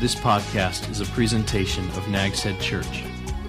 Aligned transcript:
This 0.00 0.14
podcast 0.14 0.88
is 0.92 1.00
a 1.00 1.06
presentation 1.06 1.84
of 1.96 2.08
Nag's 2.08 2.40
Head 2.40 2.60
Church, 2.60 3.02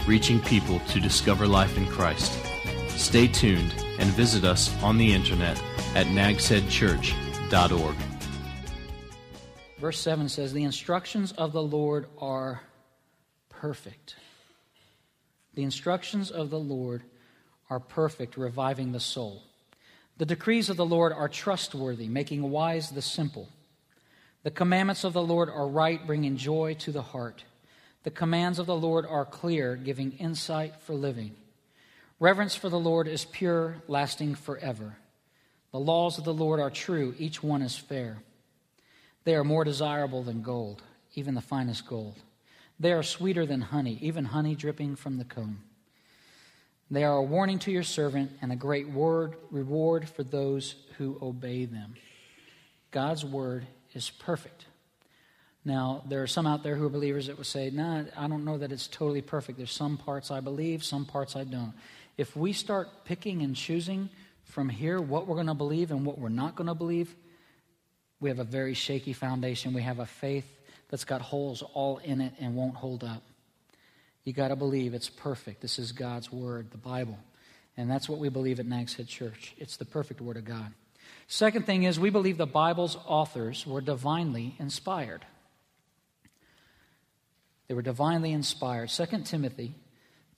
reaching 0.08 0.40
people 0.40 0.80
to 0.80 1.00
discover 1.00 1.46
life 1.46 1.78
in 1.78 1.86
Christ. 1.86 2.40
Stay 2.88 3.28
tuned 3.28 3.72
and 4.00 4.10
visit 4.14 4.44
us 4.44 4.76
on 4.82 4.98
the 4.98 5.14
internet 5.14 5.62
at 5.94 6.08
nagsheadchurch.org. 6.08 7.96
Verse 9.78 10.00
7 10.00 10.28
says, 10.28 10.52
The 10.52 10.64
instructions 10.64 11.34
of 11.34 11.54
the 11.54 11.62
Lord 11.62 12.08
are 12.18 12.62
perfect. 13.50 14.16
The 15.54 15.62
instructions 15.62 16.32
of 16.32 16.50
the 16.50 16.58
Lord 16.58 17.04
are 17.70 17.80
perfect, 17.80 18.38
reviving 18.38 18.92
the 18.92 19.00
soul. 19.00 19.44
The 20.18 20.26
decrees 20.26 20.72
of 20.72 20.78
the 20.78 20.86
Lord 20.86 21.14
are 21.14 21.30
trustworthy, 21.30 22.08
making 22.08 22.42
wise 22.42 22.90
the 22.90 23.04
simple. 23.04 23.50
The 24.44 24.52
commandments 24.52 25.04
of 25.04 25.14
the 25.14 25.22
Lord 25.22 25.50
are 25.50 25.68
right, 25.68 26.06
bringing 26.06 26.38
joy 26.38 26.76
to 26.80 26.92
the 26.92 27.02
heart. 27.02 27.44
The 28.04 28.12
commands 28.12 28.60
of 28.60 28.66
the 28.66 28.76
Lord 28.76 29.06
are 29.06 29.26
clear, 29.26 29.76
giving 29.76 30.14
insight 30.14 30.82
for 30.82 30.94
living. 30.94 31.36
Reverence 32.20 32.56
for 32.56 32.70
the 32.70 32.80
Lord 32.80 33.08
is 33.08 33.26
pure, 33.26 33.84
lasting 33.88 34.36
forever. 34.36 34.96
The 35.72 35.80
laws 35.80 36.18
of 36.18 36.24
the 36.24 36.34
Lord 36.34 36.60
are 36.60 36.70
true, 36.70 37.14
each 37.18 37.44
one 37.44 37.62
is 37.62 37.78
fair. 37.78 38.24
They 39.26 39.36
are 39.36 39.44
more 39.44 39.66
desirable 39.66 40.24
than 40.24 40.42
gold, 40.42 40.82
even 41.16 41.36
the 41.36 41.42
finest 41.42 41.86
gold. 41.86 42.16
They 42.80 42.94
are 42.94 43.04
sweeter 43.04 43.46
than 43.46 43.62
honey, 43.62 44.00
even 44.02 44.26
honey 44.26 44.56
dripping 44.56 44.96
from 44.96 45.18
the 45.18 45.26
comb. 45.26 45.64
They 46.90 47.04
are 47.04 47.18
a 47.18 47.24
warning 47.24 47.60
to 47.60 47.72
your 47.72 47.84
servant 47.84 48.32
and 48.42 48.52
a 48.52 48.56
great 48.56 48.90
word, 48.90 49.36
reward 49.52 50.10
for 50.10 50.24
those 50.24 50.76
who 50.98 51.20
obey 51.22 51.66
them. 51.66 51.96
God's 52.92 53.24
word 53.24 53.68
is 53.94 54.10
perfect. 54.10 54.66
Now, 55.66 56.04
there 56.08 56.24
are 56.24 56.28
some 56.28 56.48
out 56.48 56.64
there 56.64 56.76
who 56.76 56.86
are 56.86 56.90
believers 56.90 57.28
that 57.28 57.38
would 57.38 57.46
say, 57.46 57.70
nah, 57.70 58.04
I 58.18 58.28
don't 58.28 58.46
know 58.46 58.58
that 58.58 58.72
it's 58.72 58.88
totally 58.88 59.22
perfect. 59.22 59.58
There's 59.58 59.72
some 59.72 59.98
parts 59.98 60.32
I 60.32 60.40
believe, 60.40 60.84
some 60.84 61.06
parts 61.06 61.36
I 61.36 61.44
don't. 61.44 61.74
If 62.18 62.36
we 62.36 62.54
start 62.54 63.06
picking 63.06 63.42
and 63.42 63.56
choosing 63.56 64.10
from 64.44 64.70
here 64.70 65.02
what 65.02 65.28
we're 65.28 65.36
going 65.36 65.48
to 65.48 65.54
believe 65.54 65.92
and 65.92 66.06
what 66.06 66.18
we're 66.18 66.30
not 66.30 66.56
going 66.56 66.68
to 66.68 66.74
believe, 66.74 67.14
we 68.20 68.30
have 68.30 68.40
a 68.40 68.44
very 68.44 68.74
shaky 68.74 69.14
foundation. 69.14 69.74
We 69.74 69.82
have 69.84 70.00
a 70.00 70.06
faith 70.06 70.46
that's 70.90 71.06
got 71.06 71.22
holes 71.22 71.62
all 71.74 71.98
in 72.00 72.22
it 72.22 72.34
and 72.40 72.56
won't 72.56 72.76
hold 72.76 73.04
up. 73.04 73.24
You 74.24 74.34
got 74.34 74.50
to 74.50 74.56
believe 74.56 74.94
it's 74.94 75.10
perfect. 75.10 75.62
This 75.62 75.80
is 75.80 75.92
God's 75.92 76.32
Word, 76.32 76.72
the 76.72 76.78
Bible. 76.78 77.18
And 77.78 77.90
that's 77.90 78.10
what 78.10 78.20
we 78.20 78.30
believe 78.30 78.60
at 78.60 78.66
Nags 78.66 78.96
Head 78.96 79.08
Church. 79.08 79.54
It's 79.58 79.78
the 79.78 79.86
perfect 79.86 80.20
Word 80.20 80.38
of 80.38 80.46
God. 80.46 80.74
Second 81.28 81.66
thing 81.66 81.84
is, 81.84 82.00
we 82.00 82.10
believe 82.10 82.38
the 82.38 82.48
Bible's 82.48 82.98
authors 83.06 83.66
were 83.66 83.82
divinely 83.82 84.56
inspired. 84.60 85.26
They 87.68 87.76
were 87.76 87.84
divinely 87.84 88.32
inspired. 88.32 88.90
2 88.90 89.06
Timothy 89.24 89.76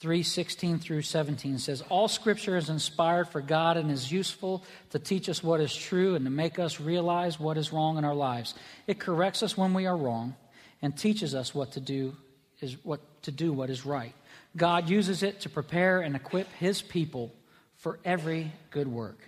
3 0.02 0.23
16 0.23 0.80
through 0.80 1.03
17 1.03 1.59
says, 1.59 1.81
All 1.88 2.08
scripture 2.08 2.58
is 2.58 2.69
inspired 2.69 3.30
for 3.30 3.39
God 3.39 3.77
and 3.77 3.89
is 3.89 4.11
useful 4.11 4.66
to 4.89 4.99
teach 4.99 5.30
us 5.30 5.44
what 5.44 5.61
is 5.61 5.73
true 5.73 6.16
and 6.16 6.25
to 6.25 6.31
make 6.31 6.59
us 6.59 6.81
realize 6.81 7.39
what 7.39 7.58
is 7.58 7.72
wrong 7.72 7.97
in 7.97 8.03
our 8.03 8.16
lives. 8.16 8.53
It 8.88 8.99
corrects 8.99 9.44
us 9.44 9.55
when 9.55 9.73
we 9.73 9.86
are 9.86 9.95
wrong 9.95 10.36
and 10.81 10.97
teaches 10.97 11.33
us 11.36 11.55
what 11.55 11.73
to 11.73 11.80
do 11.80 12.17
is 12.61 12.75
what 12.83 12.99
to 13.23 13.31
do 13.31 13.53
what 13.53 13.69
is 13.69 13.86
right. 13.86 14.14
God 14.58 14.89
uses 14.89 15.23
it 15.23 15.42
to 15.42 15.49
prepare 15.49 16.02
and 16.02 16.16
equip 16.16 16.52
his 16.53 16.81
people 16.81 17.31
for 17.77 17.99
every 18.03 18.52
good 18.72 18.88
work. 18.88 19.19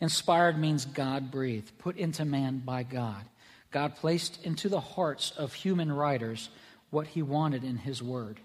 Inspired 0.00 0.58
means 0.58 0.86
God 0.86 1.30
breathed, 1.30 1.76
put 1.78 1.96
into 1.96 2.24
man 2.24 2.62
by 2.64 2.82
God. 2.82 3.24
God 3.70 3.96
placed 3.96 4.44
into 4.44 4.68
the 4.68 4.80
hearts 4.80 5.32
of 5.36 5.52
human 5.52 5.92
writers 5.92 6.48
what 6.90 7.06
he 7.06 7.22
wanted 7.22 7.64
in 7.64 7.76
his 7.76 8.02
word. 8.02 8.40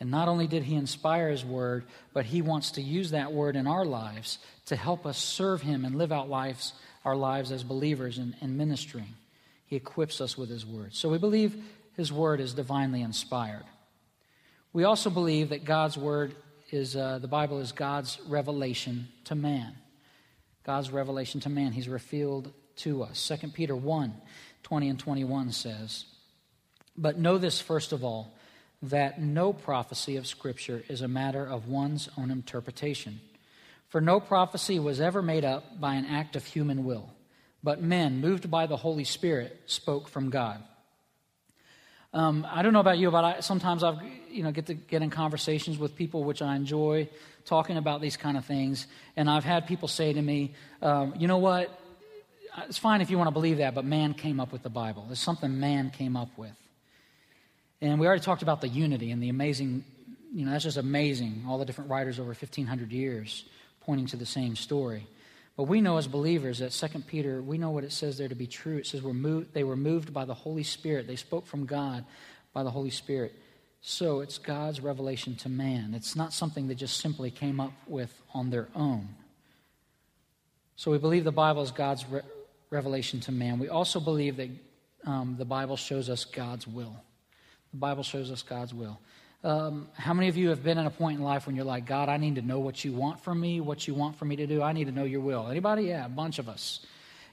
And 0.00 0.10
not 0.10 0.28
only 0.28 0.46
did 0.46 0.62
he 0.62 0.74
inspire 0.74 1.28
his 1.28 1.44
word, 1.44 1.84
but 2.12 2.24
he 2.24 2.40
wants 2.40 2.72
to 2.72 2.82
use 2.82 3.10
that 3.10 3.32
word 3.32 3.56
in 3.56 3.66
our 3.66 3.84
lives 3.84 4.38
to 4.66 4.76
help 4.76 5.06
us 5.06 5.18
serve 5.18 5.62
him 5.62 5.84
and 5.84 5.96
live 5.96 6.12
out 6.12 6.28
lives, 6.28 6.72
our 7.04 7.16
lives 7.16 7.52
as 7.52 7.64
believers 7.64 8.18
and, 8.18 8.34
and 8.40 8.56
ministering. 8.56 9.14
He 9.66 9.76
equips 9.76 10.20
us 10.20 10.38
with 10.38 10.48
his 10.48 10.64
word. 10.64 10.94
So 10.94 11.08
we 11.08 11.18
believe 11.18 11.62
his 11.96 12.12
word 12.12 12.40
is 12.40 12.54
divinely 12.54 13.02
inspired. 13.02 13.64
We 14.72 14.84
also 14.84 15.10
believe 15.10 15.48
that 15.48 15.64
God's 15.64 15.98
word 15.98 16.34
is, 16.70 16.94
uh, 16.94 17.18
the 17.18 17.28
Bible 17.28 17.58
is 17.58 17.72
God's 17.72 18.18
revelation 18.28 19.08
to 19.24 19.34
man. 19.34 19.74
God's 20.68 20.90
revelation 20.90 21.40
to 21.40 21.48
man. 21.48 21.72
He's 21.72 21.88
revealed 21.88 22.52
to 22.76 23.02
us. 23.02 23.32
2 23.40 23.48
Peter 23.48 23.74
1 23.74 24.12
20 24.64 24.88
and 24.90 24.98
21 24.98 25.50
says, 25.52 26.04
But 26.94 27.18
know 27.18 27.38
this 27.38 27.58
first 27.58 27.92
of 27.92 28.04
all, 28.04 28.34
that 28.82 29.18
no 29.18 29.54
prophecy 29.54 30.16
of 30.16 30.26
Scripture 30.26 30.84
is 30.90 31.00
a 31.00 31.08
matter 31.08 31.42
of 31.42 31.68
one's 31.68 32.10
own 32.18 32.30
interpretation. 32.30 33.18
For 33.88 34.02
no 34.02 34.20
prophecy 34.20 34.78
was 34.78 35.00
ever 35.00 35.22
made 35.22 35.42
up 35.42 35.80
by 35.80 35.94
an 35.94 36.04
act 36.04 36.36
of 36.36 36.44
human 36.44 36.84
will, 36.84 37.14
but 37.64 37.80
men, 37.80 38.20
moved 38.20 38.50
by 38.50 38.66
the 38.66 38.76
Holy 38.76 39.04
Spirit, 39.04 39.58
spoke 39.64 40.06
from 40.06 40.28
God. 40.28 40.62
Um, 42.12 42.46
I 42.46 42.60
don't 42.60 42.74
know 42.74 42.80
about 42.80 42.98
you, 42.98 43.10
but 43.10 43.24
I, 43.24 43.40
sometimes 43.40 43.82
I 43.82 43.96
you 44.30 44.42
know, 44.42 44.52
get 44.52 44.66
to 44.66 44.74
get 44.74 45.00
in 45.00 45.08
conversations 45.08 45.78
with 45.78 45.96
people 45.96 46.24
which 46.24 46.42
I 46.42 46.56
enjoy 46.56 47.08
talking 47.48 47.78
about 47.78 48.00
these 48.00 48.16
kind 48.16 48.36
of 48.36 48.44
things. 48.44 48.86
And 49.16 49.28
I've 49.28 49.44
had 49.44 49.66
people 49.66 49.88
say 49.88 50.12
to 50.12 50.20
me, 50.20 50.54
um, 50.82 51.14
you 51.16 51.26
know 51.26 51.38
what? 51.38 51.80
It's 52.68 52.78
fine 52.78 53.00
if 53.00 53.10
you 53.10 53.16
want 53.16 53.28
to 53.28 53.32
believe 53.32 53.58
that, 53.58 53.74
but 53.74 53.84
man 53.84 54.14
came 54.14 54.38
up 54.38 54.52
with 54.52 54.62
the 54.62 54.70
Bible. 54.70 55.06
It's 55.10 55.20
something 55.20 55.58
man 55.58 55.90
came 55.90 56.16
up 56.16 56.28
with. 56.36 56.52
And 57.80 57.98
we 57.98 58.06
already 58.06 58.22
talked 58.22 58.42
about 58.42 58.60
the 58.60 58.68
unity 58.68 59.10
and 59.12 59.22
the 59.22 59.28
amazing, 59.28 59.84
you 60.34 60.44
know, 60.44 60.52
that's 60.52 60.64
just 60.64 60.76
amazing. 60.76 61.44
All 61.48 61.58
the 61.58 61.64
different 61.64 61.90
writers 61.90 62.18
over 62.18 62.28
1,500 62.28 62.92
years 62.92 63.44
pointing 63.80 64.06
to 64.08 64.16
the 64.16 64.26
same 64.26 64.54
story. 64.54 65.06
But 65.56 65.64
we 65.64 65.80
know 65.80 65.96
as 65.96 66.06
believers 66.06 66.58
that 66.58 66.72
Second 66.72 67.06
Peter, 67.06 67.40
we 67.40 67.56
know 67.56 67.70
what 67.70 67.84
it 67.84 67.92
says 67.92 68.18
there 68.18 68.28
to 68.28 68.34
be 68.34 68.46
true. 68.46 68.76
It 68.76 68.86
says 68.86 69.02
we're 69.02 69.12
moved, 69.14 69.54
they 69.54 69.64
were 69.64 69.76
moved 69.76 70.12
by 70.12 70.24
the 70.24 70.34
Holy 70.34 70.64
Spirit. 70.64 71.06
They 71.06 71.16
spoke 71.16 71.46
from 71.46 71.64
God 71.64 72.04
by 72.52 72.62
the 72.62 72.70
Holy 72.70 72.90
Spirit. 72.90 73.34
So 73.80 74.20
it's 74.20 74.38
God's 74.38 74.80
revelation 74.80 75.36
to 75.36 75.48
man. 75.48 75.94
It's 75.94 76.16
not 76.16 76.32
something 76.32 76.68
they 76.68 76.74
just 76.74 76.98
simply 76.98 77.30
came 77.30 77.60
up 77.60 77.72
with 77.86 78.12
on 78.34 78.50
their 78.50 78.68
own. 78.74 79.08
So 80.76 80.90
we 80.90 80.98
believe 80.98 81.24
the 81.24 81.32
Bible 81.32 81.62
is 81.62 81.70
God's 81.70 82.04
re- 82.08 82.22
revelation 82.70 83.20
to 83.20 83.32
man. 83.32 83.58
We 83.58 83.68
also 83.68 84.00
believe 84.00 84.36
that 84.36 84.50
um, 85.04 85.36
the 85.38 85.44
Bible 85.44 85.76
shows 85.76 86.08
us 86.08 86.24
God's 86.24 86.66
will. 86.66 86.94
The 87.72 87.78
Bible 87.78 88.02
shows 88.02 88.30
us 88.30 88.42
God's 88.42 88.74
will. 88.74 88.98
Um, 89.44 89.88
how 89.94 90.14
many 90.14 90.28
of 90.28 90.36
you 90.36 90.48
have 90.48 90.64
been 90.64 90.78
at 90.78 90.86
a 90.86 90.90
point 90.90 91.18
in 91.18 91.24
life 91.24 91.46
when 91.46 91.54
you're 91.54 91.64
like, 91.64 91.86
God, 91.86 92.08
I 92.08 92.16
need 92.16 92.34
to 92.34 92.42
know 92.42 92.58
what 92.58 92.84
you 92.84 92.92
want 92.92 93.20
from 93.20 93.40
me, 93.40 93.60
what 93.60 93.86
you 93.86 93.94
want 93.94 94.16
for 94.16 94.24
me 94.24 94.36
to 94.36 94.46
do. 94.46 94.62
I 94.62 94.72
need 94.72 94.86
to 94.86 94.92
know 94.92 95.04
your 95.04 95.20
will. 95.20 95.46
Anybody? 95.46 95.84
Yeah, 95.84 96.06
a 96.06 96.08
bunch 96.08 96.40
of 96.40 96.48
us. 96.48 96.84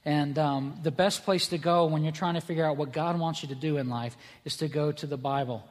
And 0.05 0.38
um, 0.38 0.79
the 0.84 0.91
best 0.91 1.25
place 1.25 1.47
to 1.47 1.57
go 1.57 1.85
when 1.85 2.03
you're 2.03 2.11
trying 2.11 2.35
to 2.35 2.41
figure 2.41 2.63
out 2.63 2.78
what 2.78 2.91
God 2.91 3.19
wants 3.19 3.41
you 3.41 3.50
to 3.50 3.55
do 3.55 3.78
in 3.78 3.89
life 3.89 4.16
is 4.44 4.57
to 4.57 4.67
go 4.67 4.91
to 4.91 5.07
the 5.07 5.17
Bible. 5.17 5.67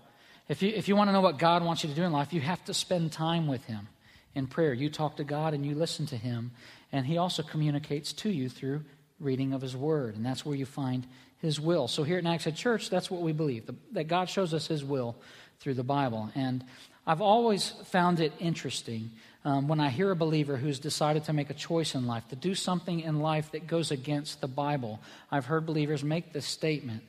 If 0.48 0.62
you, 0.62 0.70
if 0.70 0.88
you 0.88 0.96
want 0.96 1.08
to 1.08 1.12
know 1.12 1.22
what 1.22 1.38
God 1.38 1.64
wants 1.64 1.84
you 1.84 1.90
to 1.90 1.96
do 1.96 2.02
in 2.02 2.12
life, 2.12 2.32
you 2.32 2.40
have 2.40 2.62
to 2.66 2.74
spend 2.74 3.12
time 3.12 3.46
with 3.46 3.64
Him 3.64 3.88
in 4.34 4.46
prayer. 4.46 4.74
You 4.74 4.90
talk 4.90 5.16
to 5.16 5.24
God 5.24 5.54
and 5.54 5.64
you 5.64 5.74
listen 5.74 6.06
to 6.06 6.16
Him, 6.16 6.52
and 6.92 7.06
He 7.06 7.16
also 7.16 7.42
communicates 7.42 8.12
to 8.14 8.30
you 8.30 8.48
through 8.48 8.82
reading 9.18 9.52
of 9.54 9.62
His 9.62 9.76
Word, 9.76 10.16
and 10.16 10.24
that's 10.24 10.44
where 10.44 10.56
you 10.56 10.66
find 10.66 11.06
His 11.38 11.58
will. 11.58 11.88
So 11.88 12.02
here 12.02 12.18
at 12.18 12.24
Nags 12.24 12.44
Head 12.44 12.56
Church, 12.56 12.90
that's 12.90 13.10
what 13.10 13.22
we 13.22 13.32
believe 13.32 13.70
that 13.92 14.04
God 14.04 14.28
shows 14.28 14.52
us 14.52 14.66
His 14.66 14.84
will 14.84 15.16
through 15.60 15.74
the 15.74 15.84
Bible. 15.84 16.30
And 16.34 16.62
I've 17.06 17.22
always 17.22 17.70
found 17.84 18.20
it 18.20 18.32
interesting 18.38 19.10
um, 19.46 19.68
when 19.68 19.80
I 19.80 19.88
hear 19.88 20.10
a 20.10 20.16
believer 20.16 20.56
who's 20.56 20.78
decided 20.78 21.24
to 21.24 21.32
make 21.32 21.50
a 21.50 21.54
choice 21.54 21.94
in 21.94 22.06
life, 22.06 22.26
to 22.28 22.36
do 22.36 22.54
something 22.54 23.00
in 23.00 23.20
life 23.20 23.52
that 23.52 23.66
goes 23.66 23.90
against 23.90 24.40
the 24.40 24.48
Bible. 24.48 25.00
I've 25.30 25.46
heard 25.46 25.64
believers 25.64 26.04
make 26.04 26.32
this 26.32 26.46
statement 26.46 27.02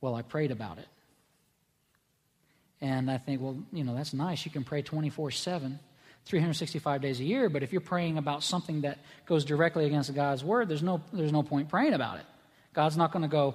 Well, 0.00 0.14
I 0.14 0.22
prayed 0.22 0.50
about 0.50 0.78
it. 0.78 0.86
And 2.82 3.08
I 3.08 3.16
think, 3.16 3.40
well, 3.40 3.56
you 3.72 3.84
know, 3.84 3.94
that's 3.94 4.12
nice. 4.12 4.44
You 4.44 4.50
can 4.50 4.64
pray 4.64 4.82
24 4.82 5.30
7, 5.30 5.78
365 6.26 7.00
days 7.00 7.20
a 7.20 7.24
year, 7.24 7.48
but 7.48 7.62
if 7.62 7.70
you're 7.70 7.80
praying 7.80 8.18
about 8.18 8.42
something 8.42 8.80
that 8.80 8.98
goes 9.24 9.44
directly 9.44 9.86
against 9.86 10.12
God's 10.12 10.42
word, 10.42 10.68
there's 10.68 10.82
no, 10.82 11.00
there's 11.12 11.32
no 11.32 11.44
point 11.44 11.68
praying 11.68 11.94
about 11.94 12.18
it. 12.18 12.26
God's 12.74 12.96
not 12.96 13.12
going 13.12 13.22
to 13.22 13.28
go, 13.28 13.54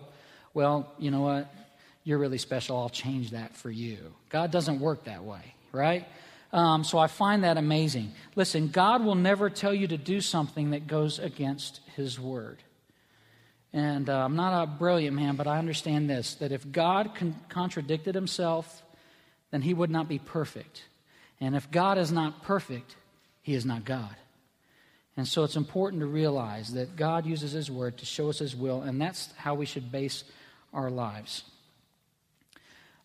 well, 0.54 0.94
you 0.98 1.12
know 1.12 1.22
what? 1.22 1.54
You're 2.06 2.20
really 2.20 2.38
special. 2.38 2.78
I'll 2.78 2.90
change 2.90 3.32
that 3.32 3.58
for 3.58 3.70
you. 3.70 3.98
God 4.30 4.50
doesn't 4.50 4.80
work 4.80 5.04
that 5.04 5.26
way, 5.26 5.54
right? 5.74 6.08
Um, 6.54 6.86
so 6.86 6.98
I 6.98 7.08
find 7.08 7.44
that 7.44 7.58
amazing. 7.58 8.14
Listen, 8.38 8.70
God 8.70 9.04
will 9.04 9.16
never 9.16 9.50
tell 9.50 9.74
you 9.74 9.88
to 9.88 9.98
do 9.98 10.22
something 10.22 10.72
that 10.72 10.88
goes 10.88 11.20
against 11.20 11.82
His 11.98 12.18
word. 12.18 12.64
And 13.74 14.10
uh, 14.10 14.24
I'm 14.24 14.38
not 14.38 14.64
a 14.64 14.68
brilliant 14.68 15.18
man, 15.18 15.36
but 15.36 15.48
I 15.48 15.60
understand 15.60 16.10
this 16.10 16.36
that 16.36 16.54
if 16.54 16.72
God 16.72 17.14
con- 17.16 17.36
contradicted 17.50 18.16
Himself, 18.16 18.84
then 19.52 19.62
he 19.62 19.74
would 19.74 19.90
not 19.90 20.08
be 20.08 20.20
perfect. 20.20 20.84
And 21.40 21.56
if 21.56 21.70
God 21.72 21.98
is 21.98 22.12
not 22.12 22.44
perfect, 22.44 22.96
he 23.42 23.54
is 23.54 23.66
not 23.66 23.86
God. 23.86 24.16
And 25.16 25.28
so 25.28 25.44
it's 25.44 25.56
important 25.56 26.02
to 26.02 26.06
realize 26.06 26.74
that 26.74 26.96
God 26.96 27.26
uses 27.26 27.52
his 27.52 27.72
word 27.72 27.98
to 27.98 28.06
show 28.06 28.30
us 28.30 28.40
his 28.40 28.56
will, 28.56 28.82
and 28.82 29.02
that's 29.02 29.34
how 29.38 29.56
we 29.56 29.66
should 29.66 29.92
base 29.92 30.24
our 30.74 30.92
lives. 30.92 31.44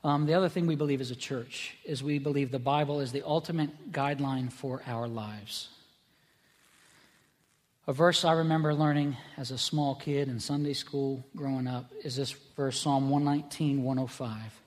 Um, 0.04 0.26
the 0.26 0.34
other 0.34 0.48
thing 0.48 0.66
we 0.66 0.74
believe 0.74 1.00
as 1.00 1.10
a 1.10 1.16
church 1.16 1.76
is 1.84 2.02
we 2.02 2.18
believe 2.18 2.50
the 2.50 2.58
Bible 2.58 3.00
is 3.00 3.12
the 3.12 3.22
ultimate 3.24 3.92
guideline 3.92 4.52
for 4.52 4.82
our 4.86 5.06
lives. 5.06 5.68
A 7.86 7.92
verse 7.92 8.24
I 8.24 8.32
remember 8.32 8.74
learning 8.74 9.16
as 9.36 9.50
a 9.50 9.58
small 9.58 9.94
kid 9.94 10.28
in 10.28 10.38
Sunday 10.38 10.72
school 10.72 11.24
growing 11.34 11.66
up 11.66 11.90
is 12.04 12.16
this 12.16 12.32
verse, 12.56 12.78
Psalm 12.78 13.10
119, 13.10 13.82
105. 13.82 14.61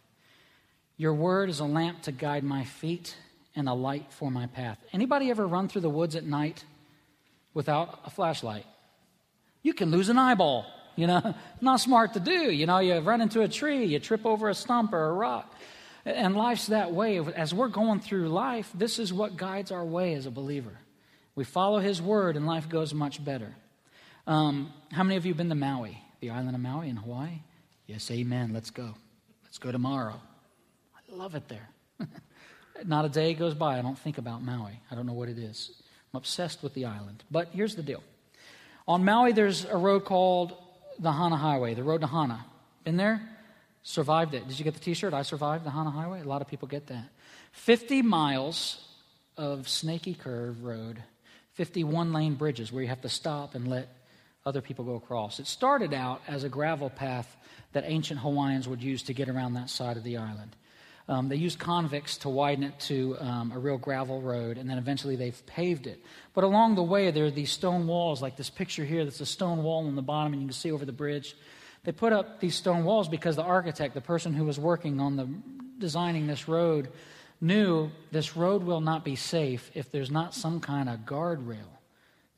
Your 0.98 1.14
word 1.14 1.50
is 1.50 1.60
a 1.60 1.66
lamp 1.66 2.04
to 2.04 2.12
guide 2.12 2.44
my 2.44 2.64
feet 2.64 3.16
and 3.56 3.68
a 3.68 3.74
light 3.74 4.12
for 4.12 4.32
my 4.32 4.48
path. 4.48 4.78
Anybody 4.94 5.30
ever 5.30 5.46
run 5.46 5.68
through 5.68 5.82
the 5.82 5.90
woods 5.90 6.16
at 6.16 6.26
night 6.26 6.64
without 7.54 8.00
a 8.06 8.10
flashlight? 8.10 8.66
You 9.62 9.74
can 9.74 9.92
lose 9.92 10.10
an 10.10 10.18
eyeball. 10.18 10.66
You 10.96 11.08
know, 11.08 11.36
not 11.62 11.80
smart 11.80 12.14
to 12.14 12.20
do. 12.20 12.52
You 12.52 12.66
know, 12.66 12.80
you 12.80 12.98
run 13.00 13.22
into 13.22 13.42
a 13.42 13.48
tree, 13.48 13.86
you 13.86 14.00
trip 14.00 14.26
over 14.26 14.50
a 14.50 14.54
stump 14.54 14.94
or 14.94 15.10
a 15.10 15.14
rock. 15.14 15.54
And 16.06 16.36
life's 16.36 16.68
that 16.68 16.92
way. 16.92 17.20
As 17.20 17.54
we're 17.54 17.68
going 17.68 18.00
through 18.00 18.30
life, 18.30 18.70
this 18.76 19.00
is 19.00 19.12
what 19.12 19.38
guides 19.38 19.72
our 19.72 19.84
way 19.84 20.14
as 20.14 20.26
a 20.28 20.32
believer. 20.32 20.78
We 21.34 21.44
follow 21.44 21.80
His 21.80 22.02
word, 22.02 22.38
and 22.38 22.46
life 22.46 22.70
goes 22.70 22.94
much 22.94 23.24
better. 23.24 23.56
Um, 24.28 24.72
how 24.92 25.04
many 25.04 25.18
of 25.18 25.26
you 25.26 25.32
have 25.32 25.38
been 25.38 25.50
to 25.50 25.56
Maui, 25.56 25.98
the 26.20 26.30
island 26.30 26.56
of 26.56 26.62
Maui 26.62 26.90
in 26.90 26.96
Hawaii? 26.96 27.42
Yes, 27.88 28.10
amen. 28.12 28.54
Let's 28.54 28.70
go. 28.70 28.94
Let's 29.44 29.58
go 29.58 29.72
tomorrow. 29.72 30.22
Love 31.16 31.36
it 31.36 31.48
there. 31.48 31.70
Not 32.86 33.06
a 33.06 33.10
day 33.10 33.34
goes 33.34 33.54
by 33.54 33.80
I 33.80 33.82
don't 33.82 33.98
think 33.98 34.18
about 34.18 34.44
Maui. 34.44 34.82
I 34.92 34.96
don't 34.96 35.06
know 35.06 35.14
what 35.14 35.30
it 35.30 35.38
is. 35.38 35.72
I'm 36.14 36.18
obsessed 36.18 36.62
with 36.62 36.74
the 36.74 36.86
island. 36.86 37.24
But 37.32 37.50
here's 37.54 37.76
the 37.76 37.84
deal 37.84 38.04
on 38.88 39.04
Maui, 39.04 39.32
there's 39.32 39.66
a 39.66 39.78
road 39.78 40.06
called 40.06 40.54
the 41.00 41.12
Hana 41.12 41.38
Highway, 41.38 41.74
the 41.74 41.84
road 41.84 42.02
to 42.02 42.08
Hana. 42.08 42.46
Been 42.84 42.98
there? 42.98 43.22
Survived 43.84 44.34
it. 44.34 44.48
Did 44.48 44.60
you 44.60 44.66
get 44.66 44.74
the 44.74 44.80
t 44.80 44.94
shirt? 44.94 45.14
I 45.14 45.22
survived 45.22 45.66
the 45.66 45.72
Hana 45.72 45.92
Highway? 45.92 46.22
A 46.22 46.26
lot 46.26 46.42
of 46.42 46.48
people 46.48 46.68
get 46.68 46.88
that. 46.88 47.10
50 47.54 48.02
miles 48.02 48.86
of 49.38 49.68
snaky 49.70 50.14
curve 50.14 50.64
road, 50.64 51.02
51 51.54 52.14
lane 52.14 52.36
bridges 52.36 52.72
where 52.72 52.84
you 52.84 52.90
have 52.90 53.02
to 53.02 53.10
stop 53.10 53.56
and 53.56 53.68
let 53.68 53.88
other 54.46 54.62
people 54.62 54.86
go 54.86 54.96
across. 54.96 55.40
It 55.40 55.48
started 55.48 55.94
out 55.94 56.22
as 56.28 56.44
a 56.44 56.50
gravel 56.50 56.90
path 56.90 57.36
that 57.74 57.84
ancient 57.88 58.20
Hawaiians 58.20 58.68
would 58.68 58.84
use 58.84 59.04
to 59.04 59.14
get 59.14 59.30
around 59.30 59.54
that 59.54 59.70
side 59.70 59.98
of 59.98 60.04
the 60.04 60.18
island. 60.18 60.56
Um, 61.08 61.30
they 61.30 61.36
used 61.36 61.60
convicts 61.60 62.18
to 62.18 62.30
widen 62.30 62.64
it 62.64 62.80
to 62.82 63.16
um, 63.20 63.52
a 63.52 63.60
real 63.60 63.78
gravel 63.78 64.22
road, 64.22 64.58
and 64.58 64.68
then 64.68 64.80
eventually 64.80 65.16
they've 65.16 65.46
paved 65.46 65.86
it. 65.86 66.04
But 66.34 66.44
along 66.44 66.76
the 66.76 66.84
way, 66.84 67.12
there 67.12 67.26
are 67.26 67.32
these 67.32 67.52
stone 67.52 67.86
walls, 67.86 68.22
like 68.24 68.38
this 68.38 68.50
picture 68.50 68.84
here 68.84 69.04
that's 69.04 69.22
a 69.22 69.26
stone 69.26 69.62
wall 69.62 69.86
on 69.86 69.96
the 69.96 70.02
bottom, 70.02 70.34
and 70.34 70.42
you 70.42 70.48
can 70.48 70.54
see 70.54 70.72
over 70.72 70.84
the 70.84 70.92
bridge. 70.92 71.36
They 71.84 71.92
put 71.92 72.12
up 72.12 72.40
these 72.40 72.56
stone 72.56 72.84
walls 72.84 73.08
because 73.08 73.36
the 73.36 73.44
architect, 73.44 73.94
the 73.94 74.02
person 74.02 74.34
who 74.34 74.46
was 74.46 74.60
working 74.60 75.00
on 75.00 75.16
the 75.16 75.30
designing 75.78 76.26
this 76.26 76.48
road, 76.48 76.90
knew 77.40 77.92
this 78.12 78.36
road 78.36 78.64
will 78.64 78.82
not 78.82 79.06
be 79.06 79.16
safe 79.16 79.70
if 79.76 79.92
there's 79.92 80.10
not 80.10 80.34
some 80.34 80.60
kind 80.60 80.90
of 80.90 81.02
guardrail 81.02 81.70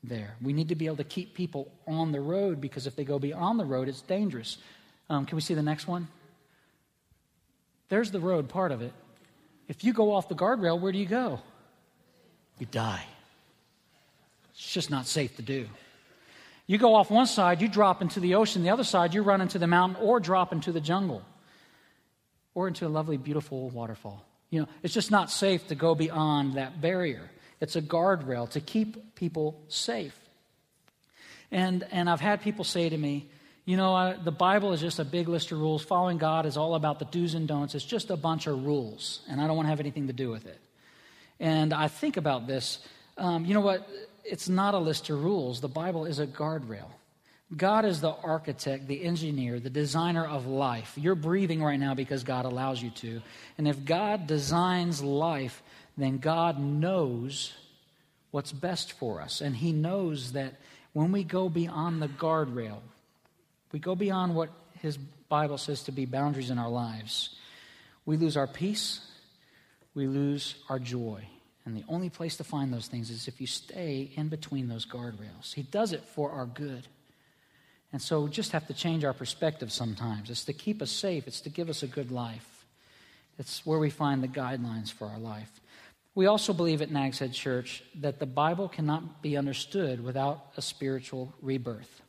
there. 0.04 0.36
We 0.42 0.52
need 0.52 0.68
to 0.68 0.74
be 0.74 0.86
able 0.86 0.96
to 0.96 1.04
keep 1.04 1.34
people 1.34 1.72
on 1.86 2.12
the 2.12 2.20
road 2.20 2.60
because 2.60 2.86
if 2.86 2.96
they 2.96 3.04
go 3.04 3.18
beyond 3.18 3.58
the 3.58 3.64
road, 3.64 3.88
it's 3.88 4.02
dangerous. 4.02 4.58
Um, 5.08 5.24
can 5.24 5.36
we 5.36 5.42
see 5.42 5.54
the 5.54 5.62
next 5.62 5.86
one? 5.88 6.08
There's 7.88 8.10
the 8.10 8.20
road 8.20 8.48
part 8.48 8.72
of 8.72 8.82
it. 8.82 8.92
If 9.68 9.84
you 9.84 9.92
go 9.92 10.12
off 10.12 10.28
the 10.28 10.34
guardrail, 10.34 10.80
where 10.80 10.92
do 10.92 10.98
you 10.98 11.06
go? 11.06 11.40
You 12.58 12.66
die. 12.66 13.04
It's 14.52 14.72
just 14.72 14.90
not 14.90 15.06
safe 15.06 15.36
to 15.36 15.42
do. 15.42 15.66
You 16.66 16.76
go 16.76 16.94
off 16.94 17.10
one 17.10 17.26
side, 17.26 17.62
you 17.62 17.68
drop 17.68 18.02
into 18.02 18.20
the 18.20 18.34
ocean. 18.34 18.62
The 18.62 18.70
other 18.70 18.84
side, 18.84 19.14
you 19.14 19.22
run 19.22 19.40
into 19.40 19.58
the 19.58 19.66
mountain 19.66 20.02
or 20.02 20.20
drop 20.20 20.52
into 20.52 20.70
the 20.70 20.80
jungle 20.80 21.22
or 22.54 22.68
into 22.68 22.86
a 22.86 22.88
lovely, 22.88 23.16
beautiful 23.16 23.70
waterfall. 23.70 24.24
You 24.50 24.62
know, 24.62 24.68
it's 24.82 24.92
just 24.92 25.10
not 25.10 25.30
safe 25.30 25.68
to 25.68 25.74
go 25.74 25.94
beyond 25.94 26.54
that 26.54 26.80
barrier. 26.80 27.30
It's 27.60 27.76
a 27.76 27.82
guardrail 27.82 28.50
to 28.50 28.60
keep 28.60 29.14
people 29.14 29.60
safe. 29.68 30.18
And, 31.50 31.86
and 31.90 32.10
I've 32.10 32.20
had 32.20 32.42
people 32.42 32.64
say 32.64 32.88
to 32.88 32.96
me, 32.96 33.28
you 33.68 33.76
know, 33.76 34.16
the 34.24 34.32
Bible 34.32 34.72
is 34.72 34.80
just 34.80 34.98
a 34.98 35.04
big 35.04 35.28
list 35.28 35.52
of 35.52 35.60
rules. 35.60 35.84
Following 35.84 36.16
God 36.16 36.46
is 36.46 36.56
all 36.56 36.74
about 36.74 36.98
the 36.98 37.04
do's 37.04 37.34
and 37.34 37.46
don'ts. 37.46 37.74
It's 37.74 37.84
just 37.84 38.08
a 38.08 38.16
bunch 38.16 38.46
of 38.46 38.64
rules, 38.64 39.20
and 39.28 39.42
I 39.42 39.46
don't 39.46 39.56
want 39.56 39.66
to 39.66 39.68
have 39.70 39.78
anything 39.78 40.06
to 40.06 40.14
do 40.14 40.30
with 40.30 40.46
it. 40.46 40.58
And 41.38 41.74
I 41.74 41.88
think 41.88 42.16
about 42.16 42.46
this. 42.46 42.78
Um, 43.18 43.44
you 43.44 43.52
know 43.52 43.60
what? 43.60 43.86
It's 44.24 44.48
not 44.48 44.72
a 44.72 44.78
list 44.78 45.10
of 45.10 45.22
rules. 45.22 45.60
The 45.60 45.68
Bible 45.68 46.06
is 46.06 46.18
a 46.18 46.26
guardrail. 46.26 46.88
God 47.54 47.84
is 47.84 48.00
the 48.00 48.12
architect, 48.12 48.88
the 48.88 49.04
engineer, 49.04 49.60
the 49.60 49.68
designer 49.68 50.24
of 50.24 50.46
life. 50.46 50.94
You're 50.96 51.14
breathing 51.14 51.62
right 51.62 51.78
now 51.78 51.92
because 51.92 52.24
God 52.24 52.46
allows 52.46 52.82
you 52.82 52.88
to. 52.88 53.20
And 53.58 53.68
if 53.68 53.84
God 53.84 54.26
designs 54.26 55.02
life, 55.02 55.62
then 55.98 56.16
God 56.16 56.58
knows 56.58 57.52
what's 58.30 58.50
best 58.50 58.94
for 58.94 59.20
us. 59.20 59.42
And 59.42 59.54
He 59.54 59.72
knows 59.72 60.32
that 60.32 60.54
when 60.94 61.12
we 61.12 61.22
go 61.22 61.50
beyond 61.50 62.00
the 62.00 62.08
guardrail, 62.08 62.78
we 63.72 63.78
go 63.78 63.94
beyond 63.94 64.34
what 64.34 64.50
his 64.80 64.96
Bible 64.96 65.58
says 65.58 65.84
to 65.84 65.92
be 65.92 66.06
boundaries 66.06 66.50
in 66.50 66.58
our 66.58 66.70
lives, 66.70 67.36
we 68.06 68.16
lose 68.16 68.36
our 68.36 68.46
peace, 68.46 69.00
we 69.94 70.06
lose 70.06 70.54
our 70.68 70.78
joy. 70.78 71.22
And 71.64 71.76
the 71.76 71.84
only 71.88 72.08
place 72.08 72.38
to 72.38 72.44
find 72.44 72.72
those 72.72 72.86
things 72.86 73.10
is 73.10 73.28
if 73.28 73.42
you 73.42 73.46
stay 73.46 74.10
in 74.16 74.28
between 74.28 74.68
those 74.68 74.86
guardrails. 74.86 75.52
He 75.52 75.62
does 75.62 75.92
it 75.92 76.02
for 76.02 76.30
our 76.30 76.46
good. 76.46 76.86
And 77.92 78.00
so 78.00 78.22
we 78.22 78.30
just 78.30 78.52
have 78.52 78.66
to 78.68 78.74
change 78.74 79.04
our 79.04 79.12
perspective 79.12 79.70
sometimes. 79.70 80.30
It's 80.30 80.44
to 80.44 80.54
keep 80.54 80.80
us 80.80 80.90
safe, 80.90 81.26
it's 81.26 81.42
to 81.42 81.50
give 81.50 81.68
us 81.68 81.82
a 81.82 81.86
good 81.86 82.10
life. 82.10 82.64
It's 83.38 83.64
where 83.66 83.78
we 83.78 83.90
find 83.90 84.22
the 84.22 84.28
guidelines 84.28 84.90
for 84.90 85.06
our 85.06 85.18
life. 85.18 85.60
We 86.14 86.26
also 86.26 86.52
believe 86.52 86.82
at 86.82 86.90
Nags 86.90 87.18
Head 87.18 87.32
Church 87.32 87.82
that 88.00 88.18
the 88.18 88.26
Bible 88.26 88.68
cannot 88.68 89.22
be 89.22 89.36
understood 89.36 90.02
without 90.02 90.46
a 90.56 90.62
spiritual 90.62 91.34
rebirth. 91.40 92.02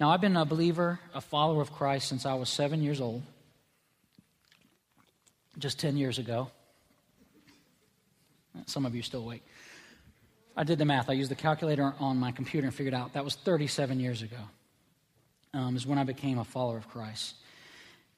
Now, 0.00 0.10
I've 0.10 0.20
been 0.20 0.36
a 0.36 0.44
believer, 0.44 1.00
a 1.12 1.20
follower 1.20 1.60
of 1.60 1.72
Christ 1.72 2.08
since 2.08 2.24
I 2.24 2.34
was 2.34 2.48
seven 2.48 2.82
years 2.82 3.00
old, 3.00 3.22
just 5.58 5.80
10 5.80 5.96
years 5.96 6.18
ago. 6.18 6.50
Some 8.66 8.86
of 8.86 8.94
you 8.94 9.02
still 9.02 9.20
awake. 9.20 9.44
I 10.56 10.62
did 10.62 10.78
the 10.78 10.84
math. 10.84 11.10
I 11.10 11.14
used 11.14 11.30
the 11.30 11.36
calculator 11.36 11.94
on 11.98 12.16
my 12.18 12.30
computer 12.30 12.66
and 12.66 12.74
figured 12.74 12.94
out 12.94 13.14
that 13.14 13.24
was 13.24 13.34
37 13.34 13.98
years 13.98 14.22
ago, 14.22 14.36
um, 15.52 15.74
is 15.74 15.84
when 15.84 15.98
I 15.98 16.04
became 16.04 16.38
a 16.38 16.44
follower 16.44 16.76
of 16.76 16.88
Christ. 16.88 17.34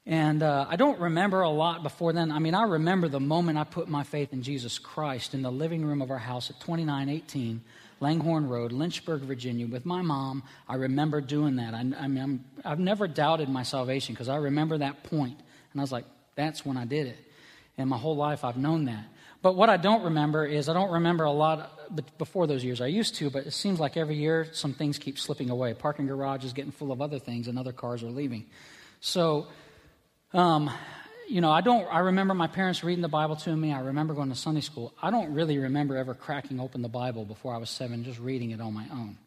And 0.05 0.43
uh, 0.43 0.65
I 0.69 0.75
don't 0.75 0.99
remember 0.99 1.41
a 1.41 1.49
lot 1.49 1.81
before 1.81 2.13
then. 2.13 2.31
I 2.31 2.39
mean, 2.39 2.55
I 2.55 2.63
remember 2.63 3.07
the 3.07 3.19
moment 3.19 3.57
I 3.57 3.63
put 3.63 3.87
my 3.87 4.03
faith 4.03 4.33
in 4.33 4.43
Jesus 4.43 4.77
Christ 4.77 5.33
in 5.33 5.41
the 5.41 5.51
living 5.51 5.83
room 5.85 6.01
of 6.01 6.11
our 6.11 6.17
house 6.17 6.49
at 6.51 6.59
2918 6.59 7.61
Langhorne 8.01 8.49
Road, 8.49 8.71
Lynchburg, 8.71 9.21
Virginia, 9.21 9.67
with 9.67 9.85
my 9.85 10.01
mom. 10.01 10.43
I 10.67 10.75
remember 10.75 11.21
doing 11.21 11.57
that. 11.57 11.73
I, 11.73 11.79
I 11.79 12.07
mean, 12.07 12.43
i 12.65 12.69
have 12.69 12.79
never 12.79 13.07
doubted 13.07 13.47
my 13.47 13.63
salvation 13.63 14.13
because 14.13 14.27
I 14.27 14.37
remember 14.37 14.79
that 14.79 15.03
point. 15.03 15.39
And 15.71 15.79
I 15.79 15.83
was 15.83 15.91
like, 15.91 16.05
that's 16.35 16.65
when 16.65 16.77
I 16.77 16.85
did 16.85 17.07
it. 17.07 17.19
And 17.77 17.89
my 17.89 17.97
whole 17.97 18.15
life 18.15 18.43
I've 18.43 18.57
known 18.57 18.85
that. 18.85 19.05
But 19.41 19.55
what 19.55 19.69
I 19.69 19.77
don't 19.77 20.03
remember 20.03 20.45
is 20.45 20.67
I 20.67 20.73
don't 20.73 20.91
remember 20.91 21.23
a 21.23 21.31
lot 21.31 22.17
before 22.17 22.47
those 22.47 22.63
years. 22.63 22.81
I 22.81 22.87
used 22.87 23.15
to, 23.15 23.29
but 23.29 23.45
it 23.45 23.53
seems 23.53 23.79
like 23.79 23.97
every 23.97 24.15
year 24.15 24.47
some 24.51 24.73
things 24.73 24.97
keep 24.97 25.17
slipping 25.17 25.49
away. 25.49 25.73
Parking 25.73 26.07
garage 26.07 26.43
is 26.43 26.53
getting 26.53 26.71
full 26.71 26.91
of 26.91 27.01
other 27.01 27.19
things 27.19 27.47
and 27.47 27.57
other 27.57 27.71
cars 27.71 28.03
are 28.03 28.09
leaving. 28.09 28.45
So, 28.99 29.47
um, 30.33 30.69
you 31.31 31.39
know, 31.39 31.49
I 31.49 31.61
don't, 31.61 31.87
I 31.89 31.99
remember 31.99 32.33
my 32.33 32.47
parents 32.47 32.83
reading 32.83 33.01
the 33.01 33.07
Bible 33.07 33.37
to 33.37 33.55
me. 33.55 33.71
I 33.71 33.79
remember 33.79 34.13
going 34.13 34.29
to 34.29 34.35
Sunday 34.35 34.59
school. 34.59 34.93
I 35.01 35.11
don't 35.11 35.33
really 35.33 35.57
remember 35.57 35.95
ever 35.95 36.13
cracking 36.13 36.59
open 36.59 36.81
the 36.81 36.89
Bible 36.89 37.23
before 37.23 37.55
I 37.55 37.57
was 37.57 37.69
seven, 37.69 38.03
just 38.03 38.19
reading 38.19 38.51
it 38.51 38.59
on 38.59 38.73
my 38.73 38.85
own. 38.91 39.17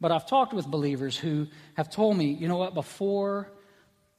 But 0.00 0.10
I've 0.10 0.26
talked 0.26 0.52
with 0.52 0.66
believers 0.66 1.16
who 1.16 1.46
have 1.76 1.88
told 1.88 2.16
me, 2.16 2.32
you 2.32 2.48
know 2.48 2.56
what, 2.56 2.74
before 2.74 3.48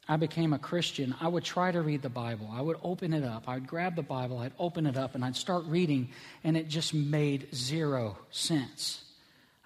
I 0.08 0.16
became 0.16 0.54
a 0.54 0.60
Christian, 0.60 1.14
I 1.20 1.28
would 1.28 1.44
try 1.44 1.72
to 1.72 1.82
read 1.82 2.02
the 2.02 2.10
Bible. 2.10 2.50
I 2.50 2.62
would 2.62 2.78
open 2.82 3.14
it 3.14 3.26
up. 3.26 3.44
I'd 3.50 3.68
grab 3.68 3.98
the 3.98 4.04
Bible, 4.04 4.40
I'd 4.40 4.54
open 4.58 4.86
it 4.86 4.96
up, 4.96 5.14
and 5.14 5.26
I'd 5.26 5.36
start 5.36 5.66
reading, 5.66 6.12
and 6.46 6.56
it 6.56 6.70
just 6.70 6.94
made 6.94 7.54
zero 7.54 8.18
sense. 8.30 9.04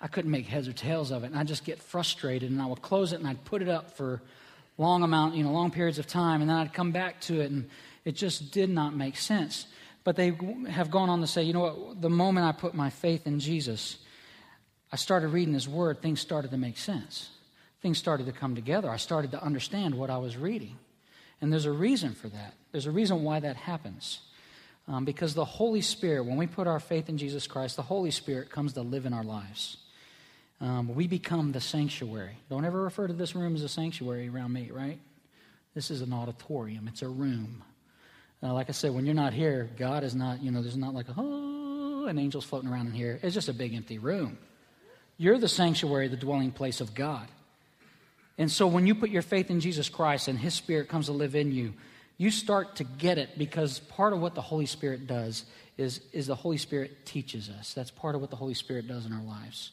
I 0.02 0.08
couldn't 0.08 0.32
make 0.32 0.48
heads 0.48 0.68
or 0.68 0.74
tails 0.74 1.12
of 1.12 1.24
it, 1.24 1.28
and 1.28 1.38
I'd 1.38 1.48
just 1.48 1.64
get 1.64 1.80
frustrated, 1.80 2.50
and 2.50 2.60
I 2.60 2.66
would 2.66 2.82
close 2.82 3.14
it 3.14 3.20
and 3.20 3.28
I'd 3.28 3.46
put 3.46 3.62
it 3.62 3.70
up 3.70 3.92
for 3.92 4.24
long 4.78 5.04
amount, 5.04 5.36
you 5.36 5.44
know, 5.44 5.52
long 5.52 5.72
periods 5.72 6.00
of 6.00 6.08
time, 6.08 6.42
and 6.42 6.50
then 6.50 6.58
I'd 6.58 6.74
come 6.74 6.92
back 6.92 7.22
to 7.22 7.42
it, 7.42 7.52
and 7.52 7.70
it 8.04 8.14
just 8.14 8.52
did 8.52 8.70
not 8.70 8.96
make 8.96 9.18
sense. 9.18 9.68
But 10.04 10.16
they 10.16 10.38
have 10.70 10.92
gone 10.92 11.10
on 11.10 11.22
to 11.22 11.28
say, 11.28 11.44
you 11.44 11.54
know 11.54 11.62
what, 11.62 12.02
the 12.02 12.10
moment 12.10 12.46
I 12.46 12.52
put 12.52 12.74
my 12.74 12.90
faith 12.90 13.26
in 13.26 13.40
Jesus, 13.40 13.98
I 14.92 14.98
started 14.98 15.30
reading 15.30 15.54
His 15.54 15.68
Word, 15.68 16.02
things 16.02 16.20
started 16.20 16.52
to 16.52 16.58
make 16.58 16.78
sense. 16.78 17.30
Things 17.82 17.98
started 17.98 18.26
to 18.28 18.32
come 18.32 18.56
together. 18.56 18.90
I 18.90 18.98
started 18.98 19.32
to 19.32 19.44
understand 19.44 19.96
what 19.96 20.10
I 20.10 20.18
was 20.18 20.38
reading. 20.38 20.78
And 21.42 21.52
there's 21.52 21.66
a 21.66 21.72
reason 21.72 22.14
for 22.14 22.30
that. 22.30 22.54
There's 22.72 22.86
a 22.86 22.92
reason 22.92 23.24
why 23.24 23.40
that 23.40 23.56
happens. 23.56 24.20
Um, 24.88 25.06
because 25.06 25.34
the 25.34 25.46
Holy 25.46 25.82
Spirit, 25.82 26.26
when 26.26 26.38
we 26.38 26.48
put 26.48 26.68
our 26.68 26.80
faith 26.80 27.10
in 27.10 27.18
Jesus 27.18 27.48
Christ, 27.48 27.76
the 27.76 27.82
Holy 27.82 28.12
Spirit 28.12 28.50
comes 28.50 28.74
to 28.74 28.82
live 28.82 29.06
in 29.06 29.14
our 29.14 29.24
lives 29.24 29.78
um, 30.62 30.96
we 30.96 31.08
become 31.08 31.52
the 31.52 31.62
sanctuary. 31.62 32.38
Don't 32.50 32.66
ever 32.66 32.82
refer 32.82 33.08
to 33.08 33.14
this 33.14 33.36
room 33.36 33.56
as 33.56 33.64
a 33.64 33.70
sanctuary 33.70 34.30
around 34.30 34.54
me, 34.54 34.72
right? 34.72 35.00
This 35.74 35.92
is 35.92 36.02
an 36.02 36.14
auditorium, 36.14 36.88
it's 36.88 37.02
a 37.02 37.10
room. 37.10 37.64
Uh, 38.42 38.54
like 38.54 38.70
I 38.70 38.74
said, 38.74 38.94
when 38.94 39.06
you're 39.06 39.16
not 39.16 39.34
here, 39.34 39.70
God 39.78 40.04
is 40.04 40.14
not, 40.14 40.42
you 40.42 40.52
know, 40.52 40.62
there's 40.62 40.78
not 40.78 40.94
like, 40.94 41.08
oh, 41.18 42.06
and 42.06 42.20
angels 42.20 42.46
floating 42.46 42.70
around 42.70 42.88
in 42.88 42.94
here. 42.94 43.20
It's 43.24 43.34
just 43.34 43.50
a 43.50 43.54
big 43.54 43.74
empty 43.74 43.98
room. 43.98 44.38
You're 45.18 45.38
the 45.38 45.48
sanctuary, 45.48 46.08
the 46.08 46.18
dwelling 46.18 46.52
place 46.52 46.82
of 46.82 46.94
God. 46.94 47.28
And 48.38 48.52
so 48.52 48.68
when 48.68 48.86
you 48.86 48.96
put 48.96 49.10
your 49.10 49.22
faith 49.22 49.50
in 49.50 49.62
Jesus 49.62 49.90
Christ 49.90 50.28
and 50.28 50.38
His 50.38 50.54
Spirit 50.54 50.90
comes 50.90 51.06
to 51.06 51.14
live 51.14 51.36
in 51.36 51.52
you, 51.52 51.74
you 52.18 52.32
start 52.32 52.78
to 52.78 52.84
get 52.84 53.18
it 53.18 53.38
because 53.38 53.80
part 53.80 54.14
of 54.14 54.20
what 54.20 54.36
the 54.36 54.42
Holy 54.42 54.66
Spirit 54.66 55.08
does 55.08 55.46
is, 55.78 56.02
is 56.14 56.28
the 56.28 56.36
Holy 56.36 56.58
Spirit 56.58 57.06
teaches 57.06 57.50
us. 57.50 57.74
That's 57.74 57.92
part 57.92 58.16
of 58.16 58.22
what 58.22 58.30
the 58.30 58.36
Holy 58.36 58.54
Spirit 58.54 58.88
does 58.88 59.06
in 59.06 59.14
our 59.14 59.24
lives. 59.24 59.72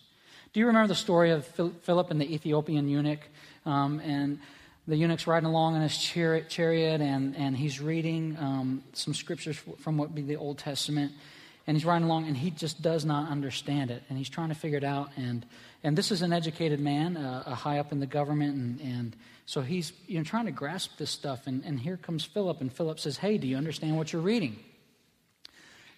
Do 0.53 0.61
you 0.61 0.67
remember 0.67 0.89
the 0.89 0.95
story 0.95 1.31
of 1.31 1.47
Philip 1.47 2.11
and 2.11 2.21
the 2.21 2.35
Ethiopian 2.35 2.89
eunuch? 2.89 3.21
Um, 3.65 4.01
and 4.01 4.39
the 4.87 4.97
eunuch's 4.97 5.27
riding 5.27 5.49
along 5.49 5.77
in 5.77 5.83
his 5.83 5.97
chariot, 5.97 7.01
and, 7.01 7.37
and 7.37 7.57
he's 7.57 7.81
reading 7.81 8.37
um, 8.39 8.83
some 8.93 9.15
scriptures 9.15 9.57
from 9.79 9.97
what 9.97 10.09
would 10.09 10.15
be 10.15 10.23
the 10.23 10.37
Old 10.37 10.59
Testament. 10.59 11.13
And 11.67 11.77
he's 11.77 11.87
riding 11.87 12.07
along, 12.07 12.27
and 12.27 12.37
he 12.37 12.51
just 12.51 12.83
does 12.83 13.05
not 13.05 13.31
understand 13.31 13.91
it. 13.91 14.03
And 14.09 14.19
he's 14.19 14.29
trying 14.29 14.49
to 14.49 14.55
figure 14.55 14.79
it 14.79 14.85
out. 14.85 15.11
And 15.17 15.47
and 15.85 15.99
this 15.99 16.13
is 16.13 16.23
an 16.23 16.33
educated 16.33 16.79
man, 16.79 17.17
uh, 17.17 17.43
a 17.45 17.55
high 17.55 17.79
up 17.79 17.91
in 17.91 17.99
the 17.99 18.07
government, 18.07 18.55
and, 18.55 18.81
and 18.81 19.17
so 19.47 19.63
he's 19.63 19.93
you 20.07 20.19
know, 20.19 20.25
trying 20.25 20.47
to 20.47 20.53
grasp 20.53 20.97
this 20.97 21.11
stuff. 21.11 21.47
And, 21.47 21.65
and 21.65 21.79
here 21.79 21.97
comes 21.97 22.25
Philip, 22.25 22.61
and 22.61 22.73
Philip 22.73 23.01
says, 23.01 23.17
Hey, 23.17 23.37
do 23.37 23.49
you 23.49 23.57
understand 23.57 23.97
what 23.97 24.13
you're 24.13 24.23
reading? 24.23 24.59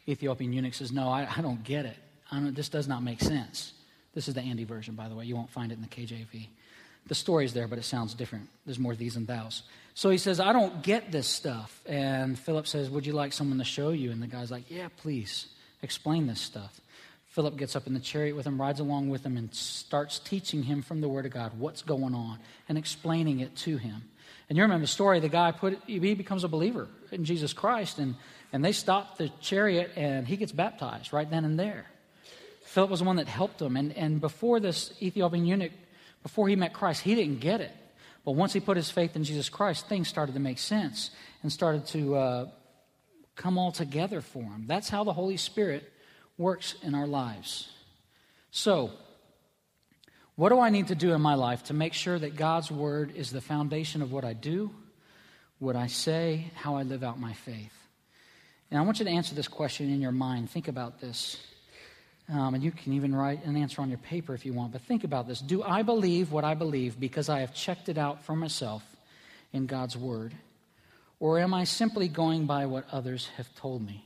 Ethiopian 0.08 0.52
eunuch 0.54 0.75
says, 0.75 0.90
No, 0.90 1.08
I, 1.08 1.28
I 1.37 1.42
don't 1.42 1.62
get 1.64 1.84
it. 1.84 1.96
I 2.32 2.40
don't, 2.40 2.54
this 2.54 2.70
does 2.70 2.88
not 2.88 3.02
make 3.02 3.20
sense. 3.20 3.74
This 4.14 4.28
is 4.28 4.35
the 4.35 4.40
Andy 4.40 4.64
version, 4.64 4.94
by 4.94 5.09
the 5.09 5.14
way. 5.14 5.25
You 5.25 5.37
won't 5.37 5.50
find 5.50 5.73
it 5.73 5.75
in 5.76 5.83
the 5.83 5.88
KJV. 5.88 6.47
The 7.06 7.14
story's 7.14 7.52
there, 7.52 7.68
but 7.68 7.78
it 7.78 7.85
sounds 7.85 8.14
different. 8.14 8.49
There's 8.64 8.78
more 8.78 8.94
these 8.94 9.16
and 9.16 9.26
thous. 9.26 9.62
So 9.94 10.09
he 10.11 10.18
says, 10.18 10.40
I 10.40 10.52
don't 10.52 10.83
get 10.83 11.12
this 11.12 11.26
stuff. 11.26 11.83
And 11.87 12.38
Philip 12.38 12.66
says, 12.66 12.88
Would 12.88 13.04
you 13.04 13.12
like 13.12 13.33
someone 13.33 13.59
to 13.59 13.64
show 13.64 13.90
you? 13.90 14.11
And 14.11 14.23
the 14.23 14.26
guy's 14.26 14.50
like, 14.50 14.71
Yeah, 14.71 14.88
please. 14.97 15.47
Explain 15.83 16.26
this 16.26 16.40
stuff. 16.40 16.80
Philip 17.26 17.56
gets 17.56 17.76
up 17.76 17.87
in 17.87 17.94
the 17.94 18.00
chariot 18.00 18.37
with 18.37 18.47
him, 18.47 18.59
rides 18.61 18.80
along 18.80 19.11
with 19.11 19.26
him, 19.26 19.37
and 19.37 19.52
starts 19.54 20.18
teaching 20.18 20.62
him 20.62 20.80
from 20.80 21.00
the 21.00 21.09
Word 21.09 21.26
of 21.26 21.33
God 21.33 21.59
what's 21.59 21.83
going 21.83 22.14
on 22.14 22.38
and 22.68 22.78
explaining 22.78 23.40
it 23.40 23.54
to 23.56 23.76
him. 23.76 24.02
And 24.49 24.56
you 24.56 24.62
remember 24.62 24.85
the 24.85 24.88
story, 24.88 25.21
the 25.21 25.28
guy 25.28 25.52
put 25.52 25.78
he 25.87 26.14
becomes 26.14 26.44
a 26.44 26.49
believer 26.49 26.88
in 27.11 27.25
Jesus 27.25 27.52
Christ, 27.52 27.99
and, 27.99 28.14
and 28.52 28.64
they 28.64 28.73
stop 28.73 29.18
the 29.18 29.30
chariot 29.40 29.90
and 29.97 30.26
he 30.26 30.37
gets 30.37 30.52
baptized 30.52 31.12
right 31.12 31.28
then 31.28 31.44
and 31.44 31.59
there. 31.59 31.87
Philip 32.75 32.90
was 32.90 32.99
the 32.99 33.07
one 33.07 33.16
that 33.16 33.28
helped 33.28 33.62
him. 33.62 33.76
And, 33.76 33.93
and 33.93 34.21
before 34.21 34.59
this 34.59 34.93
Ethiopian 35.00 35.47
eunuch, 35.47 35.71
before 36.25 36.49
he 36.49 36.57
met 36.57 36.73
Christ, 36.73 37.02
he 37.02 37.14
didn't 37.14 37.38
get 37.38 37.61
it. 37.61 37.71
But 38.25 38.33
once 38.33 38.52
he 38.52 38.59
put 38.59 38.76
his 38.76 38.90
faith 38.90 39.14
in 39.14 39.23
Jesus 39.23 39.49
Christ, 39.49 39.87
things 39.88 40.09
started 40.09 40.33
to 40.33 40.40
make 40.40 40.59
sense 40.59 41.12
and 41.45 41.52
started 41.52 41.87
to 41.88 42.16
uh, 42.16 42.49
come 43.37 43.59
all 43.59 43.71
together 43.71 44.21
for 44.21 44.43
him. 44.43 44.64
That's 44.66 44.88
how 44.88 45.04
the 45.04 45.12
Holy 45.12 45.37
Spirit 45.37 45.88
works 46.37 46.75
in 46.83 46.97
our 46.97 47.07
lives. 47.07 47.71
So, 48.50 48.90
what 50.35 50.49
do 50.49 50.59
I 50.59 50.71
need 50.71 50.88
to 50.88 50.97
do 50.97 51.12
in 51.12 51.21
my 51.21 51.35
life 51.35 51.62
to 51.64 51.75
make 51.75 51.93
sure 51.93 52.19
that 52.19 52.35
God's 52.35 52.73
word 52.73 53.12
is 53.14 53.31
the 53.31 53.40
foundation 53.40 54.02
of 54.02 54.11
what 54.11 54.25
I 54.25 54.33
do, 54.33 54.73
what 55.61 55.76
I 55.76 55.87
say, 55.87 56.50
how 56.57 56.75
I 56.75 56.83
live 56.83 57.04
out 57.04 57.21
my 57.21 57.35
faith? 57.35 57.78
And 58.69 58.81
I 58.81 58.83
want 58.83 58.99
you 58.99 59.04
to 59.04 59.12
answer 59.12 59.37
this 59.37 59.47
question 59.47 59.93
in 59.93 60.00
your 60.00 60.11
mind. 60.11 60.50
Think 60.50 60.66
about 60.66 61.00
this. 61.00 61.37
Um, 62.33 62.54
and 62.54 62.64
you 62.64 62.71
can 62.71 62.95
even 62.95 63.14
write 63.14 63.45
an 63.45 63.57
answer 63.57 63.83
on 63.83 63.90
your 63.90 63.99
paper 63.99 64.35
if 64.35 64.47
you 64.47 64.54
want, 64.54 64.73
but 64.73 64.81
think 64.81 65.04
about 65.04 65.28
this. 65.28 65.40
Do 65.40 65.62
I 65.62 65.83
believe 65.83 66.33
what 66.33 66.45
I 66.45 66.54
believe 66.54 66.99
because 66.99 67.28
I 67.28 67.40
have 67.40 67.54
checked 67.54 67.88
it 67.88 67.99
out 67.99 68.25
for 68.25 68.35
myself 68.35 68.83
in 69.52 69.66
God's 69.66 69.97
word? 69.97 70.35
Or 71.21 71.38
am 71.38 71.52
I 71.52 71.64
simply 71.64 72.09
going 72.09 72.47
by 72.47 72.66
what 72.66 72.87
others 72.90 73.28
have 73.37 73.54
told 73.57 73.85
me? 73.85 74.04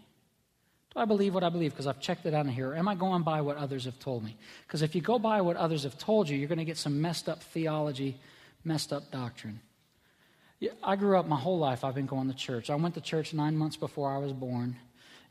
Do 0.94 1.00
I 1.00 1.04
believe 1.04 1.32
what 1.32 1.44
I 1.44 1.48
believe 1.48 1.72
because 1.72 1.87
I've 1.87 2.00
checked 2.00 2.26
it 2.26 2.34
out 2.34 2.44
in 2.44 2.52
here? 2.52 2.70
Or 2.70 2.76
am 2.76 2.88
I 2.88 2.96
going 2.96 3.22
by 3.22 3.40
what 3.40 3.56
others 3.56 3.84
have 3.84 3.98
told 4.00 4.25
me? 4.25 4.37
Because 4.66 4.82
if 4.82 4.96
you 4.96 5.00
go 5.00 5.18
by 5.18 5.40
what 5.40 5.56
others 5.56 5.84
have 5.84 5.96
told 5.96 6.28
you, 6.28 6.37
you're 6.37 6.48
going 6.48 6.58
to 6.58 6.64
get 6.64 6.76
some 6.76 7.00
messed 7.00 7.28
up 7.28 7.42
theology, 7.42 8.18
messed 8.64 8.92
up 8.92 9.12
doctrine. 9.12 9.60
I 10.82 10.96
grew 10.96 11.16
up 11.16 11.26
my 11.26 11.38
whole 11.38 11.58
life, 11.58 11.84
I've 11.84 11.94
been 11.94 12.06
going 12.06 12.28
to 12.28 12.37
church. 12.37 12.68
I 12.68 12.75
went 12.75 12.96
to 12.96 13.00
church 13.00 13.32
nine 13.32 13.56
months 13.56 13.76
before 13.76 14.10
I 14.10 14.18
was 14.18 14.32
born, 14.32 14.76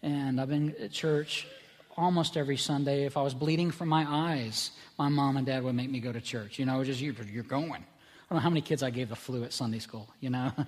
and 0.02 0.40
I've 0.40 0.48
been 0.48 0.74
at 0.80 0.92
church 0.92 1.46
almost 1.98 2.38
every 2.38 2.58
Sunday. 2.58 3.06
If 3.06 3.18
I 3.18 3.22
was 3.22 3.34
bleeding 3.34 3.72
from 3.72 3.90
my 3.90 4.06
eyes, 4.08 4.72
my 4.98 5.10
mom 5.10 5.38
and 5.38 5.46
dad 5.46 5.64
would 5.64 5.76
make 5.76 5.90
me 5.90 6.00
go 6.00 6.12
to 6.12 6.22
church. 6.22 6.60
You 6.60 6.66
know, 6.66 6.84
just 6.84 7.02
you, 7.02 7.16
you're 7.32 7.44
going. 7.44 7.74
I 7.82 8.34
don't 8.34 8.38
know 8.38 8.40
how 8.40 8.50
many 8.50 8.62
kids 8.62 8.84
I 8.84 8.90
gave 8.90 9.10
the 9.10 9.16
flu 9.16 9.44
at 9.44 9.54
Sunday 9.54 9.80
school, 9.80 10.08
you 10.20 10.30
know. 10.30 10.52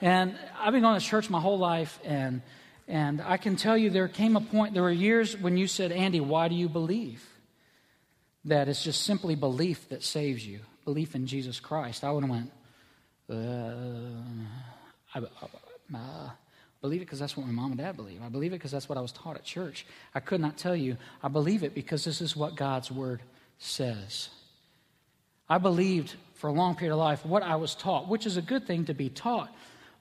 And 0.00 0.38
I've 0.56 0.72
been 0.72 0.82
going 0.82 1.00
to 1.00 1.04
church 1.04 1.28
my 1.28 1.40
whole 1.40 1.58
life, 1.58 1.98
and 2.04 2.40
and 2.88 3.20
I 3.20 3.36
can 3.36 3.56
tell 3.56 3.76
you 3.76 3.90
there 3.90 4.08
came 4.08 4.36
a 4.36 4.40
point, 4.40 4.72
there 4.72 4.82
were 4.82 4.90
years 4.90 5.36
when 5.36 5.58
you 5.58 5.66
said, 5.66 5.92
Andy, 5.92 6.20
why 6.20 6.48
do 6.48 6.54
you 6.54 6.70
believe? 6.70 7.22
That 8.46 8.68
it's 8.68 8.82
just 8.82 9.02
simply 9.02 9.34
belief 9.34 9.90
that 9.90 10.02
saves 10.02 10.46
you, 10.46 10.60
belief 10.86 11.14
in 11.14 11.26
Jesus 11.26 11.60
Christ. 11.60 12.02
I 12.02 12.10
would 12.10 12.22
have 12.22 12.30
went, 12.30 12.50
uh, 13.28 13.34
I, 15.14 15.18
I, 15.18 15.96
uh, 15.96 16.30
believe 16.80 17.00
it 17.00 17.04
because 17.04 17.18
that's 17.18 17.36
what 17.36 17.46
my 17.46 17.52
mom 17.52 17.72
and 17.72 17.78
dad 17.78 17.96
believe. 17.96 18.22
I 18.22 18.28
believe 18.28 18.52
it 18.52 18.56
because 18.56 18.70
that's 18.70 18.88
what 18.88 18.98
I 18.98 19.00
was 19.00 19.12
taught 19.12 19.36
at 19.36 19.44
church. 19.44 19.84
I 20.14 20.20
could 20.20 20.40
not 20.40 20.56
tell 20.56 20.76
you. 20.76 20.96
I 21.22 21.28
believe 21.28 21.62
it 21.62 21.74
because 21.74 22.04
this 22.04 22.20
is 22.20 22.36
what 22.36 22.54
God's 22.54 22.90
word 22.90 23.20
says. 23.58 24.28
I 25.48 25.58
believed 25.58 26.14
for 26.34 26.48
a 26.48 26.52
long 26.52 26.76
period 26.76 26.94
of 26.94 27.00
life 27.00 27.24
what 27.26 27.42
I 27.42 27.56
was 27.56 27.74
taught, 27.74 28.08
which 28.08 28.26
is 28.26 28.36
a 28.36 28.42
good 28.42 28.66
thing 28.66 28.84
to 28.84 28.94
be 28.94 29.08
taught. 29.08 29.52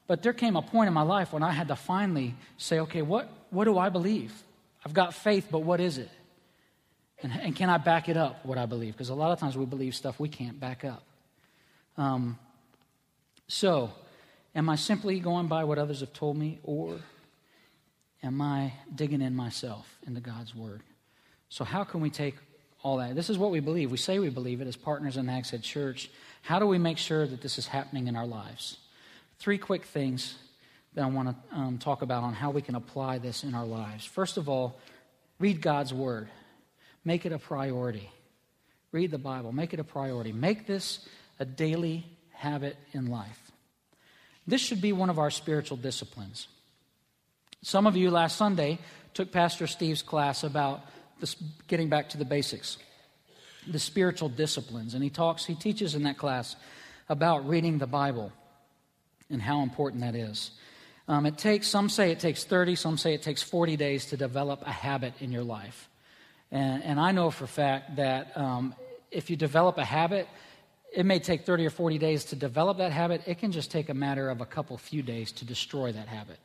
But 0.05 0.23
there 0.23 0.33
came 0.33 0.55
a 0.55 0.61
point 0.61 0.87
in 0.87 0.93
my 0.93 1.01
life 1.01 1.33
when 1.33 1.43
I 1.43 1.51
had 1.51 1.67
to 1.69 1.75
finally 1.75 2.35
say, 2.57 2.79
okay, 2.81 3.01
what, 3.01 3.29
what 3.49 3.65
do 3.65 3.77
I 3.77 3.89
believe? 3.89 4.31
I've 4.85 4.93
got 4.93 5.13
faith, 5.13 5.47
but 5.51 5.59
what 5.59 5.81
is 5.81 5.97
it? 5.97 6.09
And, 7.23 7.31
and 7.33 7.55
can 7.55 7.69
I 7.69 7.77
back 7.77 8.09
it 8.09 8.15
up, 8.15 8.45
what 8.45 8.57
I 8.57 8.67
believe? 8.67 8.93
Because 8.93 9.09
a 9.09 9.15
lot 9.15 9.31
of 9.31 9.39
times 9.39 9.57
we 9.57 9.65
believe 9.65 9.95
stuff 9.95 10.19
we 10.19 10.29
can't 10.29 10.59
back 10.59 10.85
up. 10.85 11.03
Um, 11.97 12.37
so, 13.47 13.91
am 14.57 14.69
I 14.69 14.75
simply 14.75 15.19
going 15.19 15.47
by 15.47 15.63
what 15.63 15.77
others 15.77 16.01
have 16.01 16.11
told 16.11 16.35
me, 16.35 16.59
or 16.63 16.99
am 18.23 18.41
I 18.41 18.73
digging 18.93 19.21
in 19.21 19.35
myself 19.35 19.87
into 20.05 20.19
God's 20.19 20.53
Word? 20.53 20.81
So, 21.47 21.63
how 21.63 21.85
can 21.85 22.01
we 22.01 22.09
take 22.09 22.35
all 22.81 22.97
that? 22.97 23.15
This 23.15 23.29
is 23.29 23.37
what 23.37 23.51
we 23.51 23.61
believe. 23.61 23.91
We 23.91 23.97
say 23.97 24.19
we 24.19 24.29
believe 24.29 24.59
it 24.59 24.67
as 24.67 24.75
partners 24.75 25.15
in 25.15 25.27
Nags 25.27 25.51
Head 25.51 25.61
Church. 25.61 26.09
How 26.41 26.59
do 26.59 26.65
we 26.65 26.79
make 26.79 26.97
sure 26.97 27.25
that 27.25 27.41
this 27.41 27.57
is 27.57 27.67
happening 27.67 28.07
in 28.07 28.15
our 28.15 28.25
lives? 28.25 28.77
Three 29.39 29.59
quick 29.59 29.85
things 29.85 30.35
that 30.95 31.03
I 31.03 31.07
want 31.07 31.29
to 31.29 31.55
um, 31.55 31.77
talk 31.77 32.01
about 32.01 32.23
on 32.23 32.33
how 32.33 32.49
we 32.49 32.63
can 32.63 32.75
apply 32.75 33.19
this 33.19 33.43
in 33.43 33.53
our 33.53 33.65
lives. 33.65 34.03
First 34.03 34.37
of 34.37 34.49
all, 34.49 34.79
read 35.39 35.61
God's 35.61 35.93
Word, 35.93 36.27
make 37.05 37.25
it 37.25 37.31
a 37.31 37.37
priority. 37.37 38.09
Read 38.91 39.11
the 39.11 39.17
Bible, 39.19 39.51
make 39.51 39.73
it 39.73 39.79
a 39.79 39.83
priority. 39.83 40.31
Make 40.31 40.65
this 40.65 41.07
a 41.39 41.45
daily 41.45 42.05
habit 42.31 42.77
in 42.93 43.07
life. 43.07 43.46
This 44.47 44.61
should 44.61 44.81
be 44.81 44.93
one 44.93 45.09
of 45.09 45.19
our 45.19 45.29
spiritual 45.29 45.77
disciplines. 45.77 46.47
Some 47.61 47.85
of 47.85 47.97
you 47.97 48.09
last 48.09 48.37
Sunday 48.37 48.79
took 49.13 49.31
Pastor 49.31 49.67
Steve's 49.67 50.01
class 50.01 50.43
about 50.43 50.81
this, 51.19 51.35
getting 51.67 51.89
back 51.89 52.09
to 52.09 52.17
the 52.17 52.25
basics, 52.25 52.77
the 53.67 53.79
spiritual 53.79 54.29
disciplines. 54.29 54.93
And 54.93 55.03
he 55.03 55.09
talks, 55.09 55.45
he 55.45 55.55
teaches 55.55 55.95
in 55.95 56.03
that 56.03 56.17
class 56.17 56.55
about 57.09 57.47
reading 57.47 57.77
the 57.77 57.87
Bible 57.87 58.31
and 59.29 59.41
how 59.41 59.61
important 59.63 60.01
that 60.01 60.15
is. 60.15 60.51
Um, 61.09 61.25
it 61.25 61.37
takes, 61.37 61.67
some 61.67 61.89
say 61.89 62.11
it 62.11 62.19
takes 62.19 62.43
30, 62.43 62.75
some 62.75 62.97
say 62.97 63.13
it 63.13 63.21
takes 63.21 63.41
40 63.41 63.75
days 63.75 64.07
to 64.07 64.17
develop 64.17 64.61
a 64.65 64.71
habit 64.71 65.13
in 65.19 65.31
your 65.31 65.43
life. 65.43 65.89
And, 66.51 66.83
and 66.83 66.99
I 66.99 67.11
know 67.11 67.31
for 67.31 67.47
fact 67.47 67.97
that 67.97 68.37
um, 68.37 68.75
if 69.11 69.29
you 69.29 69.35
develop 69.35 69.77
a 69.77 69.85
habit, 69.85 70.27
it 70.93 71.05
may 71.05 71.19
take 71.19 71.45
30 71.45 71.65
or 71.65 71.69
40 71.69 71.97
days 71.97 72.25
to 72.25 72.35
develop 72.35 72.77
that 72.77 72.91
habit. 72.91 73.21
It 73.25 73.39
can 73.39 73.51
just 73.51 73.71
take 73.71 73.89
a 73.89 73.93
matter 73.93 74.29
of 74.29 74.41
a 74.41 74.45
couple 74.45 74.77
few 74.77 75.01
days 75.01 75.31
to 75.33 75.45
destroy 75.45 75.91
that 75.91 76.07
habit. 76.07 76.39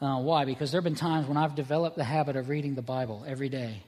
Uh, 0.00 0.20
why? 0.20 0.44
Because 0.44 0.70
there 0.70 0.80
have 0.80 0.84
been 0.84 0.94
times 0.94 1.26
when 1.26 1.36
I've 1.36 1.54
developed 1.54 1.96
the 1.96 2.04
habit 2.04 2.36
of 2.36 2.48
reading 2.48 2.74
the 2.74 2.82
Bible 2.82 3.24
every 3.26 3.48
day. 3.48 3.82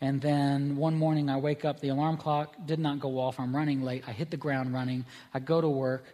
And 0.00 0.20
then 0.20 0.76
one 0.76 0.94
morning 0.94 1.30
I 1.30 1.38
wake 1.38 1.64
up, 1.64 1.80
the 1.80 1.88
alarm 1.88 2.18
clock 2.18 2.54
did 2.66 2.78
not 2.78 3.00
go 3.00 3.18
off, 3.18 3.40
I'm 3.40 3.56
running 3.56 3.82
late, 3.82 4.04
I 4.06 4.12
hit 4.12 4.30
the 4.30 4.36
ground 4.36 4.74
running, 4.74 5.06
I 5.32 5.38
go 5.38 5.60
to 5.60 5.68
work, 5.68 6.04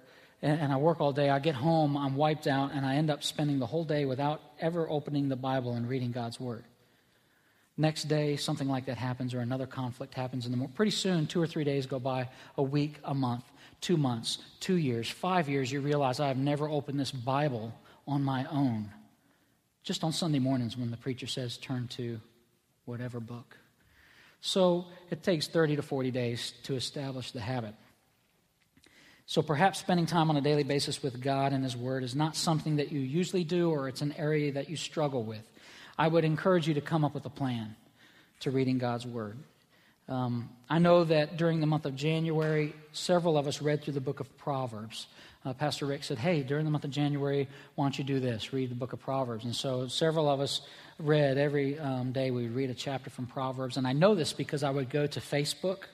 and, 0.40 0.60
and 0.60 0.72
I 0.72 0.76
work 0.76 1.00
all 1.00 1.12
day. 1.12 1.30
I 1.30 1.38
get 1.38 1.54
home, 1.54 1.96
I'm 1.96 2.14
wiped 2.14 2.46
out, 2.46 2.72
and 2.72 2.86
I 2.86 2.96
end 2.96 3.10
up 3.10 3.24
spending 3.24 3.58
the 3.58 3.66
whole 3.66 3.84
day 3.84 4.04
without 4.04 4.40
ever 4.60 4.88
opening 4.88 5.28
the 5.28 5.36
Bible 5.36 5.74
and 5.74 5.88
reading 5.88 6.12
God's 6.12 6.38
Word. 6.38 6.64
Next 7.76 8.04
day, 8.04 8.36
something 8.36 8.68
like 8.68 8.86
that 8.86 8.98
happens, 8.98 9.32
or 9.32 9.40
another 9.40 9.66
conflict 9.66 10.14
happens 10.14 10.44
in 10.44 10.50
the 10.50 10.58
morning. 10.58 10.74
Pretty 10.74 10.90
soon, 10.90 11.26
two 11.26 11.40
or 11.40 11.46
three 11.46 11.64
days 11.64 11.86
go 11.86 11.98
by, 11.98 12.28
a 12.56 12.62
week, 12.62 12.96
a 13.04 13.14
month, 13.14 13.44
two 13.80 13.96
months, 13.96 14.38
two 14.60 14.76
years, 14.76 15.08
five 15.08 15.48
years. 15.48 15.72
You 15.72 15.80
realize 15.80 16.20
I 16.20 16.28
have 16.28 16.36
never 16.36 16.68
opened 16.68 17.00
this 17.00 17.10
Bible 17.10 17.74
on 18.06 18.22
my 18.22 18.44
own. 18.50 18.90
Just 19.82 20.04
on 20.04 20.12
Sunday 20.12 20.38
mornings 20.38 20.76
when 20.76 20.90
the 20.90 20.96
preacher 20.96 21.26
says, 21.26 21.56
turn 21.56 21.88
to 21.88 22.20
whatever 22.84 23.20
book. 23.20 23.56
So 24.42 24.86
it 25.10 25.22
takes 25.22 25.46
30 25.48 25.76
to 25.76 25.82
40 25.82 26.10
days 26.10 26.52
to 26.64 26.74
establish 26.74 27.30
the 27.30 27.40
habit. 27.40 27.74
So 29.26 29.40
perhaps 29.40 29.78
spending 29.78 30.06
time 30.06 30.30
on 30.30 30.36
a 30.36 30.40
daily 30.40 30.64
basis 30.64 31.02
with 31.02 31.20
God 31.22 31.52
and 31.52 31.64
His 31.64 31.76
Word 31.76 32.02
is 32.02 32.14
not 32.14 32.36
something 32.36 32.76
that 32.76 32.92
you 32.92 33.00
usually 33.00 33.44
do 33.44 33.70
or 33.70 33.88
it's 33.88 34.02
an 34.02 34.14
area 34.18 34.52
that 34.52 34.68
you 34.68 34.76
struggle 34.76 35.22
with. 35.22 35.48
I 35.98 36.08
would 36.08 36.24
encourage 36.24 36.66
you 36.66 36.74
to 36.74 36.80
come 36.80 37.04
up 37.04 37.14
with 37.14 37.24
a 37.26 37.30
plan 37.30 37.76
to 38.40 38.50
reading 38.50 38.78
God's 38.78 39.06
Word. 39.06 39.38
Um, 40.08 40.50
I 40.68 40.78
know 40.78 41.04
that 41.04 41.36
during 41.36 41.60
the 41.60 41.66
month 41.66 41.86
of 41.86 41.94
January, 41.94 42.74
several 42.92 43.38
of 43.38 43.46
us 43.46 43.62
read 43.62 43.82
through 43.82 43.94
the 43.94 44.00
book 44.00 44.20
of 44.20 44.36
Proverbs. 44.36 45.06
Uh, 45.44 45.52
Pastor 45.52 45.86
Rick 45.86 46.04
said, 46.04 46.18
Hey, 46.18 46.42
during 46.42 46.64
the 46.64 46.70
month 46.70 46.84
of 46.84 46.90
January, 46.90 47.48
why 47.74 47.84
don't 47.84 47.96
you 47.96 48.04
do 48.04 48.20
this? 48.20 48.52
Read 48.52 48.70
the 48.70 48.74
book 48.74 48.92
of 48.92 49.00
Proverbs. 49.00 49.44
And 49.44 49.54
so 49.54 49.88
several 49.88 50.28
of 50.28 50.40
us 50.40 50.60
read 50.98 51.38
every 51.38 51.78
um, 51.78 52.12
day, 52.12 52.30
we 52.30 52.42
would 52.42 52.54
read 52.54 52.70
a 52.70 52.74
chapter 52.74 53.10
from 53.10 53.26
Proverbs. 53.26 53.76
And 53.76 53.86
I 53.86 53.92
know 53.92 54.14
this 54.14 54.32
because 54.32 54.62
I 54.62 54.70
would 54.70 54.90
go 54.90 55.06
to 55.06 55.20
Facebook, 55.20 55.84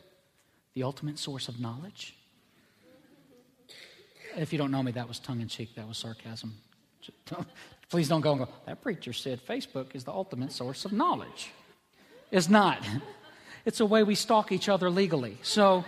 the 0.74 0.82
ultimate 0.82 1.18
source 1.18 1.48
of 1.48 1.60
knowledge. 1.60 2.14
If 4.36 4.52
you 4.52 4.58
don't 4.58 4.70
know 4.70 4.82
me, 4.82 4.92
that 4.92 5.08
was 5.08 5.18
tongue 5.18 5.40
in 5.40 5.48
cheek, 5.48 5.74
that 5.76 5.88
was 5.88 5.98
sarcasm. 5.98 6.54
Please 7.90 8.08
don't 8.08 8.20
go 8.20 8.32
and 8.32 8.40
go, 8.40 8.48
that 8.66 8.82
preacher 8.82 9.12
said 9.12 9.44
Facebook 9.44 9.94
is 9.94 10.04
the 10.04 10.12
ultimate 10.12 10.52
source 10.52 10.84
of 10.84 10.92
knowledge. 10.92 11.50
It's 12.30 12.48
not. 12.48 12.86
It's 13.64 13.80
a 13.80 13.86
way 13.86 14.02
we 14.02 14.14
stalk 14.14 14.50
each 14.50 14.70
other 14.70 14.88
legally. 14.88 15.36
So 15.42 15.84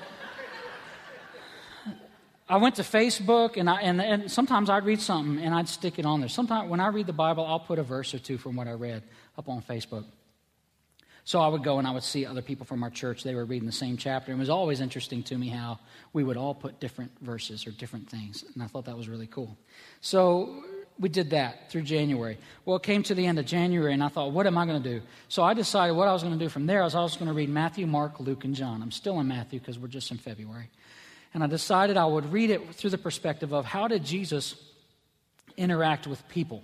I 2.46 2.58
went 2.58 2.74
to 2.74 2.82
Facebook, 2.82 3.56
and, 3.56 3.70
I, 3.70 3.80
and, 3.80 4.02
and 4.02 4.30
sometimes 4.30 4.68
I'd 4.68 4.84
read 4.84 5.00
something 5.00 5.42
and 5.42 5.54
I'd 5.54 5.68
stick 5.68 5.98
it 5.98 6.04
on 6.04 6.20
there. 6.20 6.28
Sometimes 6.28 6.68
when 6.68 6.80
I 6.80 6.88
read 6.88 7.06
the 7.06 7.14
Bible, 7.14 7.46
I'll 7.46 7.60
put 7.60 7.78
a 7.78 7.82
verse 7.82 8.12
or 8.12 8.18
two 8.18 8.36
from 8.36 8.54
what 8.54 8.66
I 8.66 8.72
read 8.72 9.02
up 9.38 9.48
on 9.48 9.62
Facebook. 9.62 10.04
So 11.24 11.40
I 11.40 11.48
would 11.48 11.62
go 11.62 11.78
and 11.78 11.86
I 11.86 11.92
would 11.92 12.02
see 12.02 12.26
other 12.26 12.42
people 12.42 12.66
from 12.66 12.82
our 12.82 12.90
church. 12.90 13.22
They 13.22 13.34
were 13.34 13.44
reading 13.44 13.66
the 13.66 13.72
same 13.72 13.96
chapter. 13.96 14.32
It 14.32 14.36
was 14.36 14.50
always 14.50 14.80
interesting 14.80 15.22
to 15.22 15.38
me 15.38 15.48
how 15.48 15.78
we 16.12 16.24
would 16.24 16.36
all 16.36 16.54
put 16.54 16.80
different 16.80 17.12
verses 17.20 17.66
or 17.66 17.70
different 17.70 18.10
things. 18.10 18.44
And 18.52 18.62
I 18.62 18.66
thought 18.66 18.86
that 18.86 18.96
was 18.96 19.08
really 19.08 19.28
cool. 19.28 19.56
So 20.00 20.64
we 21.00 21.08
did 21.08 21.30
that 21.30 21.70
through 21.70 21.82
January. 21.82 22.36
Well, 22.66 22.76
it 22.76 22.82
came 22.82 23.02
to 23.04 23.14
the 23.14 23.26
end 23.26 23.38
of 23.38 23.46
January, 23.46 23.94
and 23.94 24.04
I 24.04 24.08
thought, 24.08 24.32
what 24.32 24.46
am 24.46 24.58
I 24.58 24.66
going 24.66 24.82
to 24.82 24.88
do? 24.98 25.02
So 25.28 25.42
I 25.42 25.54
decided 25.54 25.94
what 25.96 26.06
I 26.06 26.12
was 26.12 26.22
going 26.22 26.38
to 26.38 26.44
do 26.44 26.50
from 26.50 26.66
there 26.66 26.82
I 26.82 26.84
was 26.84 27.16
going 27.16 27.26
to 27.26 27.32
read 27.32 27.48
Matthew, 27.48 27.86
Mark, 27.86 28.20
Luke, 28.20 28.44
and 28.44 28.54
John. 28.54 28.82
I'm 28.82 28.90
still 28.90 29.18
in 29.18 29.26
Matthew 29.26 29.58
because 29.58 29.78
we're 29.78 29.88
just 29.88 30.10
in 30.10 30.18
February. 30.18 30.68
And 31.32 31.42
I 31.42 31.46
decided 31.46 31.96
I 31.96 32.04
would 32.04 32.30
read 32.32 32.50
it 32.50 32.74
through 32.74 32.90
the 32.90 32.98
perspective 32.98 33.52
of 33.54 33.64
how 33.64 33.88
did 33.88 34.04
Jesus 34.04 34.56
interact 35.56 36.06
with 36.06 36.26
people? 36.28 36.62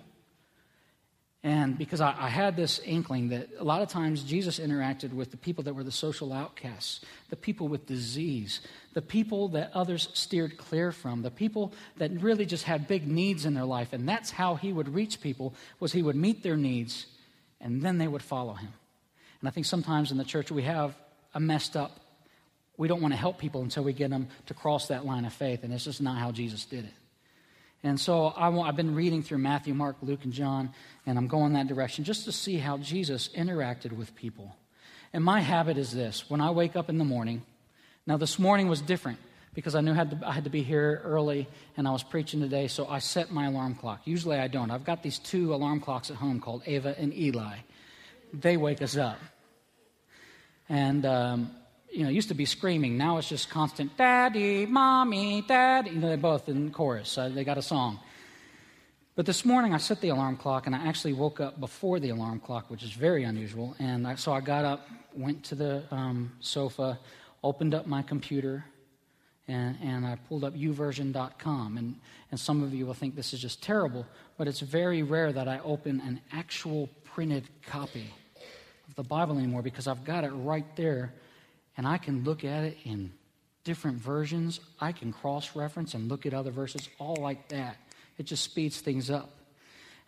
And 1.42 1.78
because 1.78 2.00
I, 2.00 2.14
I, 2.18 2.28
had 2.28 2.56
this 2.56 2.80
inkling 2.80 3.28
that 3.28 3.48
a 3.58 3.62
lot 3.62 3.80
of 3.82 3.88
times 3.88 4.24
Jesus 4.24 4.58
interacted 4.58 5.12
with 5.12 5.30
the 5.30 5.36
people 5.36 5.62
that 5.64 5.74
were 5.74 5.84
the 5.84 5.92
social 5.92 6.32
outcasts, 6.32 7.02
the 7.30 7.36
people 7.36 7.68
with 7.68 7.86
disease, 7.86 8.60
the 8.94 9.02
people 9.02 9.48
that 9.48 9.70
others 9.72 10.08
steered 10.12 10.56
clear 10.56 10.90
from, 10.90 11.22
the 11.22 11.30
people 11.30 11.72
that 11.98 12.10
really 12.20 12.46
just 12.46 12.64
had 12.64 12.88
big 12.88 13.06
needs 13.06 13.44
in 13.46 13.54
their 13.54 13.64
life. 13.64 13.92
And 13.92 14.08
that's 14.08 14.30
how 14.30 14.56
he 14.56 14.72
would 14.72 14.92
reach 14.92 15.20
people, 15.20 15.54
was 15.78 15.92
he 15.92 16.02
would 16.02 16.16
meet 16.16 16.42
their 16.42 16.56
needs, 16.56 17.06
and 17.60 17.80
then 17.80 17.98
they 17.98 18.08
would 18.08 18.22
follow 18.22 18.54
him. 18.54 18.72
And 19.40 19.48
I 19.48 19.52
think 19.52 19.66
sometimes 19.66 20.10
in 20.10 20.18
the 20.18 20.24
church 20.24 20.50
we 20.50 20.62
have 20.62 20.96
a 21.34 21.38
messed 21.38 21.76
up, 21.76 22.00
we 22.76 22.88
don't 22.88 23.00
want 23.00 23.14
to 23.14 23.18
help 23.18 23.38
people 23.38 23.62
until 23.62 23.84
we 23.84 23.92
get 23.92 24.10
them 24.10 24.28
to 24.46 24.54
cross 24.54 24.88
that 24.88 25.06
line 25.06 25.24
of 25.24 25.32
faith. 25.32 25.62
And 25.62 25.72
it's 25.72 25.84
just 25.84 26.02
not 26.02 26.18
how 26.18 26.32
Jesus 26.32 26.64
did 26.64 26.86
it. 26.86 26.92
And 27.82 28.00
so 28.00 28.32
I 28.36 28.50
have 28.66 28.76
been 28.76 28.94
reading 28.94 29.22
through 29.22 29.38
Matthew, 29.38 29.74
Mark, 29.74 29.96
Luke, 30.02 30.24
and 30.24 30.32
John, 30.32 30.70
and 31.06 31.18
I'm 31.18 31.28
going 31.28 31.52
that 31.52 31.68
direction 31.68 32.04
just 32.04 32.24
to 32.24 32.32
see 32.32 32.58
how 32.58 32.78
Jesus 32.78 33.28
interacted 33.28 33.92
with 33.92 34.14
people. 34.16 34.56
And 35.12 35.22
my 35.22 35.40
habit 35.40 35.78
is 35.78 35.92
this 35.92 36.28
when 36.28 36.40
I 36.40 36.50
wake 36.50 36.76
up 36.76 36.88
in 36.88 36.98
the 36.98 37.04
morning, 37.04 37.42
now 38.06 38.16
this 38.16 38.38
morning 38.38 38.68
was 38.68 38.80
different 38.80 39.18
because 39.54 39.74
I 39.74 39.80
knew 39.80 39.92
I 39.92 39.94
had, 39.94 40.10
to, 40.10 40.28
I 40.28 40.32
had 40.32 40.44
to 40.44 40.50
be 40.50 40.62
here 40.62 41.00
early 41.04 41.48
and 41.76 41.88
I 41.88 41.90
was 41.90 42.02
preaching 42.02 42.40
today, 42.40 42.68
so 42.68 42.86
I 42.86 42.98
set 42.98 43.30
my 43.30 43.46
alarm 43.46 43.74
clock. 43.74 44.02
Usually 44.04 44.36
I 44.36 44.48
don't. 44.48 44.70
I've 44.70 44.84
got 44.84 45.02
these 45.02 45.18
two 45.18 45.54
alarm 45.54 45.80
clocks 45.80 46.10
at 46.10 46.16
home 46.16 46.40
called 46.40 46.62
Ava 46.66 46.94
and 46.98 47.14
Eli. 47.14 47.56
They 48.32 48.56
wake 48.56 48.82
us 48.82 48.96
up. 48.96 49.18
And 50.68 51.06
um, 51.06 51.50
you 51.92 52.04
know, 52.04 52.10
used 52.10 52.28
to 52.28 52.34
be 52.34 52.44
screaming. 52.44 52.96
Now 52.96 53.18
it's 53.18 53.28
just 53.28 53.48
constant, 53.50 53.96
daddy, 53.96 54.66
mommy, 54.66 55.42
daddy. 55.42 55.90
You 55.90 55.96
know, 55.96 56.08
they're 56.08 56.16
both 56.16 56.48
in 56.48 56.70
chorus. 56.70 57.16
Uh, 57.16 57.28
they 57.28 57.44
got 57.44 57.58
a 57.58 57.62
song. 57.62 58.00
But 59.14 59.24
this 59.24 59.46
morning 59.46 59.72
I 59.72 59.78
set 59.78 60.02
the 60.02 60.10
alarm 60.10 60.36
clock 60.36 60.66
and 60.66 60.76
I 60.76 60.86
actually 60.86 61.14
woke 61.14 61.40
up 61.40 61.58
before 61.58 61.98
the 61.98 62.10
alarm 62.10 62.40
clock, 62.40 62.68
which 62.68 62.82
is 62.82 62.90
very 62.90 63.24
unusual. 63.24 63.74
And 63.78 64.06
I, 64.06 64.16
so 64.16 64.32
I 64.32 64.40
got 64.40 64.64
up, 64.64 64.86
went 65.14 65.42
to 65.44 65.54
the 65.54 65.84
um, 65.90 66.32
sofa, 66.40 66.98
opened 67.42 67.74
up 67.74 67.86
my 67.86 68.02
computer, 68.02 68.66
and, 69.48 69.78
and 69.82 70.04
I 70.04 70.16
pulled 70.28 70.44
up 70.44 70.54
youversion.com. 70.54 71.78
And, 71.78 71.94
and 72.30 72.38
some 72.38 72.62
of 72.62 72.74
you 72.74 72.84
will 72.84 72.94
think 72.94 73.16
this 73.16 73.32
is 73.32 73.40
just 73.40 73.62
terrible, 73.62 74.04
but 74.36 74.48
it's 74.48 74.60
very 74.60 75.02
rare 75.02 75.32
that 75.32 75.48
I 75.48 75.60
open 75.60 76.02
an 76.02 76.20
actual 76.32 76.90
printed 77.04 77.48
copy 77.66 78.12
of 78.86 78.94
the 78.96 79.02
Bible 79.02 79.38
anymore 79.38 79.62
because 79.62 79.86
I've 79.86 80.04
got 80.04 80.24
it 80.24 80.30
right 80.30 80.76
there 80.76 81.14
and 81.76 81.86
I 81.86 81.98
can 81.98 82.24
look 82.24 82.44
at 82.44 82.64
it 82.64 82.78
in 82.84 83.12
different 83.64 83.98
versions. 83.98 84.60
I 84.80 84.92
can 84.92 85.12
cross 85.12 85.54
reference 85.56 85.94
and 85.94 86.08
look 86.08 86.24
at 86.26 86.32
other 86.32 86.50
verses, 86.50 86.88
all 86.98 87.16
like 87.16 87.48
that. 87.48 87.76
It 88.18 88.24
just 88.24 88.44
speeds 88.44 88.80
things 88.80 89.10
up. 89.10 89.30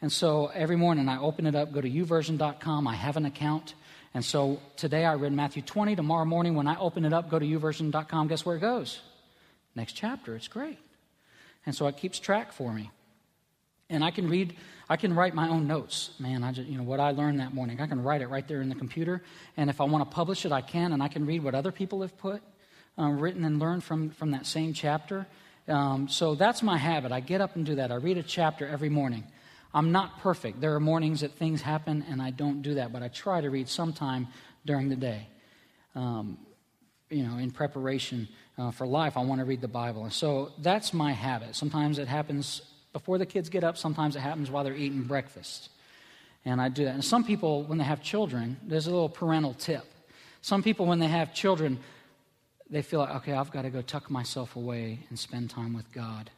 And 0.00 0.12
so 0.12 0.46
every 0.46 0.76
morning 0.76 1.08
I 1.08 1.18
open 1.18 1.46
it 1.46 1.54
up, 1.54 1.72
go 1.72 1.80
to 1.80 1.90
youversion.com. 1.90 2.86
I 2.86 2.94
have 2.94 3.16
an 3.16 3.26
account. 3.26 3.74
And 4.14 4.24
so 4.24 4.60
today 4.76 5.04
I 5.04 5.14
read 5.14 5.32
Matthew 5.32 5.62
20. 5.62 5.96
Tomorrow 5.96 6.24
morning 6.24 6.54
when 6.54 6.68
I 6.68 6.78
open 6.78 7.04
it 7.04 7.12
up, 7.12 7.28
go 7.28 7.38
to 7.38 7.44
youversion.com, 7.44 8.28
guess 8.28 8.46
where 8.46 8.56
it 8.56 8.60
goes? 8.60 9.00
Next 9.74 9.92
chapter. 9.92 10.36
It's 10.36 10.48
great. 10.48 10.78
And 11.66 11.74
so 11.74 11.86
it 11.88 11.96
keeps 11.96 12.18
track 12.18 12.52
for 12.52 12.72
me. 12.72 12.90
And 13.90 14.04
I 14.04 14.10
can 14.10 14.28
read, 14.28 14.54
I 14.88 14.96
can 14.96 15.14
write 15.14 15.34
my 15.34 15.48
own 15.48 15.66
notes. 15.66 16.10
Man, 16.18 16.42
I 16.42 16.52
just, 16.52 16.68
you 16.68 16.78
know, 16.78 16.84
what 16.84 16.98
I 16.98 17.10
learned 17.10 17.40
that 17.40 17.52
morning, 17.52 17.80
I 17.80 17.86
can 17.86 18.02
write 18.02 18.22
it 18.22 18.28
right 18.28 18.46
there 18.48 18.62
in 18.62 18.68
the 18.68 18.74
computer. 18.74 19.22
And 19.56 19.68
if 19.68 19.80
I 19.80 19.84
want 19.84 20.08
to 20.08 20.14
publish 20.14 20.46
it, 20.46 20.52
I 20.52 20.62
can, 20.62 20.92
and 20.92 21.02
I 21.02 21.08
can 21.08 21.26
read 21.26 21.42
what 21.42 21.54
other 21.54 21.72
people 21.72 22.00
have 22.00 22.16
put, 22.16 22.42
uh, 22.98 23.08
written 23.08 23.44
and 23.44 23.58
learned 23.58 23.84
from, 23.84 24.10
from 24.10 24.30
that 24.30 24.46
same 24.46 24.72
chapter. 24.72 25.26
Um, 25.68 26.08
so 26.08 26.34
that's 26.34 26.62
my 26.62 26.78
habit. 26.78 27.12
I 27.12 27.20
get 27.20 27.42
up 27.42 27.54
and 27.54 27.66
do 27.66 27.74
that. 27.74 27.92
I 27.92 27.96
read 27.96 28.16
a 28.16 28.22
chapter 28.22 28.66
every 28.66 28.88
morning. 28.88 29.24
I'm 29.74 29.92
not 29.92 30.20
perfect. 30.20 30.60
There 30.62 30.74
are 30.74 30.80
mornings 30.80 31.20
that 31.20 31.32
things 31.32 31.60
happen 31.60 32.04
and 32.08 32.22
I 32.22 32.30
don't 32.30 32.62
do 32.62 32.74
that, 32.74 32.90
but 32.90 33.02
I 33.02 33.08
try 33.08 33.42
to 33.42 33.50
read 33.50 33.68
sometime 33.68 34.28
during 34.64 34.88
the 34.88 34.96
day. 34.96 35.28
Um, 35.94 36.38
you 37.10 37.22
know, 37.22 37.38
in 37.38 37.50
preparation 37.50 38.28
uh, 38.56 38.70
for 38.70 38.86
life, 38.86 39.16
I 39.16 39.20
want 39.20 39.40
to 39.40 39.44
read 39.44 39.60
the 39.60 39.68
Bible. 39.68 40.04
And 40.04 40.12
so 40.12 40.52
that's 40.58 40.92
my 40.94 41.12
habit. 41.12 41.54
Sometimes 41.54 41.98
it 41.98 42.08
happens 42.08 42.62
before 42.98 43.16
the 43.16 43.26
kids 43.26 43.48
get 43.48 43.62
up. 43.62 43.78
Sometimes 43.78 44.16
it 44.16 44.20
happens 44.20 44.50
while 44.50 44.64
they're 44.64 44.74
eating 44.74 45.04
breakfast. 45.04 45.70
And 46.44 46.60
I 46.60 46.68
do 46.68 46.84
that. 46.84 46.94
And 46.94 47.04
some 47.04 47.22
people, 47.22 47.62
when 47.62 47.78
they 47.78 47.84
have 47.84 48.02
children, 48.02 48.56
there's 48.66 48.88
a 48.88 48.90
little 48.90 49.08
parental 49.08 49.54
tip. 49.54 49.84
Some 50.42 50.64
people, 50.64 50.84
when 50.84 50.98
they 50.98 51.06
have 51.06 51.32
children, 51.32 51.78
they 52.68 52.82
feel 52.82 52.98
like, 52.98 53.14
okay, 53.16 53.34
I've 53.34 53.52
got 53.52 53.62
to 53.62 53.70
go 53.70 53.82
tuck 53.82 54.10
myself 54.10 54.56
away 54.56 54.98
and 55.10 55.18
spend 55.18 55.50
time 55.50 55.74
with 55.74 55.92
God. 55.92 56.30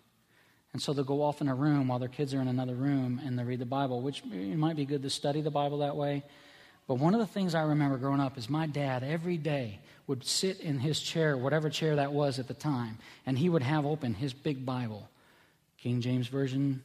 And 0.74 0.82
so 0.82 0.92
they'll 0.92 1.02
go 1.02 1.22
off 1.22 1.40
in 1.40 1.48
a 1.48 1.54
room 1.54 1.88
while 1.88 1.98
their 1.98 2.08
kids 2.08 2.34
are 2.34 2.42
in 2.42 2.48
another 2.48 2.74
room 2.74 3.22
and 3.24 3.38
they 3.38 3.42
read 3.42 3.58
the 3.58 3.64
Bible, 3.64 4.02
which 4.02 4.22
it 4.30 4.58
might 4.58 4.76
be 4.76 4.84
good 4.84 5.02
to 5.02 5.10
study 5.10 5.40
the 5.40 5.50
Bible 5.50 5.78
that 5.78 5.96
way. 5.96 6.22
But 6.86 6.96
one 6.96 7.14
of 7.14 7.20
the 7.20 7.26
things 7.26 7.54
I 7.54 7.62
remember 7.62 7.96
growing 7.96 8.20
up 8.20 8.36
is 8.36 8.50
my 8.50 8.66
dad 8.66 9.02
every 9.02 9.38
day 9.38 9.80
would 10.06 10.24
sit 10.24 10.60
in 10.60 10.78
his 10.78 11.00
chair, 11.00 11.38
whatever 11.38 11.70
chair 11.70 11.96
that 11.96 12.12
was 12.12 12.38
at 12.38 12.48
the 12.48 12.54
time, 12.54 12.98
and 13.24 13.38
he 13.38 13.48
would 13.48 13.62
have 13.62 13.86
open 13.86 14.12
his 14.12 14.34
big 14.34 14.66
Bible. 14.66 15.08
King 15.82 16.00
James 16.00 16.28
Version, 16.28 16.84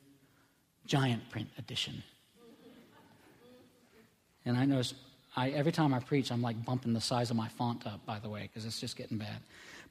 giant 0.85 1.29
print 1.29 1.49
edition. 1.57 2.01
And 4.45 4.57
I 4.57 4.65
notice 4.65 4.93
I, 5.35 5.49
every 5.49 5.73
time 5.73 5.93
I 5.93 5.99
preach, 5.99 6.31
I'm 6.31 6.41
like 6.41 6.63
bumping 6.63 6.93
the 6.93 7.01
size 7.01 7.29
of 7.29 7.35
my 7.35 7.49
font 7.49 7.85
up, 7.85 8.05
by 8.05 8.19
the 8.19 8.29
way, 8.29 8.43
because 8.43 8.65
it's 8.65 8.79
just 8.79 8.95
getting 8.95 9.17
bad. 9.17 9.37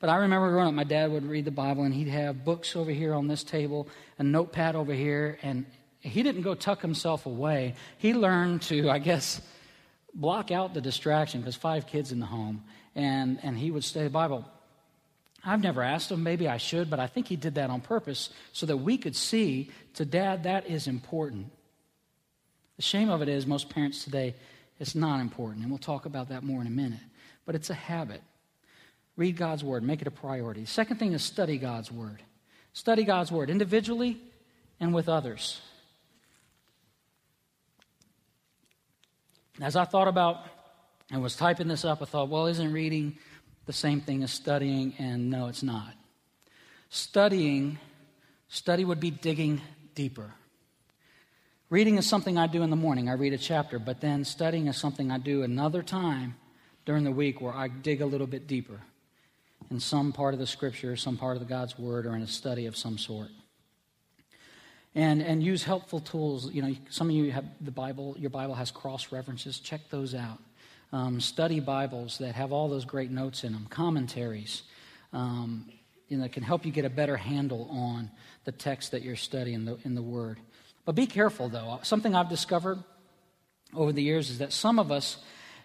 But 0.00 0.08
I 0.08 0.16
remember 0.16 0.50
growing 0.50 0.68
up, 0.68 0.74
my 0.74 0.84
dad 0.84 1.12
would 1.12 1.26
read 1.26 1.44
the 1.44 1.50
Bible, 1.50 1.84
and 1.84 1.92
he'd 1.92 2.08
have 2.08 2.44
books 2.44 2.76
over 2.76 2.90
here 2.90 3.12
on 3.12 3.28
this 3.28 3.44
table, 3.44 3.88
a 4.18 4.22
notepad 4.22 4.74
over 4.74 4.92
here, 4.94 5.38
and 5.42 5.66
he 6.00 6.22
didn't 6.22 6.42
go 6.42 6.54
tuck 6.54 6.80
himself 6.80 7.26
away. 7.26 7.74
He 7.98 8.14
learned 8.14 8.62
to, 8.62 8.88
I 8.88 8.98
guess, 8.98 9.40
block 10.14 10.50
out 10.50 10.72
the 10.72 10.80
distraction, 10.80 11.40
because 11.40 11.56
five 11.56 11.86
kids 11.86 12.10
in 12.10 12.20
the 12.20 12.26
home, 12.26 12.64
and, 12.94 13.38
and 13.42 13.58
he 13.58 13.70
would 13.70 13.84
study 13.84 14.06
the 14.06 14.10
Bible. 14.10 14.46
I've 15.44 15.62
never 15.62 15.82
asked 15.82 16.10
him, 16.10 16.22
maybe 16.22 16.48
I 16.48 16.56
should, 16.56 16.88
but 16.88 16.98
I 16.98 17.06
think 17.06 17.28
he 17.28 17.36
did 17.36 17.56
that 17.56 17.68
on 17.70 17.80
purpose 17.80 18.30
so 18.52 18.64
that 18.66 18.78
we 18.78 18.96
could 18.96 19.14
see 19.14 19.70
to 19.94 20.04
dad 20.04 20.44
that 20.44 20.66
is 20.66 20.86
important. 20.86 21.50
The 22.76 22.82
shame 22.82 23.10
of 23.10 23.20
it 23.20 23.28
is, 23.28 23.46
most 23.46 23.68
parents 23.68 24.04
today, 24.04 24.34
it's 24.80 24.94
not 24.94 25.20
important. 25.20 25.62
And 25.62 25.70
we'll 25.70 25.78
talk 25.78 26.06
about 26.06 26.30
that 26.30 26.42
more 26.42 26.60
in 26.60 26.66
a 26.66 26.70
minute. 26.70 27.00
But 27.44 27.54
it's 27.54 27.70
a 27.70 27.74
habit. 27.74 28.22
Read 29.16 29.36
God's 29.36 29.62
word, 29.62 29.82
make 29.82 30.00
it 30.00 30.08
a 30.08 30.10
priority. 30.10 30.64
Second 30.64 30.98
thing 30.98 31.12
is 31.12 31.22
study 31.22 31.58
God's 31.58 31.92
word. 31.92 32.22
Study 32.72 33.04
God's 33.04 33.30
word 33.30 33.50
individually 33.50 34.20
and 34.80 34.92
with 34.92 35.08
others. 35.08 35.60
As 39.60 39.76
I 39.76 39.84
thought 39.84 40.08
about 40.08 40.38
and 41.12 41.22
was 41.22 41.36
typing 41.36 41.68
this 41.68 41.84
up, 41.84 42.02
I 42.02 42.06
thought, 42.06 42.28
well, 42.28 42.46
isn't 42.46 42.72
reading 42.72 43.18
the 43.66 43.72
same 43.72 44.00
thing 44.00 44.22
as 44.22 44.30
studying, 44.30 44.94
and 44.98 45.30
no, 45.30 45.46
it's 45.48 45.62
not. 45.62 45.94
Studying, 46.90 47.78
study 48.48 48.84
would 48.84 49.00
be 49.00 49.10
digging 49.10 49.60
deeper. 49.94 50.32
Reading 51.70 51.96
is 51.98 52.06
something 52.06 52.38
I 52.38 52.46
do 52.46 52.62
in 52.62 52.70
the 52.70 52.76
morning. 52.76 53.08
I 53.08 53.14
read 53.14 53.32
a 53.32 53.38
chapter, 53.38 53.78
but 53.78 54.00
then 54.00 54.24
studying 54.24 54.66
is 54.66 54.76
something 54.76 55.10
I 55.10 55.18
do 55.18 55.42
another 55.42 55.82
time 55.82 56.36
during 56.84 57.04
the 57.04 57.10
week 57.10 57.40
where 57.40 57.54
I 57.54 57.68
dig 57.68 58.00
a 58.00 58.06
little 58.06 58.26
bit 58.26 58.46
deeper 58.46 58.80
in 59.70 59.80
some 59.80 60.12
part 60.12 60.34
of 60.34 60.40
the 60.40 60.46
scripture, 60.46 60.94
some 60.94 61.16
part 61.16 61.36
of 61.36 61.40
the 61.40 61.48
God's 61.48 61.78
word, 61.78 62.06
or 62.06 62.14
in 62.14 62.22
a 62.22 62.26
study 62.26 62.66
of 62.66 62.76
some 62.76 62.98
sort. 62.98 63.28
And, 64.94 65.22
and 65.22 65.42
use 65.42 65.64
helpful 65.64 65.98
tools. 65.98 66.52
You 66.52 66.62
know, 66.62 66.76
some 66.90 67.08
of 67.08 67.16
you 67.16 67.32
have 67.32 67.46
the 67.60 67.72
Bible, 67.72 68.14
your 68.18 68.30
Bible 68.30 68.54
has 68.54 68.70
cross 68.70 69.10
references. 69.10 69.58
Check 69.58 69.80
those 69.90 70.14
out. 70.14 70.38
Um, 70.94 71.20
study 71.20 71.58
Bibles 71.58 72.18
that 72.18 72.36
have 72.36 72.52
all 72.52 72.68
those 72.68 72.84
great 72.84 73.10
notes 73.10 73.42
in 73.42 73.52
them, 73.52 73.66
commentaries, 73.68 74.62
um, 75.12 75.68
you 76.06 76.16
know, 76.16 76.22
that 76.22 76.30
can 76.30 76.44
help 76.44 76.64
you 76.64 76.70
get 76.70 76.84
a 76.84 76.88
better 76.88 77.16
handle 77.16 77.68
on 77.68 78.12
the 78.44 78.52
text 78.52 78.92
that 78.92 79.02
you're 79.02 79.16
studying 79.16 79.64
the, 79.64 79.76
in 79.82 79.96
the 79.96 80.02
Word. 80.02 80.38
But 80.84 80.94
be 80.94 81.08
careful, 81.08 81.48
though. 81.48 81.80
Something 81.82 82.14
I've 82.14 82.28
discovered 82.28 82.78
over 83.74 83.90
the 83.90 84.04
years 84.04 84.30
is 84.30 84.38
that 84.38 84.52
some 84.52 84.78
of 84.78 84.92
us 84.92 85.16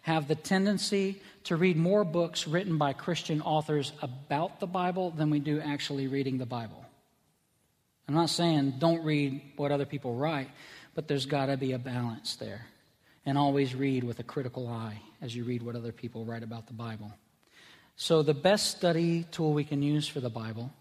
have 0.02 0.28
the 0.28 0.34
tendency 0.34 1.22
to 1.44 1.58
read 1.58 1.78
more 1.78 2.04
books 2.04 2.48
written 2.48 2.80
by 2.80 2.94
Christian 2.94 3.40
authors 3.44 3.92
about 4.02 4.60
the 4.60 4.66
Bible 4.66 5.12
than 5.12 5.30
we 5.30 5.38
do 5.38 5.62
actually 5.62 6.08
reading 6.08 6.40
the 6.40 6.48
Bible. 6.48 6.84
I'm 8.08 8.16
not 8.16 8.32
saying 8.32 8.78
don't 8.80 9.06
read 9.06 9.42
what 9.58 9.72
other 9.72 9.86
people 9.86 10.16
write, 10.16 10.50
but 10.96 11.08
there's 11.08 11.28
got 11.28 11.46
to 11.46 11.58
be 11.58 11.74
a 11.74 11.78
balance 11.78 12.36
there. 12.38 12.66
And 13.26 13.38
always 13.38 13.76
read 13.76 14.04
with 14.04 14.20
a 14.20 14.24
critical 14.24 14.68
eye 14.68 15.02
as 15.22 15.36
you 15.36 15.44
read 15.44 15.62
what 15.62 15.76
other 15.76 15.92
people 15.92 16.26
write 16.26 16.44
about 16.44 16.68
the 16.68 16.74
Bible. 16.74 17.12
So, 17.96 18.24
the 18.24 18.34
best 18.34 18.72
study 18.78 19.26
tool 19.32 19.54
we 19.54 19.66
can 19.66 19.82
use 19.82 20.08
for 20.08 20.22
the 20.22 20.30
Bible 20.30 20.72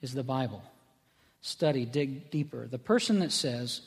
is 0.00 0.14
the 0.14 0.22
Bible 0.22 0.62
study, 1.42 1.84
dig 1.84 2.30
deeper. 2.30 2.66
The 2.66 2.78
person 2.78 3.18
that 3.18 3.32
says, 3.32 3.82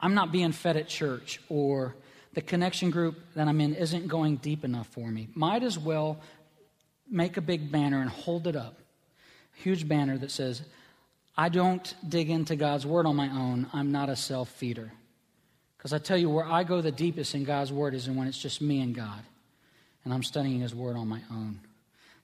I'm 0.00 0.14
not 0.14 0.32
being 0.32 0.52
fed 0.52 0.76
at 0.76 0.88
church, 0.88 1.40
or 1.48 1.94
the 2.32 2.40
connection 2.40 2.90
group 2.90 3.16
that 3.34 3.46
I'm 3.46 3.60
in 3.60 3.74
isn't 3.74 4.08
going 4.08 4.36
deep 4.36 4.64
enough 4.64 4.88
for 4.88 5.08
me, 5.08 5.28
might 5.34 5.62
as 5.62 5.78
well 5.78 6.20
make 7.08 7.36
a 7.36 7.40
big 7.40 7.70
banner 7.70 8.00
and 8.00 8.10
hold 8.10 8.46
it 8.46 8.56
up. 8.56 8.78
A 9.58 9.62
huge 9.62 9.86
banner 9.86 10.18
that 10.18 10.30
says, 10.30 10.62
I 11.36 11.48
don't 11.48 11.94
dig 12.08 12.30
into 12.30 12.56
God's 12.56 12.86
word 12.86 13.06
on 13.06 13.14
my 13.14 13.28
own. 13.28 13.68
I'm 13.72 13.92
not 13.92 14.08
a 14.08 14.16
self 14.16 14.48
feeder. 14.48 14.90
Because 15.78 15.92
I 15.92 15.98
tell 15.98 16.18
you, 16.18 16.28
where 16.28 16.44
I 16.44 16.64
go 16.64 16.80
the 16.80 16.92
deepest 16.92 17.34
in 17.34 17.44
God's 17.44 17.72
word 17.72 17.94
is 17.94 18.10
when 18.10 18.26
it's 18.26 18.38
just 18.38 18.60
me 18.60 18.80
and 18.80 18.94
God, 18.94 19.22
and 20.04 20.12
I'm 20.12 20.24
studying 20.24 20.60
His 20.60 20.74
word 20.74 20.96
on 20.96 21.08
my 21.08 21.20
own. 21.30 21.60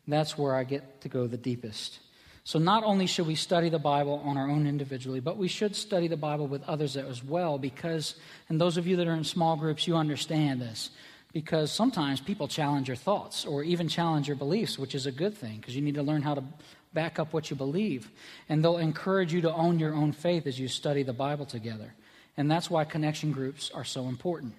That's 0.07 0.37
where 0.37 0.55
I 0.55 0.65
get 0.65 1.01
to 1.03 1.09
go 1.09 1.27
the 1.27 1.37
deepest. 1.37 2.01
So, 2.43 2.59
not 2.59 2.85
only 2.85 3.07
should 3.07 3.27
we 3.27 3.37
study 3.37 3.71
the 3.71 3.79
Bible 3.79 4.21
on 4.25 4.37
our 4.37 4.51
own 4.51 4.67
individually, 4.67 5.21
but 5.21 5.39
we 5.39 5.49
should 5.49 5.75
study 5.75 6.09
the 6.09 6.17
Bible 6.17 6.47
with 6.47 6.63
others 6.65 6.97
as 6.97 7.25
well, 7.25 7.57
because, 7.57 8.17
and 8.49 8.61
those 8.61 8.77
of 8.77 8.87
you 8.87 8.97
that 8.97 9.07
are 9.07 9.15
in 9.15 9.25
small 9.25 9.57
groups, 9.57 9.87
you 9.87 9.97
understand 9.97 10.61
this, 10.61 10.91
because 11.33 11.73
sometimes 11.73 12.21
people 12.21 12.47
challenge 12.47 12.89
your 12.89 12.97
thoughts 12.97 13.47
or 13.47 13.63
even 13.63 13.89
challenge 13.89 14.29
your 14.29 14.37
beliefs, 14.37 14.79
which 14.79 14.95
is 14.95 15.07
a 15.07 15.13
good 15.13 15.35
thing, 15.35 15.57
because 15.57 15.75
you 15.75 15.81
need 15.81 15.95
to 15.95 16.03
learn 16.03 16.21
how 16.21 16.35
to 16.35 16.45
back 16.93 17.19
up 17.19 17.33
what 17.33 17.51
you 17.51 17.57
believe. 17.57 18.11
And 18.49 18.63
they'll 18.63 18.79
encourage 18.79 19.33
you 19.33 19.41
to 19.43 19.53
own 19.53 19.79
your 19.79 19.95
own 19.95 20.13
faith 20.13 20.47
as 20.47 20.61
you 20.61 20.69
study 20.69 21.03
the 21.03 21.13
Bible 21.13 21.47
together. 21.47 21.95
And 22.37 22.51
that's 22.51 22.71
why 22.71 22.85
connection 22.85 23.33
groups 23.33 23.71
are 23.73 23.85
so 23.85 24.09
important. 24.09 24.55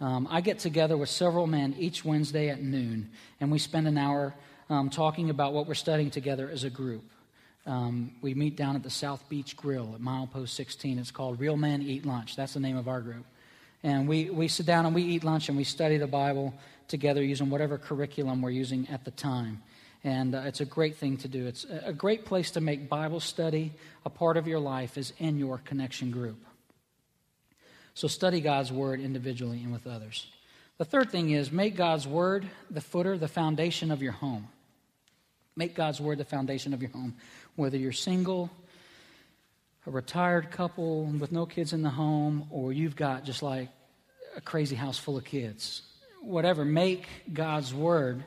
Um, 0.00 0.26
I 0.30 0.40
get 0.40 0.58
together 0.58 0.96
with 0.96 1.08
several 1.08 1.46
men 1.46 1.74
each 1.78 2.04
Wednesday 2.04 2.48
at 2.48 2.60
noon, 2.60 3.10
and 3.40 3.52
we 3.52 3.58
spend 3.58 3.86
an 3.86 3.96
hour 3.96 4.34
um, 4.68 4.90
talking 4.90 5.30
about 5.30 5.52
what 5.52 5.66
we're 5.66 5.74
studying 5.74 6.10
together 6.10 6.50
as 6.50 6.64
a 6.64 6.70
group. 6.70 7.04
Um, 7.66 8.12
we 8.20 8.34
meet 8.34 8.56
down 8.56 8.74
at 8.74 8.82
the 8.82 8.90
South 8.90 9.28
Beach 9.28 9.56
Grill 9.56 9.92
at 9.94 10.00
Milepost 10.00 10.48
16. 10.48 10.98
It's 10.98 11.12
called 11.12 11.38
Real 11.38 11.56
Men 11.56 11.82
Eat 11.82 12.04
Lunch. 12.04 12.34
That's 12.34 12.54
the 12.54 12.60
name 12.60 12.76
of 12.76 12.88
our 12.88 13.00
group. 13.00 13.24
And 13.84 14.08
we, 14.08 14.30
we 14.30 14.48
sit 14.48 14.66
down 14.66 14.86
and 14.86 14.94
we 14.94 15.02
eat 15.02 15.24
lunch 15.24 15.48
and 15.48 15.56
we 15.56 15.64
study 15.64 15.98
the 15.98 16.06
Bible 16.06 16.54
together 16.88 17.22
using 17.22 17.50
whatever 17.50 17.78
curriculum 17.78 18.42
we're 18.42 18.50
using 18.50 18.88
at 18.88 19.04
the 19.04 19.10
time. 19.10 19.62
And 20.04 20.34
uh, 20.34 20.42
it's 20.46 20.60
a 20.60 20.64
great 20.64 20.96
thing 20.96 21.16
to 21.18 21.28
do. 21.28 21.46
It's 21.46 21.64
a 21.84 21.92
great 21.92 22.24
place 22.24 22.52
to 22.52 22.60
make 22.60 22.88
Bible 22.88 23.20
study 23.20 23.72
a 24.04 24.10
part 24.10 24.36
of 24.36 24.46
your 24.46 24.60
life 24.60 24.98
is 24.98 25.12
in 25.18 25.38
your 25.38 25.58
connection 25.58 26.10
group. 26.10 26.38
So 27.94 28.08
study 28.08 28.40
God's 28.40 28.72
Word 28.72 29.00
individually 29.00 29.62
and 29.62 29.72
with 29.72 29.86
others. 29.86 30.26
The 30.78 30.84
third 30.84 31.10
thing 31.10 31.30
is 31.30 31.52
make 31.52 31.76
God's 31.76 32.06
Word 32.06 32.46
the 32.70 32.80
footer, 32.80 33.18
the 33.18 33.28
foundation 33.28 33.90
of 33.90 34.02
your 34.02 34.12
home. 34.12 34.48
Make 35.54 35.74
God's 35.74 36.00
Word 36.00 36.18
the 36.18 36.24
foundation 36.24 36.72
of 36.72 36.80
your 36.80 36.90
home. 36.90 37.14
Whether 37.56 37.76
you're 37.76 37.92
single, 37.92 38.50
a 39.86 39.90
retired 39.90 40.50
couple 40.50 41.04
with 41.04 41.32
no 41.32 41.44
kids 41.44 41.72
in 41.72 41.82
the 41.82 41.90
home, 41.90 42.46
or 42.50 42.72
you've 42.72 42.96
got 42.96 43.24
just 43.24 43.42
like 43.42 43.68
a 44.36 44.40
crazy 44.40 44.76
house 44.76 44.98
full 44.98 45.16
of 45.16 45.24
kids. 45.24 45.82
Whatever, 46.22 46.64
make 46.64 47.06
God's 47.32 47.74
Word 47.74 48.24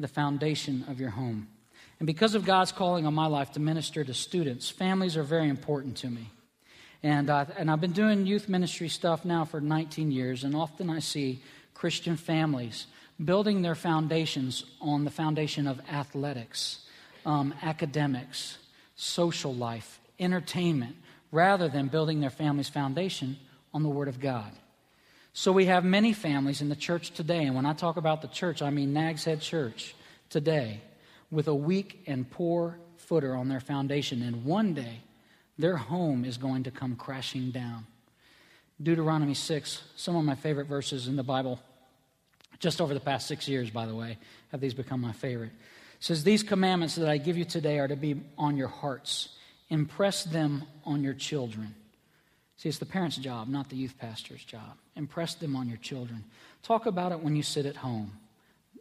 the 0.00 0.08
foundation 0.08 0.84
of 0.88 1.00
your 1.00 1.10
home. 1.10 1.48
And 1.98 2.06
because 2.06 2.34
of 2.34 2.44
God's 2.44 2.72
calling 2.72 3.06
on 3.06 3.14
my 3.14 3.26
life 3.26 3.52
to 3.52 3.60
minister 3.60 4.04
to 4.04 4.12
students, 4.12 4.68
families 4.68 5.16
are 5.16 5.22
very 5.22 5.48
important 5.48 5.96
to 5.98 6.08
me. 6.08 6.30
And, 7.06 7.30
uh, 7.30 7.44
and 7.56 7.70
I've 7.70 7.80
been 7.80 7.92
doing 7.92 8.26
youth 8.26 8.48
ministry 8.48 8.88
stuff 8.88 9.24
now 9.24 9.44
for 9.44 9.60
19 9.60 10.10
years, 10.10 10.42
and 10.42 10.56
often 10.56 10.90
I 10.90 10.98
see 10.98 11.40
Christian 11.72 12.16
families 12.16 12.88
building 13.24 13.62
their 13.62 13.76
foundations 13.76 14.64
on 14.80 15.04
the 15.04 15.10
foundation 15.12 15.68
of 15.68 15.80
athletics, 15.88 16.80
um, 17.24 17.54
academics, 17.62 18.58
social 18.96 19.54
life, 19.54 20.00
entertainment, 20.18 20.96
rather 21.30 21.68
than 21.68 21.86
building 21.86 22.18
their 22.18 22.28
family's 22.28 22.68
foundation 22.68 23.36
on 23.72 23.84
the 23.84 23.88
Word 23.88 24.08
of 24.08 24.18
God. 24.18 24.50
So 25.32 25.52
we 25.52 25.66
have 25.66 25.84
many 25.84 26.12
families 26.12 26.60
in 26.60 26.68
the 26.68 26.74
church 26.74 27.12
today, 27.12 27.44
and 27.44 27.54
when 27.54 27.66
I 27.66 27.72
talk 27.74 27.98
about 27.98 28.20
the 28.20 28.26
church, 28.26 28.62
I 28.62 28.70
mean 28.70 28.92
Nags 28.92 29.22
Head 29.22 29.40
Church 29.40 29.94
today, 30.28 30.80
with 31.30 31.46
a 31.46 31.54
weak 31.54 32.02
and 32.08 32.28
poor 32.28 32.80
footer 32.96 33.36
on 33.36 33.46
their 33.46 33.60
foundation, 33.60 34.22
and 34.22 34.44
one 34.44 34.74
day 34.74 35.02
their 35.58 35.76
home 35.76 36.24
is 36.24 36.36
going 36.36 36.64
to 36.64 36.70
come 36.70 36.96
crashing 36.96 37.50
down. 37.50 37.86
Deuteronomy 38.82 39.34
6, 39.34 39.82
some 39.96 40.16
of 40.16 40.24
my 40.24 40.34
favorite 40.34 40.66
verses 40.66 41.08
in 41.08 41.16
the 41.16 41.22
Bible, 41.22 41.58
just 42.58 42.80
over 42.80 42.92
the 42.92 43.00
past 43.00 43.26
six 43.26 43.48
years, 43.48 43.70
by 43.70 43.86
the 43.86 43.94
way, 43.94 44.18
have 44.52 44.60
these 44.60 44.74
become 44.74 45.00
my 45.00 45.12
favorite. 45.12 45.52
It 45.98 46.04
says, 46.04 46.24
These 46.24 46.42
commandments 46.42 46.96
that 46.96 47.08
I 47.08 47.16
give 47.16 47.38
you 47.38 47.44
today 47.44 47.78
are 47.78 47.88
to 47.88 47.96
be 47.96 48.20
on 48.36 48.56
your 48.56 48.68
hearts. 48.68 49.30
Impress 49.70 50.24
them 50.24 50.64
on 50.84 51.02
your 51.02 51.14
children. 51.14 51.74
See, 52.58 52.68
it's 52.68 52.78
the 52.78 52.86
parent's 52.86 53.16
job, 53.16 53.48
not 53.48 53.68
the 53.68 53.76
youth 53.76 53.94
pastor's 53.98 54.44
job. 54.44 54.78
Impress 54.94 55.34
them 55.34 55.56
on 55.56 55.68
your 55.68 55.78
children. 55.78 56.24
Talk 56.62 56.86
about 56.86 57.12
it 57.12 57.20
when 57.20 57.36
you 57.36 57.42
sit 57.42 57.66
at 57.66 57.76
home. 57.76 58.12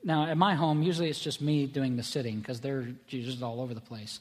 Now, 0.04 0.28
at 0.28 0.38
my 0.38 0.56
home, 0.56 0.84
usually 0.84 1.10
it's 1.10 1.20
just 1.20 1.42
me 1.42 1.66
doing 1.66 1.96
the 1.98 2.04
sitting 2.04 2.40
because 2.40 2.62
they're 2.62 2.88
just 3.08 3.42
all 3.42 3.60
over 3.60 3.74
the 3.74 3.82
place. 3.82 4.20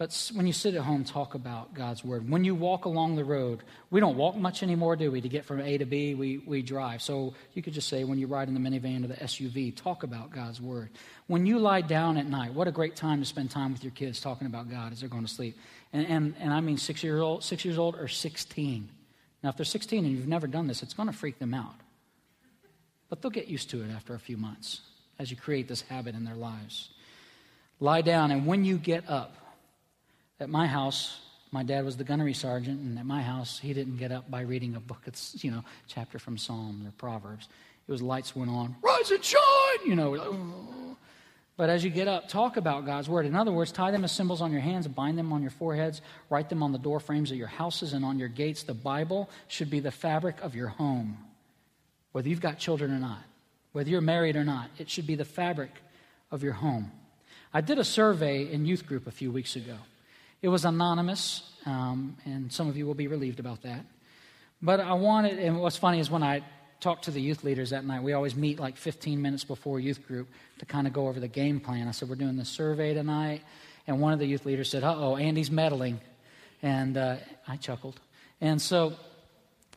But 0.00 0.30
when 0.32 0.46
you 0.46 0.54
sit 0.54 0.74
at 0.76 0.80
home, 0.80 1.04
talk 1.04 1.34
about 1.34 1.74
God's 1.74 2.02
word. 2.02 2.30
When 2.30 2.42
you 2.42 2.54
walk 2.54 2.86
along 2.86 3.16
the 3.16 3.24
road, 3.24 3.62
we 3.90 4.00
don't 4.00 4.16
walk 4.16 4.34
much 4.34 4.62
anymore, 4.62 4.96
do 4.96 5.10
we? 5.10 5.20
To 5.20 5.28
get 5.28 5.44
from 5.44 5.60
A 5.60 5.76
to 5.76 5.84
B, 5.84 6.14
we, 6.14 6.38
we 6.38 6.62
drive. 6.62 7.02
So 7.02 7.34
you 7.52 7.62
could 7.62 7.74
just 7.74 7.86
say, 7.86 8.04
when 8.04 8.18
you 8.18 8.26
ride 8.26 8.48
in 8.48 8.54
the 8.54 8.60
minivan 8.60 9.04
or 9.04 9.08
the 9.08 9.16
SUV, 9.16 9.76
talk 9.76 10.02
about 10.02 10.30
God's 10.30 10.58
word. 10.58 10.88
When 11.26 11.44
you 11.44 11.58
lie 11.58 11.82
down 11.82 12.16
at 12.16 12.24
night, 12.24 12.54
what 12.54 12.66
a 12.66 12.72
great 12.72 12.96
time 12.96 13.20
to 13.20 13.26
spend 13.26 13.50
time 13.50 13.74
with 13.74 13.84
your 13.84 13.90
kids 13.90 14.22
talking 14.22 14.46
about 14.46 14.70
God 14.70 14.90
as 14.90 15.00
they're 15.00 15.10
going 15.10 15.26
to 15.26 15.30
sleep. 15.30 15.58
And, 15.92 16.06
and, 16.06 16.34
and 16.40 16.50
I 16.50 16.62
mean 16.62 16.78
six 16.78 17.04
years 17.04 17.20
old, 17.20 17.44
six 17.44 17.66
years 17.66 17.76
old 17.76 17.94
or 17.96 18.08
16. 18.08 18.88
Now, 19.42 19.50
if 19.50 19.58
they're 19.58 19.66
16 19.66 20.02
and 20.02 20.16
you've 20.16 20.26
never 20.26 20.46
done 20.46 20.66
this, 20.66 20.82
it's 20.82 20.94
going 20.94 21.10
to 21.10 21.14
freak 21.14 21.38
them 21.38 21.52
out. 21.52 21.74
But 23.10 23.20
they'll 23.20 23.30
get 23.30 23.48
used 23.48 23.68
to 23.68 23.82
it 23.82 23.90
after 23.90 24.14
a 24.14 24.18
few 24.18 24.38
months 24.38 24.80
as 25.18 25.30
you 25.30 25.36
create 25.36 25.68
this 25.68 25.82
habit 25.82 26.14
in 26.14 26.24
their 26.24 26.36
lives. 26.36 26.88
Lie 27.80 28.00
down, 28.00 28.30
and 28.30 28.46
when 28.46 28.64
you 28.64 28.78
get 28.78 29.06
up, 29.06 29.36
at 30.40 30.48
my 30.48 30.66
house, 30.66 31.20
my 31.52 31.62
dad 31.62 31.84
was 31.84 31.96
the 31.96 32.04
gunnery 32.04 32.34
sergeant, 32.34 32.80
and 32.80 32.98
at 32.98 33.06
my 33.06 33.22
house, 33.22 33.58
he 33.58 33.74
didn't 33.74 33.96
get 33.96 34.12
up 34.12 34.30
by 34.30 34.42
reading 34.42 34.76
a 34.76 34.80
book, 34.80 35.02
it's, 35.06 35.42
you 35.44 35.50
know, 35.50 35.64
chapter 35.86 36.18
from 36.18 36.38
Psalms 36.38 36.86
or 36.86 36.92
Proverbs. 36.92 37.48
It 37.86 37.92
was 37.92 38.02
lights 38.02 38.36
went 38.36 38.50
on, 38.50 38.76
rise 38.82 39.10
and 39.10 39.22
shine, 39.22 39.40
you 39.84 39.96
know. 39.96 40.16
Oh. 40.16 40.96
But 41.56 41.68
as 41.68 41.84
you 41.84 41.90
get 41.90 42.08
up, 42.08 42.28
talk 42.28 42.56
about 42.56 42.86
God's 42.86 43.08
word. 43.08 43.26
In 43.26 43.36
other 43.36 43.52
words, 43.52 43.70
tie 43.70 43.90
them 43.90 44.02
as 44.02 44.12
symbols 44.12 44.40
on 44.40 44.50
your 44.50 44.62
hands, 44.62 44.88
bind 44.88 45.18
them 45.18 45.30
on 45.30 45.42
your 45.42 45.50
foreheads, 45.50 46.00
write 46.30 46.48
them 46.48 46.62
on 46.62 46.72
the 46.72 46.78
door 46.78 47.00
frames 47.00 47.30
of 47.30 47.36
your 47.36 47.48
houses 47.48 47.92
and 47.92 48.02
on 48.02 48.18
your 48.18 48.28
gates. 48.28 48.62
The 48.62 48.72
Bible 48.72 49.28
should 49.46 49.68
be 49.68 49.80
the 49.80 49.90
fabric 49.90 50.40
of 50.40 50.54
your 50.54 50.68
home, 50.68 51.18
whether 52.12 52.28
you've 52.28 52.40
got 52.40 52.58
children 52.58 52.92
or 52.92 52.98
not, 52.98 53.18
whether 53.72 53.90
you're 53.90 54.00
married 54.00 54.36
or 54.36 54.44
not. 54.44 54.70
It 54.78 54.88
should 54.88 55.06
be 55.06 55.16
the 55.16 55.24
fabric 55.24 55.72
of 56.30 56.42
your 56.42 56.54
home. 56.54 56.92
I 57.52 57.60
did 57.60 57.78
a 57.78 57.84
survey 57.84 58.50
in 58.50 58.64
youth 58.64 58.86
group 58.86 59.06
a 59.06 59.10
few 59.10 59.30
weeks 59.30 59.56
ago. 59.56 59.76
It 60.42 60.48
was 60.48 60.64
anonymous, 60.64 61.42
um, 61.66 62.16
and 62.24 62.52
some 62.52 62.68
of 62.68 62.76
you 62.76 62.86
will 62.86 62.94
be 62.94 63.08
relieved 63.08 63.40
about 63.40 63.62
that. 63.62 63.84
But 64.62 64.80
I 64.80 64.94
wanted, 64.94 65.38
and 65.38 65.60
what's 65.60 65.76
funny 65.76 66.00
is 66.00 66.10
when 66.10 66.22
I 66.22 66.42
talked 66.80 67.04
to 67.04 67.10
the 67.10 67.20
youth 67.20 67.44
leaders 67.44 67.70
that 67.70 67.84
night, 67.84 68.02
we 68.02 68.14
always 68.14 68.34
meet 68.34 68.58
like 68.58 68.76
15 68.76 69.20
minutes 69.20 69.44
before 69.44 69.78
youth 69.78 70.06
group 70.06 70.28
to 70.58 70.66
kind 70.66 70.86
of 70.86 70.92
go 70.92 71.08
over 71.08 71.20
the 71.20 71.28
game 71.28 71.60
plan. 71.60 71.88
I 71.88 71.90
said, 71.90 72.08
We're 72.08 72.14
doing 72.14 72.36
the 72.36 72.44
survey 72.44 72.94
tonight, 72.94 73.42
And 73.86 74.00
one 74.00 74.12
of 74.12 74.18
the 74.18 74.26
youth 74.26 74.46
leaders 74.46 74.70
said, 74.70 74.82
Uh 74.82 74.94
oh, 74.96 75.16
Andy's 75.16 75.50
meddling. 75.50 76.00
And 76.62 76.96
uh, 76.96 77.16
I 77.46 77.56
chuckled. 77.56 78.00
And 78.40 78.60
so 78.60 78.94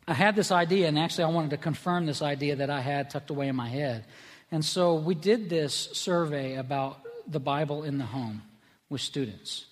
I 0.08 0.14
had 0.14 0.36
this 0.36 0.52
idea, 0.52 0.88
and 0.88 1.00
actually, 1.00 1.26
I 1.26 1.30
wanted 1.30 1.52
to 1.52 1.58
confirm 1.58 2.06
this 2.06 2.22
idea 2.22 2.58
that 2.58 2.70
I 2.70 2.82
had 2.82 3.10
tucked 3.10 3.30
away 3.30 3.48
in 3.48 3.56
my 3.56 3.70
head. 3.70 4.06
And 4.52 4.64
so 4.64 4.96
we 4.96 5.16
did 5.16 5.50
this 5.50 5.74
survey 5.94 6.56
about 6.56 7.00
the 7.28 7.40
Bible 7.40 7.84
in 7.84 7.98
the 7.98 8.06
home 8.06 8.44
with 8.90 9.02
students. 9.02 9.66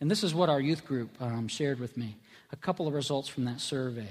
And 0.00 0.10
this 0.10 0.24
is 0.24 0.34
what 0.34 0.48
our 0.48 0.60
youth 0.60 0.86
group 0.86 1.10
um, 1.20 1.48
shared 1.48 1.78
with 1.78 1.96
me. 1.96 2.16
A 2.52 2.56
couple 2.56 2.88
of 2.88 2.94
results 2.94 3.28
from 3.28 3.44
that 3.44 3.60
survey. 3.60 4.08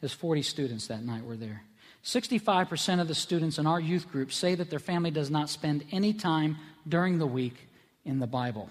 There's 0.00 0.12
40 0.12 0.42
students 0.42 0.86
that 0.88 1.04
night 1.04 1.24
were 1.24 1.36
there. 1.36 1.62
65% 2.04 3.00
of 3.00 3.08
the 3.08 3.14
students 3.14 3.58
in 3.58 3.66
our 3.66 3.80
youth 3.80 4.10
group 4.10 4.32
say 4.32 4.54
that 4.54 4.70
their 4.70 4.78
family 4.78 5.10
does 5.10 5.30
not 5.30 5.50
spend 5.50 5.84
any 5.90 6.12
time 6.12 6.56
during 6.88 7.18
the 7.18 7.26
week 7.26 7.68
in 8.04 8.20
the 8.20 8.26
Bible. 8.26 8.70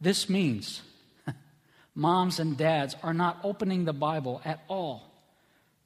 This 0.00 0.28
means 0.28 0.82
moms 1.94 2.38
and 2.38 2.56
dads 2.56 2.94
are 3.02 3.14
not 3.14 3.40
opening 3.42 3.84
the 3.84 3.92
Bible 3.92 4.40
at 4.44 4.62
all 4.68 5.10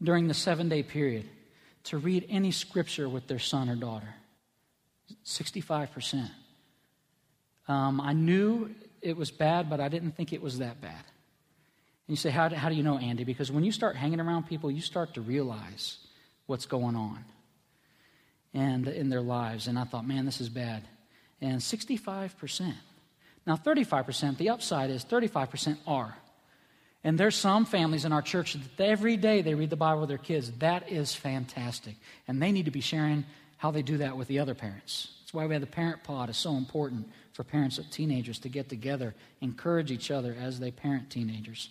during 0.02 0.29
the 0.29 0.35
seven 0.35 0.68
day 0.68 0.83
period 0.83 1.26
to 1.85 1.98
read 1.98 2.26
any 2.29 2.50
scripture 2.50 3.09
with 3.09 3.26
their 3.29 3.38
son 3.38 3.70
or 3.70 3.76
daughter. 3.76 4.14
65%. 5.24 6.31
Um, 7.68 8.00
I 8.00 8.12
knew 8.12 8.74
it 9.07 9.16
was 9.16 9.31
bad, 9.31 9.71
but 9.71 9.81
I 9.81 9.88
didn't 9.88 10.16
think 10.16 10.33
it 10.33 10.42
was 10.42 10.59
that 10.59 10.81
bad. 10.81 11.05
And 12.07 12.14
you 12.14 12.16
say, 12.16 12.31
how 12.31 12.49
do, 12.49 12.57
how 12.57 12.69
do 12.69 12.75
you 12.75 12.83
know, 12.83 12.99
Andy? 12.99 13.23
Because 13.25 13.53
when 13.53 13.62
you 13.62 13.71
start 13.71 13.95
hanging 13.95 14.21
around 14.21 14.49
people, 14.49 14.71
you 14.71 14.81
start 14.81 15.14
to 15.14 15.21
realize 15.21 15.99
what's 16.47 16.66
going 16.66 16.97
on 16.97 17.25
and 18.53 18.88
in 18.88 19.09
their 19.09 19.21
lives. 19.21 19.69
And 19.69 19.79
I 19.79 19.85
thought, 19.85 20.07
man, 20.07 20.25
this 20.25 20.40
is 20.40 20.49
bad. 20.49 20.83
And 21.40 21.61
65%. 21.61 22.75
Now, 23.47 23.57
35%, 23.57 24.38
the 24.38 24.51
upside 24.51 24.90
is 24.90 25.05
35% 25.05 25.79
are. 25.87 26.16
And 27.05 27.16
there's 27.16 27.37
some 27.37 27.64
families 27.64 28.05
in 28.05 28.12
our 28.12 28.23
church 28.23 28.55
that 28.55 28.85
every 28.85 29.16
day 29.16 29.42
they 29.42 29.55
read 29.55 29.71
the 29.71 29.77
Bible 29.77 30.01
with 30.01 30.09
their 30.09 30.19
kids. 30.19 30.51
That 30.59 30.90
is 30.90 31.14
fantastic. 31.14 31.95
And 32.27 32.42
they 32.42 32.51
need 32.51 32.64
to 32.64 32.73
be 32.73 32.81
sharing 32.81 33.25
how 33.59 33.71
they 33.71 33.83
do 33.83 33.99
that 33.99 34.16
with 34.16 34.27
the 34.27 34.40
other 34.40 34.55
parents. 34.55 35.12
That's 35.21 35.33
why 35.33 35.47
we 35.47 35.55
have 35.55 35.61
the 35.61 35.69
parent 35.69 36.03
pod. 36.03 36.29
It's 36.29 36.38
so 36.38 36.57
important 36.57 37.09
for 37.37 37.44
parents 37.44 37.77
of 37.77 37.90
teenagers 37.90 38.38
to 38.38 38.49
get 38.49 38.70
together, 38.70 39.14
encourage 39.42 39.90
each 39.90 40.11
other 40.11 40.35
as 40.40 40.59
they 40.59 40.70
parent 40.70 41.11
teenagers. 41.11 41.68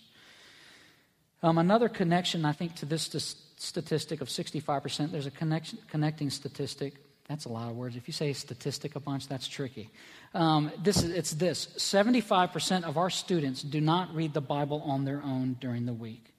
Um, 1.41 1.58
another 1.58 1.89
connection, 1.89 2.45
I 2.45 2.51
think, 2.51 2.75
to 2.75 2.86
this 2.86 3.01
st- 3.04 3.36
statistic 3.58 4.21
of 4.21 4.28
65%, 4.28 5.12
there's 5.12 5.25
a 5.25 5.32
connection, 5.32 5.80
connecting 5.89 6.30
statistic. 6.30 6.93
That's 7.28 7.45
a 7.45 7.49
lot 7.49 7.71
of 7.71 7.75
words. 7.75 7.95
If 7.95 8.08
you 8.08 8.13
say 8.13 8.32
statistic 8.34 8.95
a 8.95 8.99
bunch, 8.99 9.28
that's 9.28 9.47
tricky. 9.47 9.89
Um, 10.36 10.71
this 10.84 10.97
is, 11.01 11.10
it's 11.10 11.32
this 11.32 11.65
75% 11.78 12.84
of 12.84 12.97
our 12.97 13.10
students 13.10 13.63
do 13.63 13.82
not 13.82 14.13
read 14.13 14.36
the 14.36 14.41
Bible 14.41 14.84
on 14.86 15.04
their 15.04 15.23
own 15.23 15.58
during 15.60 15.88
the 15.88 15.93
week. 15.93 16.32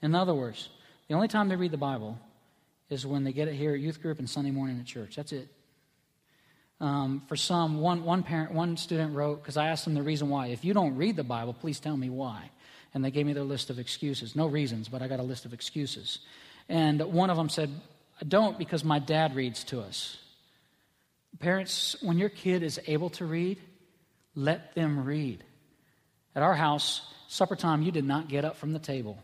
In 0.00 0.14
other 0.14 0.32
words, 0.32 0.68
the 1.08 1.14
only 1.14 1.26
time 1.26 1.48
they 1.48 1.56
read 1.56 1.72
the 1.72 1.76
Bible 1.76 2.20
is 2.88 3.04
when 3.04 3.24
they 3.24 3.32
get 3.32 3.48
it 3.48 3.54
here 3.54 3.74
at 3.74 3.80
youth 3.80 4.00
group 4.00 4.20
and 4.20 4.30
Sunday 4.30 4.52
morning 4.52 4.78
at 4.78 4.86
church. 4.86 5.16
That's 5.16 5.32
it. 5.32 5.48
Um, 6.80 7.22
for 7.28 7.36
some, 7.36 7.80
one, 7.80 8.04
one 8.04 8.22
parent, 8.22 8.52
one 8.52 8.76
student 8.78 9.14
wrote, 9.14 9.42
because 9.42 9.58
I 9.58 9.68
asked 9.68 9.84
them 9.84 9.94
the 9.94 10.02
reason 10.02 10.30
why. 10.30 10.48
If 10.48 10.64
you 10.64 10.72
don't 10.72 10.96
read 10.96 11.16
the 11.16 11.24
Bible, 11.24 11.52
please 11.52 11.78
tell 11.78 11.96
me 11.96 12.08
why. 12.08 12.50
And 12.94 13.04
they 13.04 13.10
gave 13.10 13.26
me 13.26 13.34
their 13.34 13.44
list 13.44 13.68
of 13.68 13.78
excuses. 13.78 14.34
No 14.34 14.46
reasons, 14.46 14.88
but 14.88 15.02
I 15.02 15.08
got 15.08 15.20
a 15.20 15.24
list 15.24 15.44
of 15.44 15.52
excuses. 15.52 16.20
And 16.68 17.00
one 17.12 17.28
of 17.28 17.36
them 17.36 17.50
said, 17.50 17.70
I 18.20 18.24
don't 18.24 18.58
because 18.58 18.82
my 18.82 18.98
dad 18.98 19.34
reads 19.36 19.64
to 19.64 19.80
us. 19.80 20.16
Parents, 21.38 21.96
when 22.02 22.18
your 22.18 22.28
kid 22.28 22.62
is 22.62 22.80
able 22.86 23.10
to 23.10 23.24
read, 23.26 23.58
let 24.34 24.74
them 24.74 25.04
read. 25.04 25.44
At 26.34 26.42
our 26.42 26.54
house, 26.54 27.02
supper 27.28 27.56
time, 27.56 27.82
you 27.82 27.92
did 27.92 28.04
not 28.04 28.28
get 28.28 28.44
up 28.44 28.56
from 28.56 28.72
the 28.72 28.78
table 28.78 29.18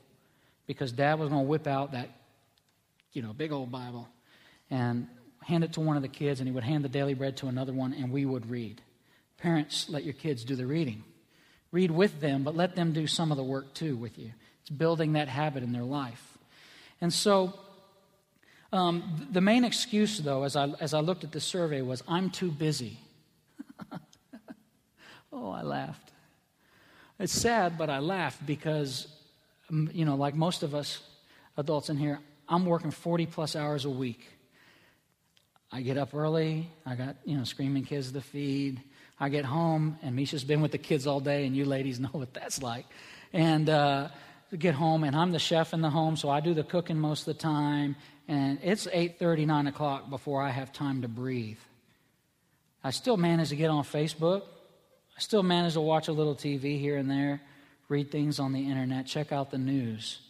because 0.66 0.92
dad 0.92 1.18
was 1.18 1.28
going 1.28 1.42
to 1.42 1.48
whip 1.48 1.66
out 1.66 1.92
that, 1.92 2.10
you 3.12 3.22
know, 3.22 3.32
big 3.32 3.52
old 3.52 3.70
Bible 3.70 4.08
and 4.70 5.08
hand 5.46 5.62
it 5.62 5.72
to 5.74 5.80
one 5.80 5.96
of 5.96 6.02
the 6.02 6.08
kids, 6.08 6.40
and 6.40 6.48
he 6.48 6.52
would 6.52 6.64
hand 6.64 6.84
the 6.84 6.88
daily 6.88 7.14
bread 7.14 7.36
to 7.36 7.46
another 7.46 7.72
one, 7.72 7.94
and 7.94 8.10
we 8.10 8.24
would 8.24 8.50
read. 8.50 8.82
Parents, 9.38 9.88
let 9.88 10.02
your 10.02 10.14
kids 10.14 10.44
do 10.44 10.56
the 10.56 10.66
reading. 10.66 11.04
Read 11.70 11.92
with 11.92 12.20
them, 12.20 12.42
but 12.42 12.56
let 12.56 12.74
them 12.74 12.92
do 12.92 13.06
some 13.06 13.30
of 13.30 13.36
the 13.36 13.44
work 13.44 13.72
too 13.72 13.96
with 13.96 14.18
you. 14.18 14.32
It's 14.62 14.70
building 14.70 15.12
that 15.12 15.28
habit 15.28 15.62
in 15.62 15.72
their 15.72 15.84
life. 15.84 16.36
And 17.00 17.12
so, 17.12 17.54
um, 18.72 19.28
the 19.30 19.40
main 19.40 19.64
excuse, 19.64 20.18
though, 20.18 20.42
as 20.42 20.56
I, 20.56 20.68
as 20.80 20.94
I 20.94 21.00
looked 21.00 21.22
at 21.22 21.30
the 21.30 21.40
survey, 21.40 21.80
was 21.80 22.02
I'm 22.08 22.30
too 22.30 22.50
busy. 22.50 22.98
oh, 25.32 25.50
I 25.50 25.62
laughed. 25.62 26.10
It's 27.20 27.32
sad, 27.32 27.78
but 27.78 27.88
I 27.88 28.00
laughed 28.00 28.44
because, 28.44 29.06
um, 29.70 29.88
you 29.92 30.04
know, 30.04 30.16
like 30.16 30.34
most 30.34 30.64
of 30.64 30.74
us 30.74 31.00
adults 31.56 31.88
in 31.88 31.96
here, 31.96 32.18
I'm 32.48 32.66
working 32.66 32.90
40 32.90 33.26
plus 33.26 33.54
hours 33.54 33.84
a 33.84 33.90
week. 33.90 34.26
I 35.76 35.82
get 35.82 35.98
up 35.98 36.14
early. 36.14 36.70
I 36.84 36.94
got, 36.94 37.16
you 37.24 37.36
know, 37.36 37.44
screaming 37.44 37.84
kids 37.84 38.10
to 38.10 38.20
feed. 38.20 38.80
I 39.20 39.28
get 39.28 39.44
home, 39.44 39.98
and 40.02 40.16
Misha's 40.16 40.42
been 40.42 40.60
with 40.60 40.72
the 40.72 40.78
kids 40.78 41.06
all 41.06 41.20
day, 41.20 41.46
and 41.46 41.54
you 41.54 41.64
ladies 41.64 42.00
know 42.04 42.08
what 42.12 42.34
that's 42.34 42.62
like. 42.62 42.86
And 43.32 43.68
uh, 43.68 44.08
get 44.58 44.74
home, 44.74 45.04
and 45.04 45.14
I'm 45.14 45.32
the 45.32 45.38
chef 45.38 45.72
in 45.72 45.82
the 45.82 45.90
home, 45.90 46.16
so 46.16 46.30
I 46.30 46.40
do 46.40 46.54
the 46.54 46.64
cooking 46.64 46.98
most 46.98 47.28
of 47.28 47.36
the 47.36 47.40
time 47.40 47.94
and 48.28 48.58
it's 48.62 48.86
8.30, 48.86 49.46
9 49.46 49.66
o'clock 49.68 50.10
before 50.10 50.42
I 50.42 50.50
have 50.50 50.72
time 50.72 51.02
to 51.02 51.08
breathe. 51.08 51.58
I 52.82 52.90
still 52.90 53.16
manage 53.16 53.50
to 53.50 53.56
get 53.56 53.70
on 53.70 53.84
Facebook. 53.84 54.42
I 55.16 55.20
still 55.20 55.42
manage 55.42 55.74
to 55.74 55.80
watch 55.80 56.08
a 56.08 56.12
little 56.12 56.34
TV 56.34 56.78
here 56.80 56.96
and 56.96 57.10
there, 57.10 57.40
read 57.88 58.10
things 58.10 58.38
on 58.38 58.52
the 58.52 58.68
internet, 58.68 59.06
check 59.06 59.32
out 59.32 59.50
the 59.50 59.58
news. 59.58 60.20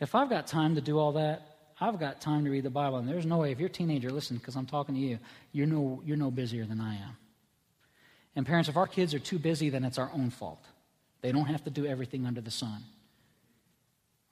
If 0.00 0.14
I've 0.14 0.30
got 0.30 0.46
time 0.46 0.74
to 0.76 0.80
do 0.80 0.98
all 0.98 1.12
that, 1.12 1.51
I've 1.82 1.98
got 1.98 2.20
time 2.20 2.44
to 2.44 2.50
read 2.50 2.62
the 2.62 2.70
Bible. 2.70 2.98
And 2.98 3.08
there's 3.08 3.26
no 3.26 3.38
way, 3.38 3.50
if 3.50 3.58
you're 3.58 3.68
a 3.68 3.72
teenager, 3.72 4.10
listen, 4.10 4.36
because 4.36 4.54
I'm 4.54 4.66
talking 4.66 4.94
to 4.94 5.00
you, 5.00 5.18
you're 5.50 5.66
no, 5.66 6.00
you're 6.04 6.16
no 6.16 6.30
busier 6.30 6.64
than 6.64 6.80
I 6.80 6.94
am. 6.94 7.16
And 8.36 8.46
parents, 8.46 8.68
if 8.68 8.76
our 8.76 8.86
kids 8.86 9.14
are 9.14 9.18
too 9.18 9.38
busy, 9.38 9.68
then 9.68 9.84
it's 9.84 9.98
our 9.98 10.10
own 10.14 10.30
fault. 10.30 10.64
They 11.22 11.32
don't 11.32 11.46
have 11.46 11.64
to 11.64 11.70
do 11.70 11.84
everything 11.84 12.24
under 12.24 12.40
the 12.40 12.52
sun. 12.52 12.84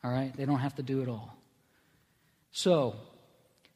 All 0.04 0.12
right? 0.12 0.34
They 0.36 0.44
don't 0.44 0.60
have 0.60 0.76
to 0.76 0.82
do 0.82 1.02
it 1.02 1.08
all. 1.08 1.36
So, 2.52 2.94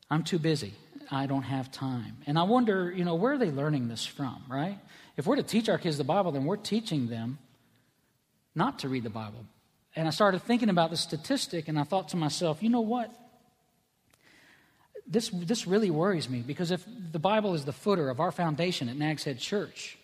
I'm 0.09 0.23
too 0.23 0.39
busy. 0.39 0.75
I 1.11 1.27
don't 1.27 1.43
have 1.43 1.73
time. 1.73 2.19
And 2.27 2.39
I 2.39 2.45
wonder, 2.45 2.93
you 2.93 3.05
know, 3.05 3.17
where 3.17 3.33
are 3.33 3.39
they 3.39 3.51
learning 3.51 3.89
this 3.89 4.07
from, 4.07 4.43
right? 4.49 4.79
If 5.17 5.27
we're 5.27 5.37
to 5.37 5.43
teach 5.43 5.69
our 5.69 5.79
kids 5.79 5.99
the 5.99 6.05
Bible, 6.05 6.31
then 6.31 6.45
we're 6.45 6.57
teaching 6.57 7.09
them 7.09 7.39
not 8.55 8.79
to 8.81 8.89
read 8.89 9.03
the 9.03 9.11
Bible. 9.11 9.45
And 9.97 10.07
I 10.07 10.11
started 10.11 10.43
thinking 10.43 10.71
about 10.71 10.91
the 10.91 10.97
statistic, 10.97 11.67
and 11.69 11.79
I 11.79 11.83
thought 11.83 12.11
to 12.11 12.17
myself, 12.17 12.63
you 12.63 12.69
know 12.69 12.81
what? 12.81 13.13
This, 15.07 15.29
this 15.29 15.67
really 15.67 15.91
worries 15.91 16.29
me 16.29 16.41
because 16.41 16.71
if 16.71 16.85
the 17.13 17.19
Bible 17.19 17.55
is 17.55 17.65
the 17.65 17.73
footer 17.73 18.09
of 18.09 18.21
our 18.21 18.33
foundation 18.33 18.89
at 18.89 18.97
Nags 18.97 19.25
Head 19.25 19.39
Church, 19.39 19.99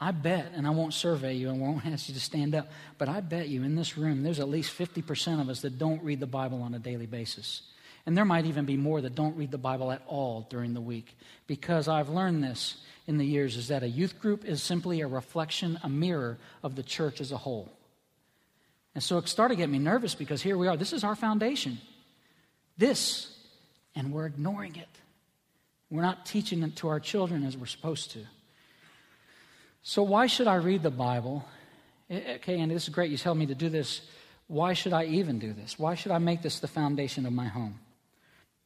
I 0.00 0.10
bet, 0.10 0.52
and 0.56 0.66
I 0.66 0.70
won't 0.70 0.94
survey 0.94 1.34
you 1.34 1.50
and 1.50 1.60
won't 1.60 1.84
ask 1.86 2.08
you 2.08 2.14
to 2.14 2.20
stand 2.20 2.54
up, 2.54 2.68
but 2.98 3.08
I 3.08 3.20
bet 3.20 3.48
you 3.48 3.62
in 3.62 3.76
this 3.76 3.96
room 3.98 4.22
there's 4.22 4.40
at 4.40 4.48
least 4.48 4.76
50% 4.76 5.40
of 5.40 5.48
us 5.48 5.60
that 5.60 5.78
don't 5.78 6.02
read 6.02 6.20
the 6.20 6.26
Bible 6.26 6.62
on 6.62 6.74
a 6.74 6.78
daily 6.78 7.06
basis. 7.06 7.62
And 8.04 8.16
there 8.16 8.24
might 8.24 8.46
even 8.46 8.64
be 8.64 8.76
more 8.76 9.00
that 9.00 9.14
don't 9.14 9.36
read 9.36 9.52
the 9.52 9.58
Bible 9.58 9.92
at 9.92 10.02
all 10.06 10.46
during 10.50 10.74
the 10.74 10.80
week. 10.80 11.16
Because 11.46 11.86
I've 11.86 12.08
learned 12.08 12.42
this 12.42 12.78
in 13.06 13.18
the 13.18 13.24
years 13.24 13.56
is 13.56 13.68
that 13.68 13.82
a 13.82 13.88
youth 13.88 14.18
group 14.18 14.44
is 14.44 14.62
simply 14.62 15.02
a 15.02 15.06
reflection, 15.06 15.78
a 15.84 15.88
mirror 15.88 16.38
of 16.62 16.74
the 16.74 16.82
church 16.82 17.20
as 17.20 17.30
a 17.30 17.36
whole. 17.36 17.70
And 18.94 19.02
so 19.02 19.18
it 19.18 19.28
started 19.28 19.54
to 19.54 19.58
get 19.58 19.70
me 19.70 19.78
nervous 19.78 20.14
because 20.14 20.42
here 20.42 20.58
we 20.58 20.66
are. 20.66 20.76
This 20.76 20.92
is 20.92 21.04
our 21.04 21.14
foundation. 21.14 21.78
This, 22.76 23.38
and 23.94 24.12
we're 24.12 24.26
ignoring 24.26 24.76
it. 24.76 24.88
We're 25.90 26.02
not 26.02 26.24
teaching 26.24 26.62
it 26.62 26.76
to 26.76 26.88
our 26.88 27.00
children 27.00 27.44
as 27.44 27.56
we're 27.56 27.66
supposed 27.66 28.12
to. 28.12 28.20
So, 29.82 30.02
why 30.02 30.26
should 30.26 30.46
I 30.46 30.54
read 30.54 30.82
the 30.82 30.90
Bible? 30.90 31.44
Eh, 32.08 32.20
eh, 32.24 32.34
okay, 32.36 32.60
and 32.60 32.70
this 32.70 32.84
is 32.84 32.88
great. 32.88 33.10
You 33.10 33.16
tell 33.16 33.34
me 33.34 33.46
to 33.46 33.54
do 33.54 33.68
this. 33.68 34.00
Why 34.46 34.74
should 34.74 34.92
I 34.92 35.04
even 35.04 35.38
do 35.38 35.52
this? 35.52 35.78
Why 35.78 35.94
should 35.94 36.12
I 36.12 36.18
make 36.18 36.42
this 36.42 36.60
the 36.60 36.68
foundation 36.68 37.26
of 37.26 37.32
my 37.32 37.46
home? 37.46 37.80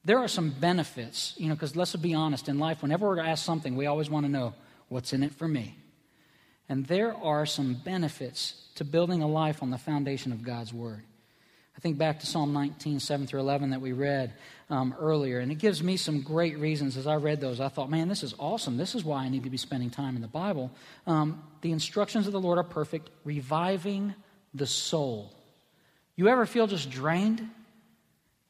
There 0.04 0.18
are 0.18 0.28
some 0.28 0.50
benefits, 0.50 1.34
you 1.36 1.48
know, 1.48 1.54
because 1.54 1.74
let's 1.74 1.96
be 1.96 2.14
honest, 2.14 2.48
in 2.48 2.58
life, 2.58 2.82
whenever 2.82 3.08
we're 3.08 3.20
asked 3.20 3.44
something, 3.44 3.76
we 3.76 3.86
always 3.86 4.08
want 4.08 4.24
to 4.24 4.30
know 4.30 4.54
what's 4.88 5.12
in 5.12 5.22
it 5.22 5.34
for 5.34 5.48
me. 5.48 5.76
And 6.68 6.86
there 6.86 7.14
are 7.14 7.46
some 7.46 7.74
benefits 7.74 8.68
to 8.76 8.84
building 8.84 9.22
a 9.22 9.28
life 9.28 9.62
on 9.62 9.70
the 9.70 9.78
foundation 9.78 10.32
of 10.32 10.42
God's 10.42 10.72
Word. 10.72 11.02
I 11.76 11.80
think 11.80 11.98
back 11.98 12.20
to 12.20 12.26
Psalm 12.26 12.54
19, 12.54 13.00
7 13.00 13.26
through 13.26 13.40
11 13.40 13.70
that 13.70 13.82
we 13.82 13.92
read 13.92 14.32
um, 14.70 14.94
earlier, 14.98 15.40
and 15.40 15.52
it 15.52 15.56
gives 15.56 15.82
me 15.82 15.98
some 15.98 16.22
great 16.22 16.58
reasons. 16.58 16.96
As 16.96 17.06
I 17.06 17.16
read 17.16 17.40
those, 17.40 17.60
I 17.60 17.68
thought, 17.68 17.90
man, 17.90 18.08
this 18.08 18.22
is 18.22 18.34
awesome. 18.38 18.78
This 18.78 18.94
is 18.94 19.04
why 19.04 19.24
I 19.24 19.28
need 19.28 19.44
to 19.44 19.50
be 19.50 19.58
spending 19.58 19.90
time 19.90 20.16
in 20.16 20.22
the 20.22 20.28
Bible. 20.28 20.70
Um, 21.06 21.42
the 21.60 21.72
instructions 21.72 22.26
of 22.26 22.32
the 22.32 22.40
Lord 22.40 22.56
are 22.56 22.64
perfect, 22.64 23.10
reviving 23.24 24.14
the 24.54 24.66
soul. 24.66 25.32
You 26.16 26.28
ever 26.28 26.46
feel 26.46 26.66
just 26.66 26.90
drained? 26.90 27.46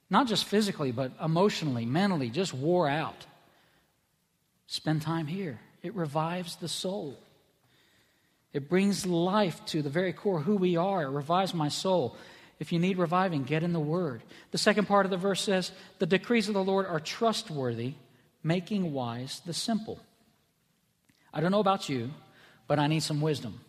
Not 0.08 0.28
just 0.28 0.44
physically, 0.44 0.92
but 0.92 1.10
emotionally, 1.22 1.84
mentally, 1.84 2.30
just 2.30 2.54
wore 2.54 2.88
out. 2.88 3.26
Spend 4.68 5.02
time 5.02 5.26
here. 5.26 5.58
It 5.82 5.96
revives 5.96 6.56
the 6.56 6.68
soul. 6.68 7.18
It 8.52 8.68
brings 8.68 9.04
life 9.04 9.64
to 9.66 9.82
the 9.82 9.90
very 9.90 10.12
core 10.12 10.40
who 10.40 10.56
we 10.56 10.76
are. 10.76 11.02
It 11.02 11.10
revives 11.10 11.52
my 11.52 11.68
soul. 11.68 12.16
If 12.58 12.72
you 12.72 12.78
need 12.78 12.98
reviving, 12.98 13.44
get 13.44 13.62
in 13.62 13.72
the 13.72 13.80
Word. 13.80 14.22
The 14.50 14.58
second 14.58 14.86
part 14.86 15.04
of 15.04 15.10
the 15.10 15.16
verse 15.16 15.42
says, 15.42 15.72
The 15.98 16.06
decrees 16.06 16.48
of 16.48 16.54
the 16.54 16.64
Lord 16.64 16.86
are 16.86 17.00
trustworthy, 17.00 17.94
making 18.42 18.92
wise 18.92 19.42
the 19.44 19.52
simple. 19.52 20.00
I 21.34 21.40
don't 21.40 21.50
know 21.50 21.60
about 21.60 21.88
you, 21.88 22.10
but 22.66 22.78
I 22.78 22.86
need 22.86 23.02
some 23.02 23.20
wisdom. 23.20 23.60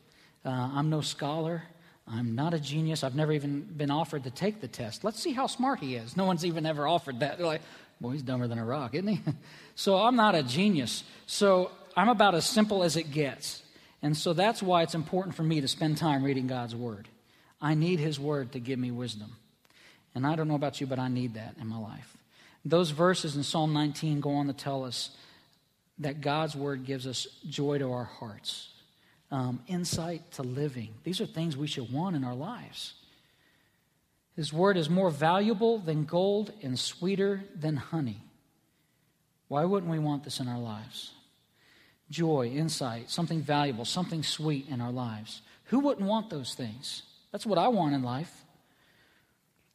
Uh, 0.45 0.50
I'm 0.50 0.89
no 0.89 1.02
scholar. 1.02 1.63
I'm 2.08 2.36
not 2.36 2.54
a 2.54 2.60
genius. 2.60 3.04
I've 3.04 3.15
never 3.15 3.34
even 3.34 3.62
been 3.62 3.91
offered 3.91 4.23
to 4.23 4.32
take 4.32 4.62
the 4.62 4.69
test. 4.69 5.04
Let's 5.04 5.21
see 5.21 5.34
how 5.34 5.47
smart 5.47 5.80
he 5.80 5.95
is. 5.95 6.15
No 6.15 6.23
one's 6.23 6.45
even 6.45 6.65
ever 6.65 6.88
offered 6.88 7.19
that. 7.19 7.38
They're 7.38 7.45
like, 7.45 7.62
boy, 8.00 8.12
he's 8.12 8.21
dumber 8.21 8.47
than 8.47 8.58
a 8.58 8.63
rock, 8.63 8.95
isn't 8.95 9.08
he? 9.08 9.21
so 9.76 9.97
I'm 9.97 10.15
not 10.15 10.34
a 10.34 10.43
genius. 10.43 11.04
So 11.26 11.71
I'm 11.97 12.08
about 12.08 12.36
as 12.36 12.45
simple 12.45 12.84
as 12.84 12.95
it 12.95 13.12
gets. 13.12 13.62
And 14.02 14.15
so 14.15 14.32
that's 14.32 14.63
why 14.63 14.84
it's 14.84 14.95
important 14.95 15.36
for 15.36 15.43
me 15.43 15.60
to 15.60 15.67
spend 15.67 15.97
time 15.97 16.23
reading 16.23 16.47
God's 16.47 16.76
Word. 16.76 17.10
I 17.62 17.74
need 17.74 18.00
His 18.00 18.20
Word 18.20 18.52
to 18.54 18.60
give 18.60 18.80
me 18.80 18.91
wisdom. 18.91 19.36
And 20.15 20.26
I 20.26 20.36
don't 20.36 20.48
know 20.48 20.56
about 20.56 20.82
you, 20.82 20.88
but 20.88 21.00
I 21.00 21.08
need 21.08 21.36
that 21.36 21.56
in 21.60 21.67
my 21.67 21.78
life. 21.78 22.17
Those 22.65 22.89
verses 22.89 23.36
in 23.36 23.43
Psalm 23.43 23.74
19 23.74 24.20
go 24.20 24.32
on 24.32 24.48
to 24.48 24.54
tell 24.54 24.84
us 24.84 25.12
that 26.00 26.22
God's 26.22 26.56
Word 26.56 26.86
gives 26.86 27.08
us 27.08 27.28
joy 27.50 27.78
to 27.78 27.91
our 27.91 28.04
hearts, 28.04 28.70
um, 29.32 29.62
insight 29.67 30.32
to 30.34 30.43
living. 30.43 30.89
These 31.04 31.22
are 31.22 31.26
things 31.26 31.58
we 31.58 31.67
should 31.67 31.91
want 31.91 32.15
in 32.15 32.24
our 32.24 32.36
lives. 32.36 32.93
His 34.36 34.54
Word 34.54 34.78
is 34.78 34.89
more 34.89 35.10
valuable 35.10 35.80
than 35.80 36.06
gold 36.06 36.52
and 36.62 36.78
sweeter 36.78 37.43
than 37.56 37.76
honey. 37.76 38.22
Why 39.48 39.65
wouldn't 39.65 39.91
we 39.91 40.00
want 40.00 40.24
this 40.24 40.39
in 40.39 40.48
our 40.48 40.60
lives? 40.60 41.12
Joy, 42.10 42.48
insight, 42.48 43.10
something 43.10 43.41
valuable, 43.41 43.86
something 43.86 44.24
sweet 44.24 44.67
in 44.70 44.80
our 44.82 44.91
lives. 44.91 45.41
Who 45.65 45.80
wouldn't 45.80 46.08
want 46.08 46.30
those 46.30 46.54
things? 46.54 47.04
That's 47.38 47.45
what 47.45 47.60
I 47.60 47.67
want 47.67 47.93
in 47.93 48.02
life. 48.02 48.34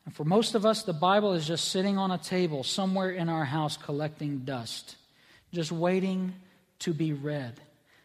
And 0.04 0.12
for 0.12 0.24
most 0.24 0.56
of 0.56 0.66
us, 0.66 0.82
the 0.82 0.92
Bible 0.92 1.34
is 1.34 1.46
just 1.46 1.68
sitting 1.68 1.96
on 1.96 2.10
a 2.10 2.18
table 2.18 2.64
somewhere 2.64 3.10
in 3.10 3.28
our 3.28 3.44
house 3.44 3.76
collecting 3.76 4.40
dust, 4.40 4.96
just 5.52 5.70
waiting 5.70 6.34
to 6.80 6.92
be 6.92 7.12
read. 7.12 7.60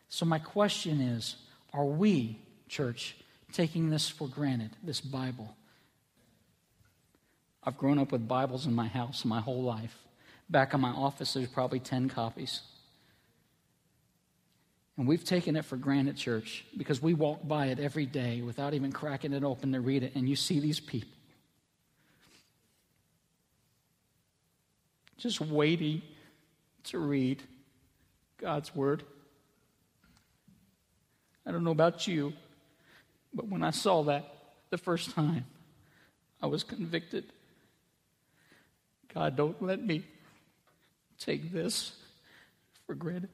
So, 0.09 0.27
my 0.27 0.37
question 0.37 1.01
is 1.01 1.37
are 1.73 1.85
we, 1.85 2.37
church, 2.69 3.15
taking 3.51 3.89
this 3.89 4.07
for 4.07 4.27
granted, 4.27 4.69
this 4.83 5.01
Bible? 5.01 5.57
I've 7.63 7.79
grown 7.79 7.97
up 7.97 8.11
with 8.11 8.27
Bibles 8.27 8.67
in 8.67 8.75
my 8.75 8.85
house 8.85 9.25
my 9.25 9.41
whole 9.41 9.63
life. 9.63 9.97
Back 10.47 10.75
in 10.75 10.81
my 10.81 10.91
office, 10.91 11.33
there's 11.33 11.47
probably 11.47 11.79
10 11.79 12.09
copies. 12.09 12.61
And 14.97 15.07
we've 15.07 15.23
taken 15.23 15.55
it 15.55 15.63
for 15.63 15.77
granted, 15.77 16.17
church, 16.17 16.65
because 16.75 17.01
we 17.01 17.13
walk 17.13 17.47
by 17.47 17.67
it 17.67 17.79
every 17.79 18.07
day 18.07 18.41
without 18.41 18.73
even 18.73 18.91
cracking 18.91 19.31
it 19.31 19.43
open 19.43 19.73
to 19.73 19.79
read 19.79 20.01
it. 20.01 20.15
And 20.15 20.27
you 20.27 20.35
see 20.35 20.59
these 20.59 20.79
people 20.79 21.11
just 25.17 25.39
waiting 25.41 26.01
to 26.85 26.99
read 26.99 27.43
God's 28.37 28.73
Word. 28.75 29.03
I 31.45 31.51
don't 31.51 31.63
know 31.63 31.71
about 31.71 32.07
you, 32.07 32.33
but 33.33 33.47
when 33.47 33.63
I 33.63 33.71
saw 33.71 34.03
that 34.03 34.25
the 34.69 34.77
first 34.77 35.11
time, 35.11 35.45
I 36.41 36.47
was 36.47 36.63
convicted. 36.63 37.25
God, 39.13 39.35
don't 39.35 39.61
let 39.61 39.83
me 39.83 40.03
take 41.19 41.51
this 41.51 41.93
for 42.85 42.95
granted. 42.95 43.29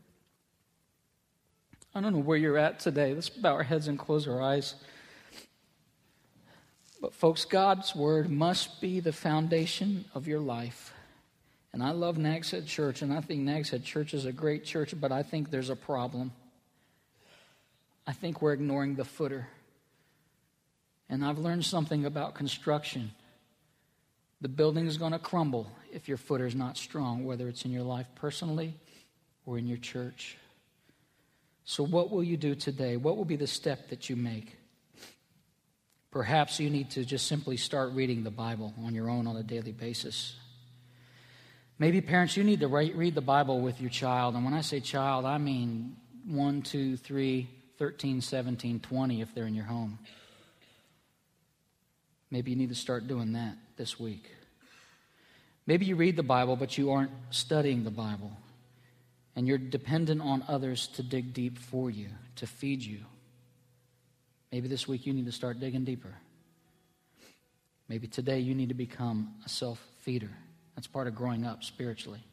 I 1.95 2.01
don't 2.01 2.13
know 2.13 2.19
where 2.19 2.37
you're 2.37 2.57
at 2.57 2.79
today. 2.79 3.13
Let's 3.13 3.29
bow 3.29 3.53
our 3.53 3.63
heads 3.63 3.87
and 3.87 3.99
close 3.99 4.27
our 4.27 4.41
eyes. 4.41 4.75
But, 6.99 7.13
folks, 7.13 7.45
God's 7.45 7.95
word 7.95 8.29
must 8.29 8.81
be 8.81 8.99
the 8.99 9.11
foundation 9.11 10.05
of 10.15 10.27
your 10.27 10.39
life. 10.39 10.93
And 11.71 11.83
I 11.83 11.91
love 11.91 12.17
Nags 12.17 12.51
Head 12.51 12.65
Church, 12.65 13.01
and 13.01 13.11
I 13.11 13.21
think 13.21 13.41
Nags 13.41 13.69
Head 13.69 13.83
Church 13.83 14.13
is 14.13 14.25
a 14.25 14.31
great 14.31 14.63
church, 14.63 14.93
but 14.99 15.11
I 15.11 15.21
think 15.21 15.51
there's 15.51 15.69
a 15.69 15.75
problem. 15.75 16.31
I 18.07 18.13
think 18.13 18.41
we're 18.41 18.53
ignoring 18.53 18.95
the 18.95 19.05
footer. 19.05 19.47
And 21.09 21.23
I've 21.23 21.39
learned 21.39 21.65
something 21.65 22.05
about 22.05 22.35
construction. 22.35 23.11
The 24.41 24.49
building 24.49 24.87
is 24.87 24.97
going 24.97 25.11
to 25.11 25.19
crumble 25.19 25.69
if 25.91 26.07
your 26.07 26.17
footer 26.17 26.45
is 26.45 26.55
not 26.55 26.77
strong, 26.77 27.25
whether 27.25 27.47
it's 27.47 27.65
in 27.65 27.71
your 27.71 27.83
life 27.83 28.07
personally 28.15 28.75
or 29.45 29.57
in 29.57 29.67
your 29.67 29.77
church. 29.77 30.37
So, 31.65 31.83
what 31.83 32.11
will 32.11 32.23
you 32.23 32.37
do 32.37 32.55
today? 32.55 32.97
What 32.97 33.15
will 33.15 33.25
be 33.25 33.35
the 33.35 33.47
step 33.47 33.89
that 33.89 34.09
you 34.09 34.15
make? 34.15 34.57
Perhaps 36.11 36.59
you 36.59 36.69
need 36.69 36.91
to 36.91 37.05
just 37.05 37.27
simply 37.27 37.57
start 37.57 37.93
reading 37.93 38.23
the 38.23 38.31
Bible 38.31 38.73
on 38.85 38.93
your 38.93 39.09
own 39.09 39.25
on 39.25 39.35
a 39.37 39.43
daily 39.43 39.71
basis. 39.71 40.35
Maybe, 41.79 42.01
parents, 42.01 42.37
you 42.37 42.43
need 42.43 42.59
to 42.59 42.67
read 42.67 43.15
the 43.15 43.21
Bible 43.21 43.61
with 43.61 43.81
your 43.81 43.89
child. 43.89 44.35
And 44.35 44.45
when 44.45 44.53
I 44.53 44.61
say 44.61 44.79
child, 44.79 45.25
I 45.25 45.37
mean 45.37 45.95
1, 46.27 46.61
2, 46.61 46.97
3, 46.97 47.49
13, 47.77 48.21
17, 48.21 48.79
20 48.79 49.21
if 49.21 49.33
they're 49.33 49.47
in 49.47 49.55
your 49.55 49.65
home. 49.65 49.97
Maybe 52.29 52.51
you 52.51 52.57
need 52.57 52.69
to 52.69 52.75
start 52.75 53.07
doing 53.07 53.33
that 53.33 53.55
this 53.77 53.99
week. 53.99 54.29
Maybe 55.65 55.85
you 55.85 55.95
read 55.95 56.15
the 56.15 56.23
Bible, 56.23 56.55
but 56.55 56.77
you 56.77 56.91
aren't 56.91 57.11
studying 57.31 57.83
the 57.83 57.91
Bible 57.91 58.31
and 59.35 59.47
you're 59.47 59.57
dependent 59.57 60.21
on 60.21 60.43
others 60.47 60.87
to 60.87 61.03
dig 61.03 61.33
deep 61.33 61.57
for 61.57 61.89
you, 61.89 62.09
to 62.35 62.47
feed 62.47 62.81
you. 62.81 62.99
Maybe 64.51 64.67
this 64.67 64.87
week 64.87 65.05
you 65.05 65.13
need 65.13 65.25
to 65.25 65.31
start 65.31 65.59
digging 65.59 65.83
deeper. 65.83 66.13
Maybe 67.89 68.07
today 68.07 68.39
you 68.39 68.53
need 68.53 68.69
to 68.69 68.75
become 68.75 69.33
a 69.45 69.49
self 69.49 69.83
feeder. 69.99 70.29
That's 70.75 70.87
part 70.87 71.07
of 71.07 71.15
growing 71.15 71.45
up 71.45 71.63
spiritually. 71.63 72.23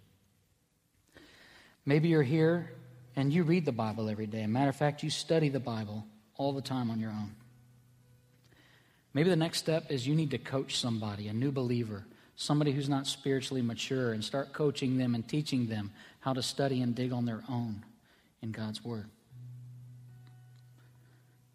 Maybe 1.84 2.08
you're 2.08 2.22
here 2.22 2.72
and 3.16 3.32
you 3.32 3.42
read 3.42 3.64
the 3.64 3.72
Bible 3.72 4.08
every 4.08 4.26
day. 4.26 4.46
matter 4.46 4.70
of 4.70 4.76
fact, 4.76 5.02
you 5.02 5.10
study 5.10 5.48
the 5.48 5.60
Bible 5.60 6.06
all 6.36 6.52
the 6.52 6.62
time 6.62 6.90
on 6.90 7.00
your 7.00 7.10
own. 7.10 7.34
Maybe 9.12 9.28
the 9.28 9.36
next 9.36 9.58
step 9.58 9.90
is 9.90 10.06
you 10.06 10.14
need 10.14 10.30
to 10.30 10.38
coach 10.38 10.78
somebody, 10.78 11.28
a 11.28 11.32
new 11.32 11.50
believer, 11.50 12.04
somebody 12.36 12.72
who's 12.72 12.88
not 12.88 13.06
spiritually 13.06 13.60
mature, 13.60 14.12
and 14.12 14.24
start 14.24 14.52
coaching 14.52 14.98
them 14.98 15.14
and 15.14 15.26
teaching 15.26 15.66
them 15.66 15.90
how 16.20 16.32
to 16.32 16.42
study 16.42 16.80
and 16.80 16.94
dig 16.94 17.12
on 17.12 17.24
their 17.24 17.42
own 17.48 17.84
in 18.42 18.52
God's 18.52 18.84
Word. 18.84 19.06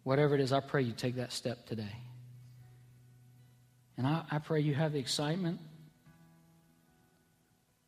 Whatever 0.02 0.34
it 0.34 0.40
is, 0.40 0.52
I 0.52 0.60
pray 0.60 0.82
you 0.82 0.92
take 0.92 1.16
that 1.16 1.32
step 1.32 1.66
today. 1.66 1.96
And 3.96 4.06
I, 4.06 4.22
I 4.30 4.38
pray 4.38 4.60
you 4.60 4.74
have 4.74 4.92
the 4.92 4.98
excitement 4.98 5.60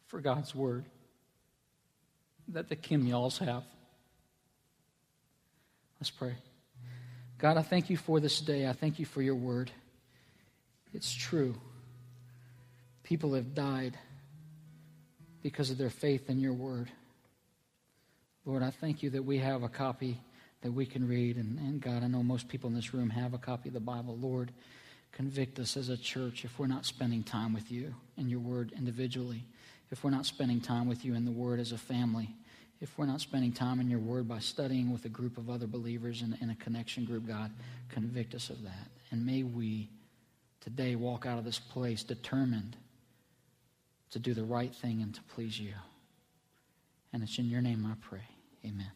for 0.06 0.20
God's 0.20 0.54
Word 0.54 0.84
that 2.48 2.68
the 2.68 2.76
Kimyals 2.76 3.38
have. 3.38 3.62
Let's 6.00 6.10
pray. 6.10 6.34
God, 7.38 7.56
I 7.56 7.62
thank 7.62 7.90
you 7.90 7.96
for 7.96 8.20
this 8.20 8.40
day. 8.40 8.66
I 8.66 8.72
thank 8.72 8.98
you 8.98 9.04
for 9.04 9.22
your 9.22 9.34
word. 9.34 9.70
It's 10.92 11.12
true. 11.12 11.54
People 13.02 13.34
have 13.34 13.54
died 13.54 13.96
because 15.42 15.70
of 15.70 15.78
their 15.78 15.90
faith 15.90 16.28
in 16.28 16.40
your 16.40 16.52
word. 16.52 16.90
Lord, 18.44 18.62
I 18.62 18.70
thank 18.70 19.02
you 19.02 19.10
that 19.10 19.24
we 19.24 19.38
have 19.38 19.62
a 19.62 19.68
copy 19.68 20.20
that 20.62 20.72
we 20.72 20.86
can 20.86 21.06
read. 21.06 21.36
And, 21.36 21.58
and, 21.58 21.80
God, 21.80 22.02
I 22.02 22.08
know 22.08 22.22
most 22.22 22.48
people 22.48 22.68
in 22.68 22.74
this 22.74 22.92
room 22.92 23.10
have 23.10 23.34
a 23.34 23.38
copy 23.38 23.68
of 23.68 23.74
the 23.74 23.80
Bible. 23.80 24.16
Lord, 24.16 24.52
convict 25.12 25.58
us 25.58 25.76
as 25.76 25.88
a 25.88 25.96
church 25.96 26.44
if 26.44 26.58
we're 26.58 26.66
not 26.66 26.84
spending 26.84 27.22
time 27.22 27.52
with 27.52 27.70
you 27.70 27.94
and 28.16 28.30
your 28.30 28.40
word 28.40 28.72
individually, 28.76 29.44
if 29.90 30.02
we're 30.02 30.10
not 30.10 30.26
spending 30.26 30.60
time 30.60 30.88
with 30.88 31.04
you 31.04 31.14
in 31.14 31.24
the 31.24 31.30
word 31.30 31.60
as 31.60 31.72
a 31.72 31.78
family, 31.78 32.34
if 32.80 32.96
we're 32.96 33.06
not 33.06 33.20
spending 33.20 33.52
time 33.52 33.80
in 33.80 33.90
your 33.90 33.98
word 33.98 34.28
by 34.28 34.38
studying 34.38 34.92
with 34.92 35.04
a 35.04 35.08
group 35.08 35.38
of 35.38 35.50
other 35.50 35.66
believers 35.66 36.22
in, 36.22 36.36
in 36.40 36.50
a 36.50 36.54
connection 36.56 37.04
group, 37.04 37.26
God, 37.26 37.50
convict 37.88 38.34
us 38.34 38.50
of 38.50 38.62
that. 38.62 38.88
And 39.10 39.24
may 39.24 39.42
we 39.42 39.88
today 40.60 40.94
walk 40.94 41.26
out 41.26 41.38
of 41.38 41.44
this 41.44 41.58
place 41.58 42.02
determined 42.02 42.76
to 44.10 44.18
do 44.18 44.34
the 44.34 44.44
right 44.44 44.74
thing 44.74 45.02
and 45.02 45.14
to 45.14 45.20
please 45.34 45.58
you. 45.58 45.72
And 47.12 47.22
it's 47.22 47.38
in 47.38 47.46
your 47.46 47.60
name 47.60 47.86
I 47.86 47.94
pray. 48.06 48.22
Amen. 48.64 48.90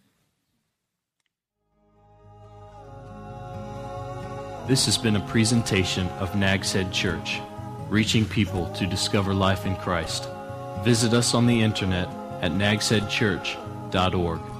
This 4.66 4.86
has 4.86 4.96
been 4.96 5.16
a 5.16 5.26
presentation 5.26 6.08
of 6.20 6.36
Nags 6.36 6.72
Head 6.72 6.92
Church, 6.92 7.40
reaching 7.88 8.24
people 8.24 8.72
to 8.74 8.86
discover 8.86 9.34
life 9.34 9.66
in 9.66 9.74
Christ. 9.76 10.28
Visit 10.84 11.14
us 11.14 11.34
on 11.34 11.46
the 11.46 11.62
internet 11.62 12.08
at 12.40 12.52
nagsheadchurch.org. 12.52 14.51